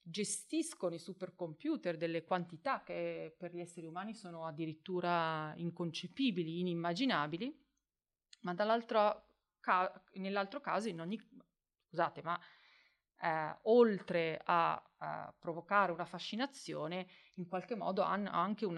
gestiscono 0.01 0.95
i 0.95 0.99
supercomputer 0.99 1.97
delle 1.97 2.23
quantità 2.23 2.81
che 2.83 3.35
per 3.37 3.53
gli 3.53 3.59
esseri 3.59 3.85
umani 3.85 4.13
sono 4.13 4.45
addirittura 4.45 5.53
inconcepibili, 5.55 6.59
inimmaginabili, 6.59 7.55
ma 8.41 8.53
dall'altro 8.53 9.25
ca- 9.59 10.03
nell'altro 10.13 10.59
caso, 10.59 10.89
in 10.89 10.99
ogni, 10.99 11.19
scusate, 11.87 12.21
ma 12.23 12.37
eh, 13.21 13.57
oltre 13.63 14.41
a, 14.43 14.81
a, 14.97 15.33
provocare 15.37 15.91
una 15.91 16.05
fascinazione, 16.05 17.07
in 17.35 17.47
qualche 17.47 17.75
modo 17.75 18.01
hanno 18.01 18.31
anche 18.31 18.65
un 18.65 18.77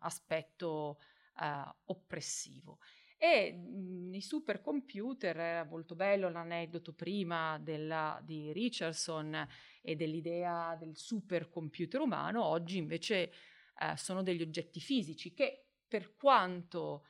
aspetto 0.00 0.98
eh, 1.40 1.74
oppressivo. 1.86 2.78
E 3.20 3.52
mh, 3.52 4.14
i 4.14 4.22
supercomputer, 4.22 5.36
era 5.36 5.64
molto 5.64 5.96
bello 5.96 6.28
l'aneddoto 6.28 6.92
prima 6.92 7.58
della, 7.58 8.20
di 8.22 8.52
Richardson 8.52 9.46
e 9.82 9.96
dell'idea 9.96 10.76
del 10.78 10.96
supercomputer 10.96 12.00
umano, 12.00 12.44
oggi 12.44 12.78
invece 12.78 13.32
eh, 13.80 13.96
sono 13.96 14.22
degli 14.22 14.40
oggetti 14.40 14.80
fisici 14.80 15.34
che 15.34 15.64
per 15.88 16.14
quanto 16.14 17.06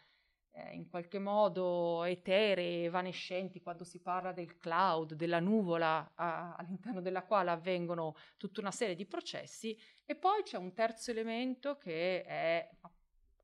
eh, 0.53 0.75
in 0.75 0.89
qualche 0.89 1.19
modo 1.19 2.05
eterei, 2.05 2.85
evanescenti, 2.85 3.61
quando 3.61 3.85
si 3.85 4.01
parla 4.01 4.33
del 4.33 4.57
cloud, 4.57 5.15
della 5.15 5.41
nuvola 5.41 6.13
a, 6.15 6.55
all'interno 6.57 7.03
della 7.03 7.25
quale 7.25 7.51
avvengono 7.51 8.15
tutta 8.39 8.61
una 8.61 8.71
serie 8.71 8.95
di 8.95 9.07
processi, 9.07 9.79
e 10.07 10.17
poi 10.17 10.43
c'è 10.43 10.57
un 10.57 10.73
terzo 10.73 11.11
elemento 11.11 11.77
che 11.77 12.23
è 12.23 12.71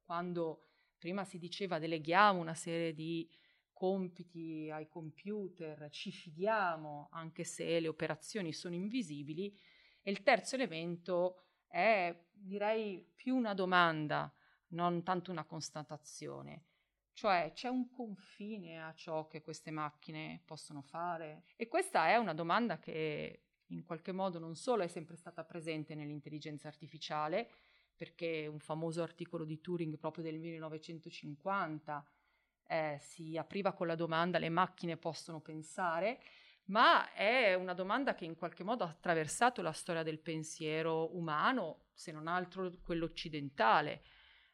quando 0.05 0.64
prima 1.05 1.27
si 1.27 1.37
diceva 1.37 1.79
deleghiamo 1.79 2.41
una 2.41 2.55
serie 2.55 2.95
di 2.95 3.31
compiti 3.75 4.71
ai 4.71 4.89
computer, 4.89 5.91
ci 5.91 6.11
fidiamo 6.11 7.09
anche 7.11 7.45
se 7.45 7.79
le 7.79 7.89
operazioni 7.89 8.55
sono 8.55 8.75
invisibili, 8.75 9.55
e 10.01 10.11
il 10.11 10.23
terzo 10.23 10.55
elemento 10.55 11.43
è 11.67 12.25
direi 12.33 13.07
più 13.15 13.37
una 13.37 13.53
domanda, 13.53 14.33
non 14.69 15.03
tanto 15.03 15.31
una 15.31 15.45
constatazione. 15.45 16.69
Cioè 17.13 17.53
c'è 17.53 17.69
un 17.69 17.91
confine 17.91 18.83
a 18.83 18.95
ciò 18.95 19.27
che 19.27 19.43
queste 19.43 19.71
macchine 19.71 20.41
possono 20.47 20.81
fare? 20.81 21.45
E 21.57 21.69
questa 21.69 22.09
è 22.09 22.17
una 22.17 22.33
domanda 22.33 22.79
che 22.79 23.43
in 23.67 23.85
qualche 23.85 24.13
modo 24.13 24.39
non 24.39 24.57
solo 24.57 24.83
è 24.83 24.89
sempre 24.89 25.17
stata 25.17 25.45
presente 25.45 25.95
nell'intelligenza 25.95 26.67
artificiale, 26.67 27.51
perché 27.97 28.47
un 28.47 28.59
famoso 28.59 29.03
articolo 29.03 29.45
di 29.45 29.61
Turing 29.61 29.97
proprio 29.99 30.25
del 30.25 30.39
1950 30.39 32.05
eh, 32.67 32.99
si 33.01 33.37
apriva 33.37 33.73
con 33.73 33.87
la 33.87 33.95
domanda 33.95 34.39
le 34.39 34.49
macchine 34.49 34.97
possono 34.97 35.41
pensare, 35.41 36.21
ma 36.67 37.13
è 37.13 37.55
una 37.55 37.75
domanda 37.75 38.15
che 38.15 38.25
in 38.25 38.37
qualche 38.37 38.65
modo 38.65 38.85
ha 38.85 38.89
attraversato 38.89 39.61
la 39.61 39.73
storia 39.73 40.03
del 40.03 40.19
pensiero 40.19 41.15
umano, 41.17 41.87
se 41.93 42.11
non 42.11 42.27
altro 42.27 42.73
quello 42.83 43.05
occidentale. 43.05 44.03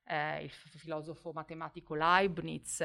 Eh, 0.04 0.42
il 0.42 0.50
filosofo 0.50 1.32
matematico 1.32 1.94
Leibniz 1.94 2.82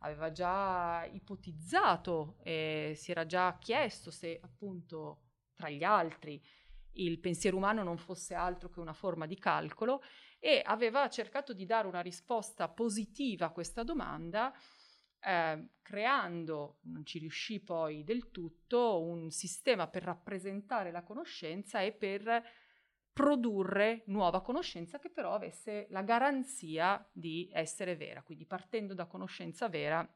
aveva 0.00 0.30
già 0.30 1.04
ipotizzato 1.10 2.36
e 2.42 2.92
si 2.96 3.10
era 3.10 3.26
già 3.26 3.58
chiesto 3.58 4.12
se 4.12 4.38
appunto 4.40 5.22
tra 5.56 5.68
gli 5.68 5.82
altri 5.82 6.40
il 7.02 7.18
pensiero 7.18 7.56
umano 7.56 7.82
non 7.82 7.98
fosse 7.98 8.34
altro 8.34 8.68
che 8.68 8.80
una 8.80 8.92
forma 8.92 9.26
di 9.26 9.38
calcolo 9.38 10.02
e 10.38 10.62
aveva 10.64 11.08
cercato 11.08 11.52
di 11.52 11.66
dare 11.66 11.86
una 11.86 12.00
risposta 12.00 12.68
positiva 12.68 13.46
a 13.46 13.50
questa 13.50 13.82
domanda 13.82 14.52
eh, 15.20 15.68
creando, 15.82 16.78
non 16.82 17.04
ci 17.04 17.18
riuscì 17.18 17.60
poi 17.60 18.04
del 18.04 18.30
tutto, 18.30 19.02
un 19.02 19.30
sistema 19.30 19.88
per 19.88 20.04
rappresentare 20.04 20.90
la 20.90 21.02
conoscenza 21.02 21.80
e 21.80 21.92
per 21.92 22.42
produrre 23.12 24.04
nuova 24.06 24.42
conoscenza 24.42 25.00
che 25.00 25.10
però 25.10 25.34
avesse 25.34 25.88
la 25.90 26.02
garanzia 26.02 27.04
di 27.12 27.50
essere 27.52 27.96
vera, 27.96 28.22
quindi 28.22 28.46
partendo 28.46 28.94
da 28.94 29.06
conoscenza 29.06 29.68
vera 29.68 30.08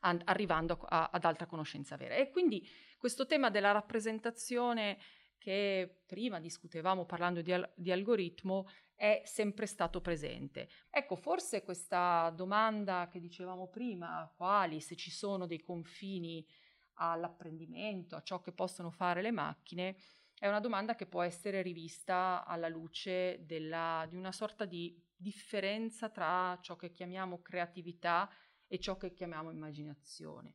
and- 0.00 0.22
arrivando 0.24 0.78
a- 0.88 1.10
ad 1.12 1.24
altra 1.24 1.46
conoscenza 1.46 1.96
vera. 1.96 2.14
E 2.14 2.30
quindi 2.30 2.66
questo 2.96 3.26
tema 3.26 3.50
della 3.50 3.72
rappresentazione 3.72 4.98
che 5.40 6.02
prima 6.06 6.38
discutevamo 6.38 7.06
parlando 7.06 7.40
di, 7.40 7.50
al- 7.50 7.72
di 7.74 7.90
algoritmo 7.90 8.68
è 8.94 9.22
sempre 9.24 9.64
stato 9.64 10.02
presente. 10.02 10.68
Ecco, 10.90 11.16
forse 11.16 11.62
questa 11.62 12.30
domanda 12.36 13.08
che 13.10 13.18
dicevamo 13.18 13.68
prima, 13.68 14.30
quali, 14.36 14.82
se 14.82 14.94
ci 14.96 15.10
sono 15.10 15.46
dei 15.46 15.62
confini 15.62 16.46
all'apprendimento, 16.96 18.16
a 18.16 18.22
ciò 18.22 18.42
che 18.42 18.52
possono 18.52 18.90
fare 18.90 19.22
le 19.22 19.30
macchine, 19.30 19.96
è 20.38 20.46
una 20.46 20.60
domanda 20.60 20.94
che 20.94 21.06
può 21.06 21.22
essere 21.22 21.62
rivista 21.62 22.44
alla 22.44 22.68
luce 22.68 23.44
della, 23.46 24.06
di 24.08 24.16
una 24.16 24.32
sorta 24.32 24.66
di 24.66 24.94
differenza 25.16 26.10
tra 26.10 26.58
ciò 26.60 26.76
che 26.76 26.90
chiamiamo 26.90 27.40
creatività 27.40 28.28
e 28.66 28.78
ciò 28.78 28.98
che 28.98 29.14
chiamiamo 29.14 29.50
immaginazione. 29.50 30.52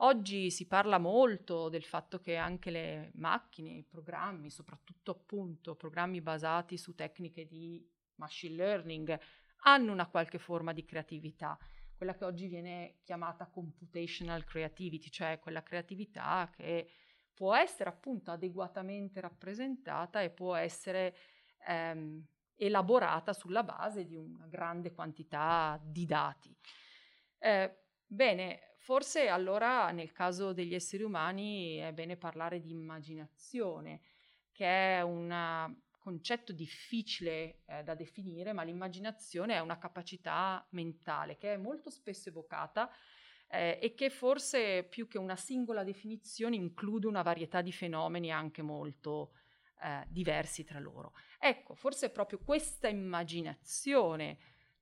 Oggi 0.00 0.52
si 0.52 0.68
parla 0.68 0.98
molto 0.98 1.68
del 1.68 1.82
fatto 1.82 2.20
che 2.20 2.36
anche 2.36 2.70
le 2.70 3.10
macchine, 3.14 3.70
i 3.70 3.82
programmi, 3.82 4.48
soprattutto 4.48 5.10
appunto 5.10 5.74
programmi 5.74 6.20
basati 6.20 6.76
su 6.76 6.94
tecniche 6.94 7.46
di 7.46 7.84
machine 8.16 8.54
learning, 8.54 9.18
hanno 9.62 9.90
una 9.90 10.06
qualche 10.06 10.38
forma 10.38 10.72
di 10.72 10.84
creatività, 10.84 11.58
quella 11.96 12.14
che 12.14 12.24
oggi 12.24 12.46
viene 12.46 12.98
chiamata 13.02 13.46
computational 13.46 14.44
creativity, 14.44 15.10
cioè 15.10 15.40
quella 15.40 15.64
creatività 15.64 16.48
che 16.54 16.88
può 17.34 17.56
essere 17.56 17.90
appunto 17.90 18.30
adeguatamente 18.30 19.20
rappresentata 19.20 20.20
e 20.22 20.30
può 20.30 20.54
essere 20.54 21.16
ehm, 21.66 22.24
elaborata 22.54 23.32
sulla 23.32 23.64
base 23.64 24.04
di 24.04 24.14
una 24.14 24.46
grande 24.46 24.92
quantità 24.92 25.80
di 25.82 26.06
dati. 26.06 26.56
Eh, 27.38 27.78
bene, 28.06 28.60
forse 28.88 29.28
allora 29.28 29.90
nel 29.90 30.12
caso 30.12 30.54
degli 30.54 30.72
esseri 30.72 31.02
umani 31.02 31.76
è 31.76 31.92
bene 31.92 32.16
parlare 32.16 32.58
di 32.58 32.70
immaginazione, 32.70 34.00
che 34.50 34.64
è 34.96 35.02
un 35.02 35.76
concetto 35.98 36.54
difficile 36.54 37.64
eh, 37.66 37.82
da 37.82 37.94
definire, 37.94 38.54
ma 38.54 38.62
l'immaginazione 38.62 39.52
è 39.52 39.58
una 39.58 39.76
capacità 39.76 40.66
mentale 40.70 41.36
che 41.36 41.52
è 41.52 41.56
molto 41.58 41.90
spesso 41.90 42.30
evocata 42.30 42.90
eh, 43.50 43.78
e 43.78 43.92
che 43.92 44.08
forse 44.08 44.84
più 44.84 45.06
che 45.06 45.18
una 45.18 45.36
singola 45.36 45.84
definizione 45.84 46.56
include 46.56 47.08
una 47.08 47.20
varietà 47.20 47.60
di 47.60 47.72
fenomeni 47.72 48.32
anche 48.32 48.62
molto 48.62 49.32
eh, 49.82 50.06
diversi 50.08 50.64
tra 50.64 50.78
loro. 50.78 51.12
Ecco, 51.38 51.74
forse 51.74 52.06
è 52.06 52.10
proprio 52.10 52.38
questa 52.38 52.88
immaginazione 52.88 54.38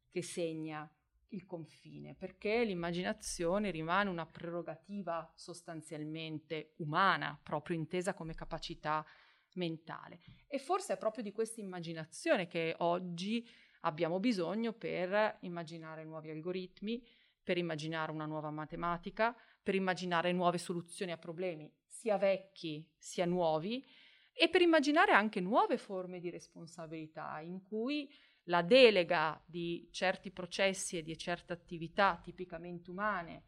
che 0.08 0.22
segna 0.22 0.88
il 1.36 1.46
confine, 1.46 2.14
perché 2.14 2.64
l'immaginazione 2.64 3.70
rimane 3.70 4.10
una 4.10 4.26
prerogativa 4.26 5.30
sostanzialmente 5.34 6.72
umana, 6.78 7.38
proprio 7.42 7.76
intesa 7.76 8.14
come 8.14 8.34
capacità 8.34 9.04
mentale. 9.54 10.20
E 10.46 10.58
forse 10.58 10.94
è 10.94 10.98
proprio 10.98 11.22
di 11.22 11.32
questa 11.32 11.60
immaginazione 11.60 12.46
che 12.46 12.74
oggi 12.78 13.46
abbiamo 13.80 14.18
bisogno 14.18 14.72
per 14.72 15.38
immaginare 15.40 16.04
nuovi 16.04 16.30
algoritmi, 16.30 17.06
per 17.42 17.58
immaginare 17.58 18.10
una 18.10 18.26
nuova 18.26 18.50
matematica, 18.50 19.36
per 19.62 19.74
immaginare 19.74 20.32
nuove 20.32 20.58
soluzioni 20.58 21.12
a 21.12 21.18
problemi, 21.18 21.70
sia 21.84 22.16
vecchi 22.16 22.84
sia 22.96 23.24
nuovi, 23.24 23.84
e 24.38 24.48
per 24.50 24.60
immaginare 24.60 25.12
anche 25.12 25.40
nuove 25.40 25.78
forme 25.78 26.20
di 26.20 26.28
responsabilità 26.28 27.40
in 27.40 27.62
cui 27.62 28.12
la 28.48 28.62
delega 28.62 29.40
di 29.44 29.88
certi 29.90 30.30
processi 30.30 30.98
e 30.98 31.02
di 31.02 31.16
certe 31.16 31.52
attività 31.52 32.20
tipicamente 32.22 32.90
umane 32.90 33.42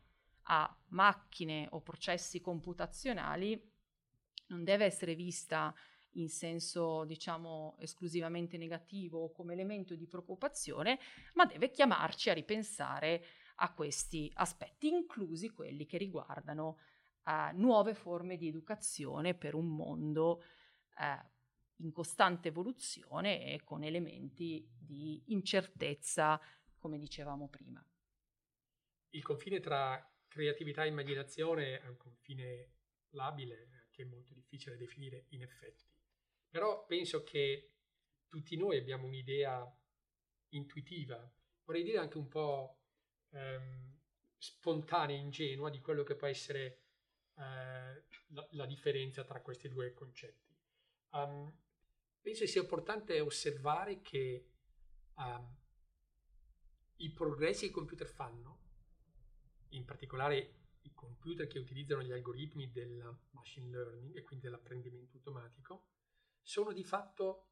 a 0.51 0.77
macchine 0.89 1.67
o 1.71 1.81
processi 1.81 2.41
computazionali 2.41 3.61
non 4.49 4.65
deve 4.65 4.87
essere 4.87 5.15
vista 5.15 5.75
in 6.13 6.29
senso 6.29 7.05
diciamo 7.05 7.77
esclusivamente 7.79 8.57
negativo 8.57 9.23
o 9.23 9.33
come 9.33 9.53
elemento 9.53 9.95
di 9.95 10.07
preoccupazione, 10.07 10.99
ma 11.35 11.45
deve 11.45 11.71
chiamarci 11.71 12.31
a 12.31 12.35
ripensare 12.35 13.25
a 13.57 13.73
questi 13.73 14.31
aspetti, 14.35 14.89
inclusi 14.89 15.51
quelli 15.51 15.87
che 15.87 15.99
riguardano 15.99 16.79
eh, 17.25 17.53
nuove 17.55 17.95
forme 17.95 18.37
di 18.37 18.49
educazione 18.49 19.35
per 19.35 19.55
un 19.55 19.67
mondo 19.67 20.43
eh, 20.99 21.37
in 21.79 21.93
costante 21.93 22.49
evoluzione 22.49 23.53
e 23.53 23.63
con 23.65 23.83
elementi 23.83 24.67
di 24.79 25.23
incertezza, 25.27 26.41
come 26.77 26.99
dicevamo 26.99 27.49
prima. 27.49 27.85
Il 29.11 29.23
confine 29.23 29.61
tra 29.61 30.03
creatività 30.27 30.85
e 30.85 30.89
immaginazione 30.89 31.81
è 31.81 31.87
un 31.87 31.97
confine 31.97 32.75
labile 33.11 33.87
che 33.91 34.03
è 34.03 34.07
molto 34.07 34.35
difficile 34.35 34.77
da 34.77 34.85
definire 34.85 35.25
in 35.31 35.43
effetti. 35.43 35.85
Però 36.49 36.85
penso 36.87 37.23
che 37.23 37.73
tutti 38.29 38.57
noi 38.57 38.77
abbiamo 38.77 39.07
un'idea 39.07 39.67
intuitiva, 40.51 41.31
vorrei 41.65 41.83
dire 41.83 41.99
anche 41.99 42.19
un 42.19 42.29
po' 42.29 42.79
ehm, 43.31 43.99
spontanea 44.37 45.17
ingenua 45.17 45.71
di 45.71 45.81
quello 45.81 46.03
che 46.03 46.15
può 46.15 46.27
essere 46.27 46.83
eh, 47.35 48.05
la, 48.29 48.49
la, 48.51 48.67
differenza 48.67 49.25
tra 49.25 49.41
questi 49.41 49.69
due 49.69 49.93
concetti. 49.93 50.57
Um, 51.11 51.53
penso 52.29 52.47
sia 52.47 52.61
importante 52.61 53.19
osservare 53.21 54.03
che 54.03 54.51
um, 55.15 55.57
i 56.97 57.11
progressi 57.11 57.61
che 57.61 57.71
i 57.71 57.71
computer 57.71 58.07
fanno, 58.07 58.59
in 59.69 59.87
particolare 59.87 60.57
i 60.83 60.93
computer 60.93 61.47
che 61.47 61.59
utilizzano 61.59 62.03
gli 62.03 62.13
algoritmi 62.13 62.71
del 62.71 63.19
machine 63.31 63.71
learning 63.71 64.15
e 64.15 64.23
quindi 64.25 64.45
dell'apprendimento 64.45 65.17
automatico 65.17 65.87
sono 66.43 66.75
di 66.75 66.85
fatto, 66.85 67.47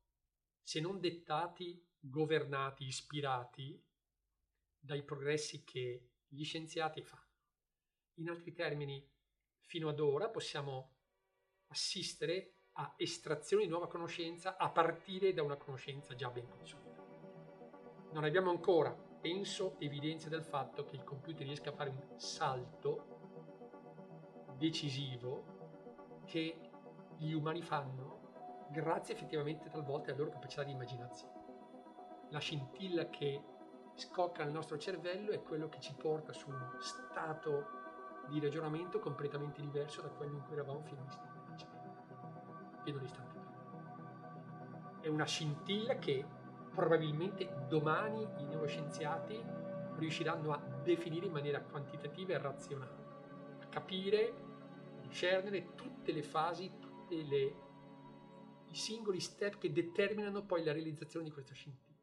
se 0.63 0.79
non 0.81 1.01
dettati, 1.01 1.83
governati, 1.99 2.85
ispirati 2.85 3.83
dai 4.79 5.03
progressi 5.05 5.65
che 5.65 6.11
gli 6.29 6.45
scienziati 6.45 7.03
fanno. 7.03 7.33
In 8.17 8.29
altri 8.29 8.53
termini, 8.53 9.03
fino 9.61 9.89
ad 9.89 10.01
ora 10.01 10.29
possiamo 10.29 10.99
assistere 11.69 12.56
a 12.79 12.93
estrazione 12.97 13.65
di 13.65 13.69
nuova 13.69 13.89
conoscenza 13.89 14.57
a 14.57 14.71
partire 14.71 15.33
da 15.33 15.43
una 15.43 15.57
conoscenza 15.57 16.15
già 16.15 16.31
ben 16.31 16.49
consolidata. 16.49 17.05
Non 18.13 18.25
abbiamo 18.25 18.51
ancora, 18.51 18.95
penso, 19.21 19.77
evidenza 19.79 20.29
del 20.29 20.43
fatto 20.43 20.85
che 20.85 20.97
il 20.97 21.05
computer 21.05 21.47
riesca 21.47 21.71
a 21.71 21.75
fare 21.75 21.91
un 21.91 22.19
salto 22.19 23.15
decisivo 24.59 26.21
che 26.25 26.71
gli 27.17 27.33
umani 27.33 27.63
fanno 27.63 28.67
grazie 28.71 29.15
effettivamente 29.15 29.71
talvolta 29.71 30.11
alla 30.11 30.19
loro 30.19 30.31
capacità 30.31 30.63
di 30.63 30.73
immaginazione. 30.73 31.35
La 32.31 32.39
scintilla 32.39 33.09
che 33.09 33.43
scocca 33.95 34.45
nel 34.45 34.53
nostro 34.53 34.77
cervello 34.77 35.31
è 35.31 35.43
quello 35.43 35.69
che 35.69 35.81
ci 35.81 35.95
porta 35.95 36.33
su 36.33 36.51
uno 36.51 36.77
stato 36.81 37.85
di 38.29 38.41
ragionamento 38.41 38.99
completamente 38.99 39.61
diverso 39.61 40.03
da 40.03 40.09
quello 40.09 40.37
in 40.37 40.43
cui 40.43 40.55
eravamo 40.55 40.83
fino 40.83 41.01
all'istante 41.01 41.36
fino 42.87 42.99
all'istante 42.99 43.39
prima. 43.39 45.01
È 45.01 45.09
una 45.09 45.25
scintilla 45.25 45.99
che 45.99 46.25
probabilmente 46.73 47.67
domani 47.69 48.23
i 48.39 48.45
neuroscienziati 48.45 49.43
riusciranno 49.97 50.53
a 50.53 50.59
definire 50.85 51.27
in 51.27 51.33
maniera 51.33 51.63
quantitativa 51.63 52.35
e 52.35 52.39
razionale, 52.39 53.05
a 53.61 53.67
capire, 53.67 54.35
a 54.99 55.01
discernere 55.01 55.75
tutte 55.75 56.13
le 56.13 56.23
fasi, 56.23 56.71
tutti 56.79 57.17
i 57.17 58.75
singoli 58.75 59.21
step 59.21 59.59
che 59.59 59.73
determinano 59.73 60.45
poi 60.45 60.63
la 60.63 60.73
realizzazione 60.73 61.25
di 61.25 61.33
questa 61.33 61.55
scintilla 61.55 61.95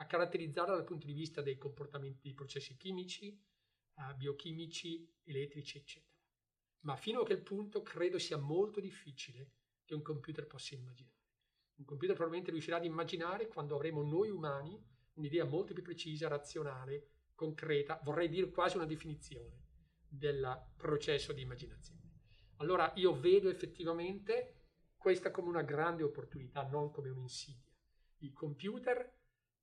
a 0.00 0.06
caratterizzarla 0.06 0.74
dal 0.74 0.84
punto 0.84 1.06
di 1.06 1.12
vista 1.12 1.42
dei 1.42 1.58
comportamenti 1.58 2.20
dei 2.22 2.32
processi 2.32 2.76
chimici, 2.76 3.36
uh, 3.94 4.14
biochimici, 4.16 5.08
elettrici, 5.24 5.78
eccetera. 5.78 6.16
Ma 6.82 6.94
fino 6.94 7.20
a 7.20 7.24
quel 7.24 7.42
punto 7.42 7.82
credo 7.82 8.16
sia 8.18 8.36
molto 8.36 8.78
difficile 8.78 9.50
che 9.88 9.94
un 9.94 10.02
computer 10.02 10.46
possa 10.46 10.74
immaginare. 10.74 11.16
Un 11.76 11.86
computer 11.86 12.14
probabilmente 12.14 12.50
riuscirà 12.50 12.76
ad 12.76 12.84
immaginare 12.84 13.48
quando 13.48 13.74
avremo 13.74 14.02
noi 14.02 14.28
umani 14.28 14.78
un'idea 15.14 15.46
molto 15.46 15.72
più 15.72 15.82
precisa, 15.82 16.28
razionale, 16.28 17.08
concreta, 17.34 17.98
vorrei 18.04 18.28
dire 18.28 18.50
quasi 18.50 18.76
una 18.76 18.84
definizione 18.84 19.64
del 20.06 20.72
processo 20.76 21.32
di 21.32 21.40
immaginazione. 21.40 22.02
Allora 22.56 22.92
io 22.96 23.18
vedo 23.18 23.48
effettivamente 23.48 24.66
questa 24.96 25.30
come 25.30 25.48
una 25.48 25.62
grande 25.62 26.02
opportunità, 26.02 26.66
non 26.68 26.90
come 26.90 27.08
un'insidia. 27.08 27.72
Il 28.18 28.34
computer 28.34 29.10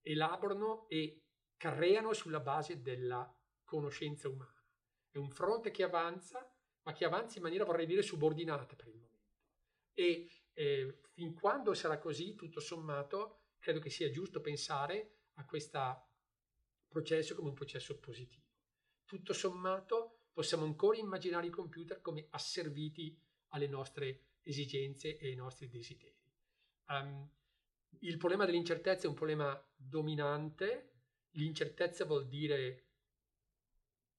elaborano 0.02 0.88
e 0.90 1.22
creano 1.56 2.14
sulla 2.14 2.40
base 2.40 2.82
della 2.82 3.32
conoscenza 3.64 4.28
umana. 4.28 4.64
È 5.12 5.18
un 5.18 5.30
fronte 5.30 5.70
che 5.70 5.84
avanza, 5.84 6.52
ma 6.84 6.94
che 6.94 7.06
avanza 7.06 7.38
in 7.38 7.44
maniera, 7.44 7.64
vorrei 7.64 7.86
dire, 7.86 8.02
subordinata 8.02 8.66
per 8.76 8.88
il 8.88 8.94
momento. 8.94 9.05
E 9.96 10.30
eh, 10.54 11.00
fin 11.14 11.34
quando 11.34 11.74
sarà 11.74 11.98
così, 11.98 12.36
tutto 12.36 12.60
sommato, 12.60 13.46
credo 13.58 13.80
che 13.80 13.90
sia 13.90 14.12
giusto 14.12 14.42
pensare 14.42 15.16
a 15.36 15.46
questo 15.46 15.80
processo 16.88 17.34
come 17.34 17.50
un 17.50 17.56
processo 17.56 17.98
positivo. 18.00 18.44
Tutto 19.06 19.34
sommato, 19.34 20.28
possiamo 20.32 20.66
ancora 20.66 20.98
immaginare 20.98 21.48
i 21.48 21.52
computer 21.52 22.02
come 22.02 22.28
asserviti 22.30 23.18
alle 23.50 23.68
nostre 23.68 24.26
esigenze 24.44 25.18
e 25.18 25.30
ai 25.30 25.36
nostri 25.36 25.70
desideri. 25.70 26.16
Um, 26.90 27.30
il 28.00 28.18
problema 28.18 28.46
dell'incertezza 28.46 29.06
è 29.06 29.10
un 29.10 29.16
problema 29.16 29.60
dominante. 29.76 30.92
L'incertezza 31.32 32.06
vuol 32.06 32.28
dire 32.28 32.90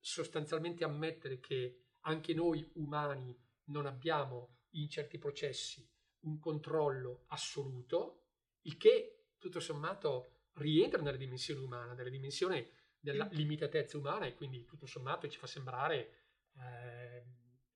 sostanzialmente 0.00 0.84
ammettere 0.84 1.38
che 1.38 1.84
anche 2.00 2.32
noi 2.34 2.68
umani 2.74 3.36
non 3.64 3.86
abbiamo 3.86 4.55
in 4.80 4.88
certi 4.88 5.18
processi 5.18 5.86
un 6.20 6.38
controllo 6.38 7.24
assoluto, 7.28 8.22
il 8.62 8.76
che 8.76 9.26
tutto 9.38 9.60
sommato 9.60 10.48
rientra 10.54 11.00
nella 11.02 11.16
dimensione 11.16 11.60
umana, 11.60 11.92
nella 11.92 12.10
dimensione 12.10 12.70
della 12.98 13.28
limitatezza 13.30 13.98
umana 13.98 14.26
e 14.26 14.34
quindi 14.34 14.64
tutto 14.64 14.86
sommato 14.86 15.28
ci 15.28 15.38
fa 15.38 15.46
sembrare 15.46 16.14
eh, 16.56 17.24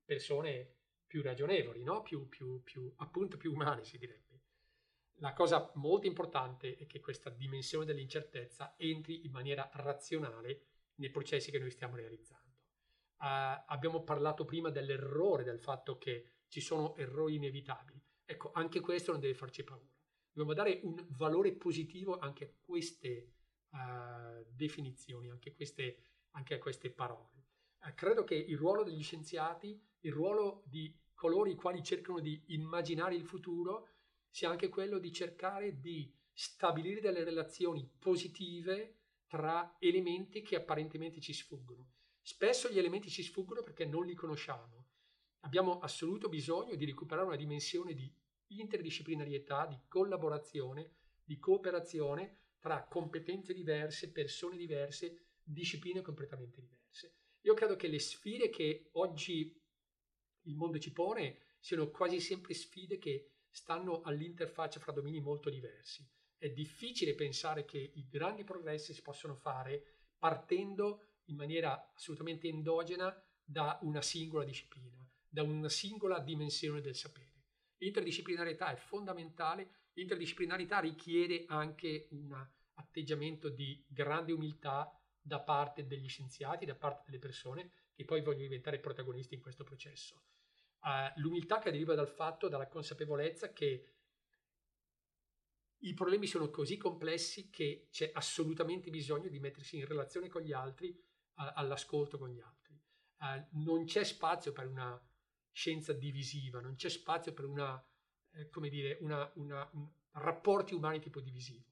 persone 0.03 0.75
più 1.05 1.21
ragionevoli, 1.21 1.83
no? 1.83 2.01
più, 2.01 2.27
più, 2.27 2.61
più, 2.63 2.91
appunto 2.97 3.37
più 3.37 3.53
umane 3.53 3.83
si 3.83 3.97
direbbe 3.97 4.31
la 5.21 5.33
cosa 5.33 5.71
molto 5.75 6.07
importante 6.07 6.75
è 6.75 6.87
che 6.87 6.99
questa 6.99 7.29
dimensione 7.29 7.85
dell'incertezza 7.85 8.73
entri 8.77 9.23
in 9.25 9.31
maniera 9.31 9.69
razionale 9.73 10.63
nei 10.95 11.09
processi 11.09 11.51
che 11.51 11.59
noi 11.59 11.69
stiamo 11.69 11.95
realizzando. 11.95 12.49
Uh, 13.19 13.63
abbiamo 13.67 14.01
parlato 14.03 14.45
prima 14.45 14.71
dell'errore, 14.71 15.43
del 15.43 15.59
fatto 15.59 15.99
che 15.99 16.25
ci 16.51 16.59
sono 16.59 16.97
errori 16.97 17.35
inevitabili. 17.35 18.03
Ecco, 18.25 18.51
anche 18.53 18.81
questo 18.81 19.11
non 19.11 19.21
deve 19.21 19.33
farci 19.33 19.63
paura. 19.63 19.89
Dobbiamo 20.27 20.53
dare 20.53 20.81
un 20.83 21.01
valore 21.11 21.53
positivo 21.53 22.19
anche 22.19 22.43
a 22.43 22.49
queste 22.59 23.31
uh, 23.69 24.45
definizioni, 24.49 25.29
anche, 25.29 25.53
queste, 25.53 26.03
anche, 26.31 26.55
a 26.55 26.59
queste 26.59 26.91
parole. 26.91 27.45
Uh, 27.79 27.93
credo 27.95 28.25
che 28.25 28.35
il 28.35 28.57
ruolo 28.57 28.83
degli 28.83 29.01
scienziati, 29.01 29.81
il 30.01 30.11
ruolo 30.11 30.63
di 30.65 30.93
coloro 31.13 31.49
i 31.49 31.55
quali 31.55 31.81
cercano 31.83 32.19
di 32.19 32.43
immaginare 32.47 33.15
il 33.15 33.23
futuro, 33.23 33.87
sia 34.29 34.49
anche 34.49 34.67
quello 34.67 34.99
di 34.99 35.13
cercare 35.13 35.79
di 35.79 36.13
stabilire 36.33 36.99
delle 36.99 37.23
relazioni 37.23 37.89
positive 37.97 38.97
tra 39.27 39.77
elementi 39.79 40.41
che 40.41 40.57
apparentemente 40.57 41.21
ci 41.21 41.31
sfuggono. 41.31 41.91
Spesso 42.21 42.69
gli 42.69 42.77
elementi 42.77 43.09
ci 43.09 43.23
sfuggono 43.23 43.63
perché 43.63 43.85
non 43.85 44.05
li 44.05 44.15
conosciamo. 44.15 44.80
Abbiamo 45.41 45.79
assoluto 45.79 46.29
bisogno 46.29 46.75
di 46.75 46.85
recuperare 46.85 47.27
una 47.27 47.35
dimensione 47.35 47.93
di 47.93 48.11
interdisciplinarietà, 48.47 49.65
di 49.65 49.77
collaborazione, 49.87 50.91
di 51.23 51.37
cooperazione 51.39 52.37
tra 52.59 52.85
competenze 52.85 53.53
diverse, 53.53 54.11
persone 54.11 54.55
diverse, 54.55 55.39
discipline 55.43 56.01
completamente 56.01 56.61
diverse. 56.61 57.15
Io 57.41 57.53
credo 57.53 57.75
che 57.75 57.87
le 57.87 57.99
sfide 57.99 58.49
che 58.49 58.89
oggi 58.93 59.59
il 60.43 60.55
mondo 60.55 60.79
ci 60.79 60.91
pone 60.91 61.37
siano 61.59 61.89
quasi 61.89 62.19
sempre 62.19 62.53
sfide 62.53 62.97
che 62.97 63.31
stanno 63.49 64.01
all'interfaccia 64.01 64.79
fra 64.79 64.91
domini 64.91 65.19
molto 65.19 65.49
diversi. 65.49 66.07
È 66.37 66.49
difficile 66.49 67.15
pensare 67.15 67.65
che 67.65 67.77
i 67.77 68.07
grandi 68.07 68.43
progressi 68.43 68.93
si 68.93 69.01
possono 69.01 69.35
fare 69.35 69.83
partendo 70.17 71.19
in 71.25 71.35
maniera 71.35 71.91
assolutamente 71.93 72.47
endogena 72.47 73.15
da 73.43 73.77
una 73.81 74.01
singola 74.01 74.43
disciplina, 74.43 75.00
da 75.31 75.43
una 75.43 75.69
singola 75.69 76.19
dimensione 76.19 76.81
del 76.81 76.95
sapere. 76.95 77.29
L'interdisciplinarietà 77.77 78.71
è 78.71 78.75
fondamentale, 78.75 79.89
l'interdisciplinarità 79.93 80.79
richiede 80.79 81.45
anche 81.47 82.07
un 82.11 82.31
atteggiamento 82.73 83.49
di 83.49 83.83
grande 83.87 84.33
umiltà 84.33 84.91
da 85.19 85.39
parte 85.39 85.87
degli 85.87 86.07
scienziati, 86.07 86.65
da 86.65 86.75
parte 86.75 87.03
delle 87.05 87.19
persone 87.19 87.71
che 87.93 88.05
poi 88.05 88.21
vogliono 88.21 88.43
diventare 88.43 88.79
protagonisti 88.79 89.35
in 89.35 89.41
questo 89.41 89.63
processo 89.63 90.23
uh, 90.81 91.19
l'umiltà 91.19 91.59
che 91.59 91.71
deriva 91.71 91.95
dal 91.95 92.07
fatto, 92.07 92.47
dalla 92.47 92.67
consapevolezza 92.67 93.51
che 93.53 93.85
i 95.83 95.93
problemi 95.93 96.27
sono 96.27 96.49
così 96.49 96.77
complessi 96.77 97.49
che 97.49 97.87
c'è 97.91 98.11
assolutamente 98.13 98.89
bisogno 98.89 99.29
di 99.29 99.39
mettersi 99.39 99.77
in 99.77 99.87
relazione 99.87 100.29
con 100.29 100.41
gli 100.41 100.53
altri, 100.53 100.89
uh, 100.89 101.51
all'ascolto 101.55 102.17
con 102.17 102.29
gli 102.29 102.39
altri. 102.39 102.79
Uh, 103.19 103.63
non 103.63 103.85
c'è 103.85 104.03
spazio 104.03 104.51
per 104.51 104.67
una 104.67 104.99
scienza 105.51 105.93
divisiva, 105.93 106.59
non 106.59 106.75
c'è 106.75 106.89
spazio 106.89 107.33
per 107.33 107.45
una, 107.45 107.83
eh, 108.31 108.49
come 108.49 108.69
dire, 108.69 108.97
una, 109.01 109.29
una, 109.35 109.69
un, 109.73 109.89
rapporti 110.13 110.73
umani 110.73 110.99
tipo 110.99 111.19
divisivo. 111.19 111.65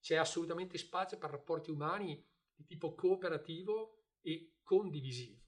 C'è 0.00 0.16
assolutamente 0.16 0.78
spazio 0.78 1.18
per 1.18 1.30
rapporti 1.30 1.70
umani 1.70 2.22
di 2.54 2.64
tipo 2.64 2.94
cooperativo 2.94 4.04
e 4.20 4.56
condivisivo. 4.62 5.38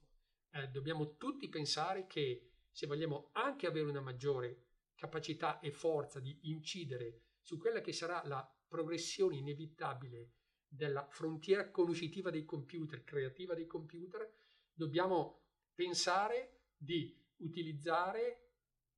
Eh, 0.51 0.67
dobbiamo 0.69 1.17
tutti 1.17 1.49
pensare 1.49 2.05
che 2.05 2.51
se 2.71 2.87
vogliamo 2.87 3.29
anche 3.33 3.67
avere 3.67 3.89
una 3.89 4.01
maggiore 4.01 4.67
capacità 4.95 5.59
e 5.59 5.71
forza 5.71 6.19
di 6.19 6.37
incidere 6.43 7.21
su 7.41 7.57
quella 7.57 7.81
che 7.81 7.91
sarà 7.91 8.23
la 8.25 8.47
progressione 8.67 9.37
inevitabile 9.37 10.31
della 10.67 11.05
frontiera 11.09 11.69
conoscitiva 11.69 12.31
dei 12.31 12.45
computer, 12.45 13.03
creativa 13.03 13.53
dei 13.53 13.67
computer, 13.67 14.31
dobbiamo 14.73 15.41
pensare 15.73 16.61
di 16.75 17.22
utilizzare 17.43 18.43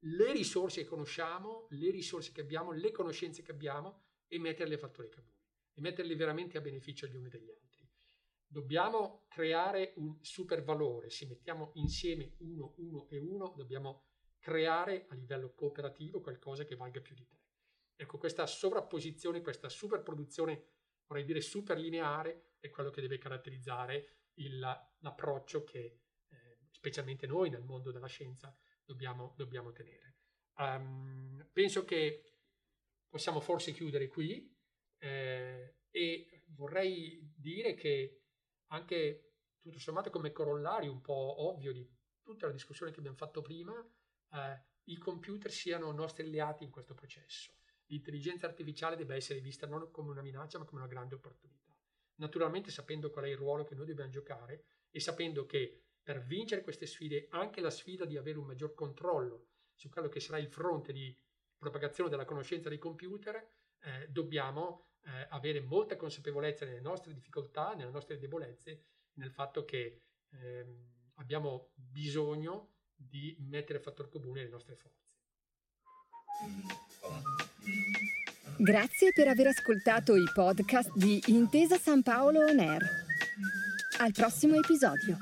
le 0.06 0.32
risorse 0.32 0.82
che 0.82 0.88
conosciamo, 0.88 1.68
le 1.72 1.90
risorse 1.92 2.32
che 2.32 2.42
abbiamo, 2.42 2.72
le 2.72 2.92
conoscenze 2.92 3.42
che 3.42 3.52
abbiamo 3.52 4.04
e 4.28 4.40
metterle 4.40 4.76
a 4.76 4.78
fattore 4.78 5.10
comune 5.10 5.34
e 5.74 5.82
metterle 5.82 6.16
veramente 6.16 6.58
a 6.58 6.62
beneficio 6.62 7.08
gli 7.08 7.16
uni 7.16 7.30
degli 7.30 7.50
altri. 7.50 7.64
dobbiamo 8.48 9.26
creare 9.28 9.94
un 9.98 10.18
super 10.22 10.64
valore, 10.64 11.10
se 11.10 11.26
mettiamo 11.26 11.72
insieme 11.74 12.36
uno, 12.38 12.74
uno 12.78 13.08
e 13.10 13.18
uno, 13.18 13.54
dobbiamo 13.58 14.04
creare 14.40 15.08
a 15.10 15.16
livello 15.16 15.54
cooperativo 15.54 16.22
qualcosa 16.22 16.64
che 16.64 16.76
valga 16.76 17.02
più 17.02 17.16
di 17.16 17.26
tre. 17.26 17.42
Ecco, 17.96 18.18
questa 18.18 18.46
sovrapposizione, 18.46 19.42
questa 19.42 19.68
superproduzione, 19.68 20.68
vorrei 21.08 21.26
dire 21.26 21.42
super 21.42 21.78
lineare, 21.78 22.54
è 22.60 22.70
quello 22.70 22.92
che 22.92 23.02
deve 23.02 23.18
caratterizzare 23.18 24.30
il, 24.36 24.60
l'approccio 25.00 25.64
che 25.64 26.05
specialmente 26.86 27.26
noi 27.26 27.50
nel 27.50 27.64
mondo 27.64 27.92
della 27.92 28.06
scienza 28.06 28.56
dobbiamo, 28.84 29.34
dobbiamo 29.36 29.72
tenere. 29.72 30.18
Um, 30.58 31.48
penso 31.52 31.84
che 31.84 32.22
possiamo 33.10 33.40
forse 33.40 33.72
chiudere 33.72 34.08
qui 34.08 34.56
eh, 35.00 35.78
e 35.90 36.44
vorrei 36.50 37.34
dire 37.36 37.74
che 37.74 38.22
anche 38.68 39.32
tutto 39.60 39.80
sommato 39.80 40.12
come 40.12 40.32
corollario 40.32 40.92
un 40.92 41.02
po' 41.02 41.48
ovvio 41.50 41.74
di 41.74 41.90
tutta 42.22 42.46
la 42.46 42.54
discussione 42.54 42.92
che 42.92 43.00
abbiamo 43.00 43.18
fatto 43.18 43.42
prima, 43.42 43.74
eh, 44.34 44.64
i 44.86 44.98
computer 44.98 45.52
siano 45.52 45.92
nostri 45.92 46.24
alleati 46.24 46.64
in 46.64 46.70
questo 46.70 46.94
processo. 46.94 47.54
L'intelligenza 47.88 48.46
artificiale 48.46 48.96
deve 48.96 49.16
essere 49.16 49.40
vista 49.40 49.66
non 49.66 49.90
come 49.90 50.12
una 50.12 50.22
minaccia 50.22 50.60
ma 50.60 50.66
come 50.66 50.82
una 50.82 50.90
grande 50.90 51.16
opportunità. 51.16 51.76
Naturalmente 52.18 52.70
sapendo 52.70 53.10
qual 53.10 53.26
è 53.26 53.30
il 53.30 53.38
ruolo 53.38 53.64
che 53.64 53.76
noi 53.76 53.88
dobbiamo 53.88 54.12
giocare 54.12 54.66
e 54.90 55.00
sapendo 55.00 55.46
che 55.46 55.85
per 56.06 56.24
vincere 56.24 56.62
queste 56.62 56.86
sfide, 56.86 57.26
anche 57.32 57.62
la 57.62 57.72
sfida 57.72 58.06
di 58.06 58.16
avere 58.16 58.38
un 58.38 58.46
maggior 58.46 58.76
controllo 58.76 59.48
su 59.74 59.90
quello 59.90 60.08
che 60.08 60.20
sarà 60.20 60.38
il 60.38 60.48
fronte 60.48 60.94
di 60.94 61.18
propagazione 61.58 62.12
della 62.12 62.26
conoscenza 62.26 62.70
dei 62.70 62.78
computer, 62.78 63.36
eh, 63.80 64.08
dobbiamo 64.10 64.92
eh, 65.02 65.26
avere 65.30 65.62
molta 65.62 65.96
consapevolezza 65.96 66.64
nelle 66.64 66.80
nostre 66.80 67.12
difficoltà, 67.12 67.74
nelle 67.74 67.90
nostre 67.90 68.20
debolezze, 68.20 68.84
nel 69.14 69.32
fatto 69.32 69.66
che 69.66 70.04
eh, 70.30 70.66
abbiamo 71.16 71.72
bisogno 71.74 72.76
di 72.96 73.36
mettere 73.40 73.80
a 73.80 73.82
fattor 73.82 74.08
comune 74.08 74.44
le 74.44 74.50
nostre 74.50 74.76
forze. 74.76 75.16
Grazie 78.60 79.12
per 79.12 79.28
aver 79.28 79.48
ascoltato 79.48 80.16
i 80.16 80.30
podcast 80.32 80.92
di 80.96 81.20
Intesa 81.28 81.78
San 81.80 82.04
Paolo 82.04 82.42
On 82.42 82.60
Air. 82.60 82.84
Al 83.98 84.12
prossimo 84.12 84.56
episodio. 84.56 85.18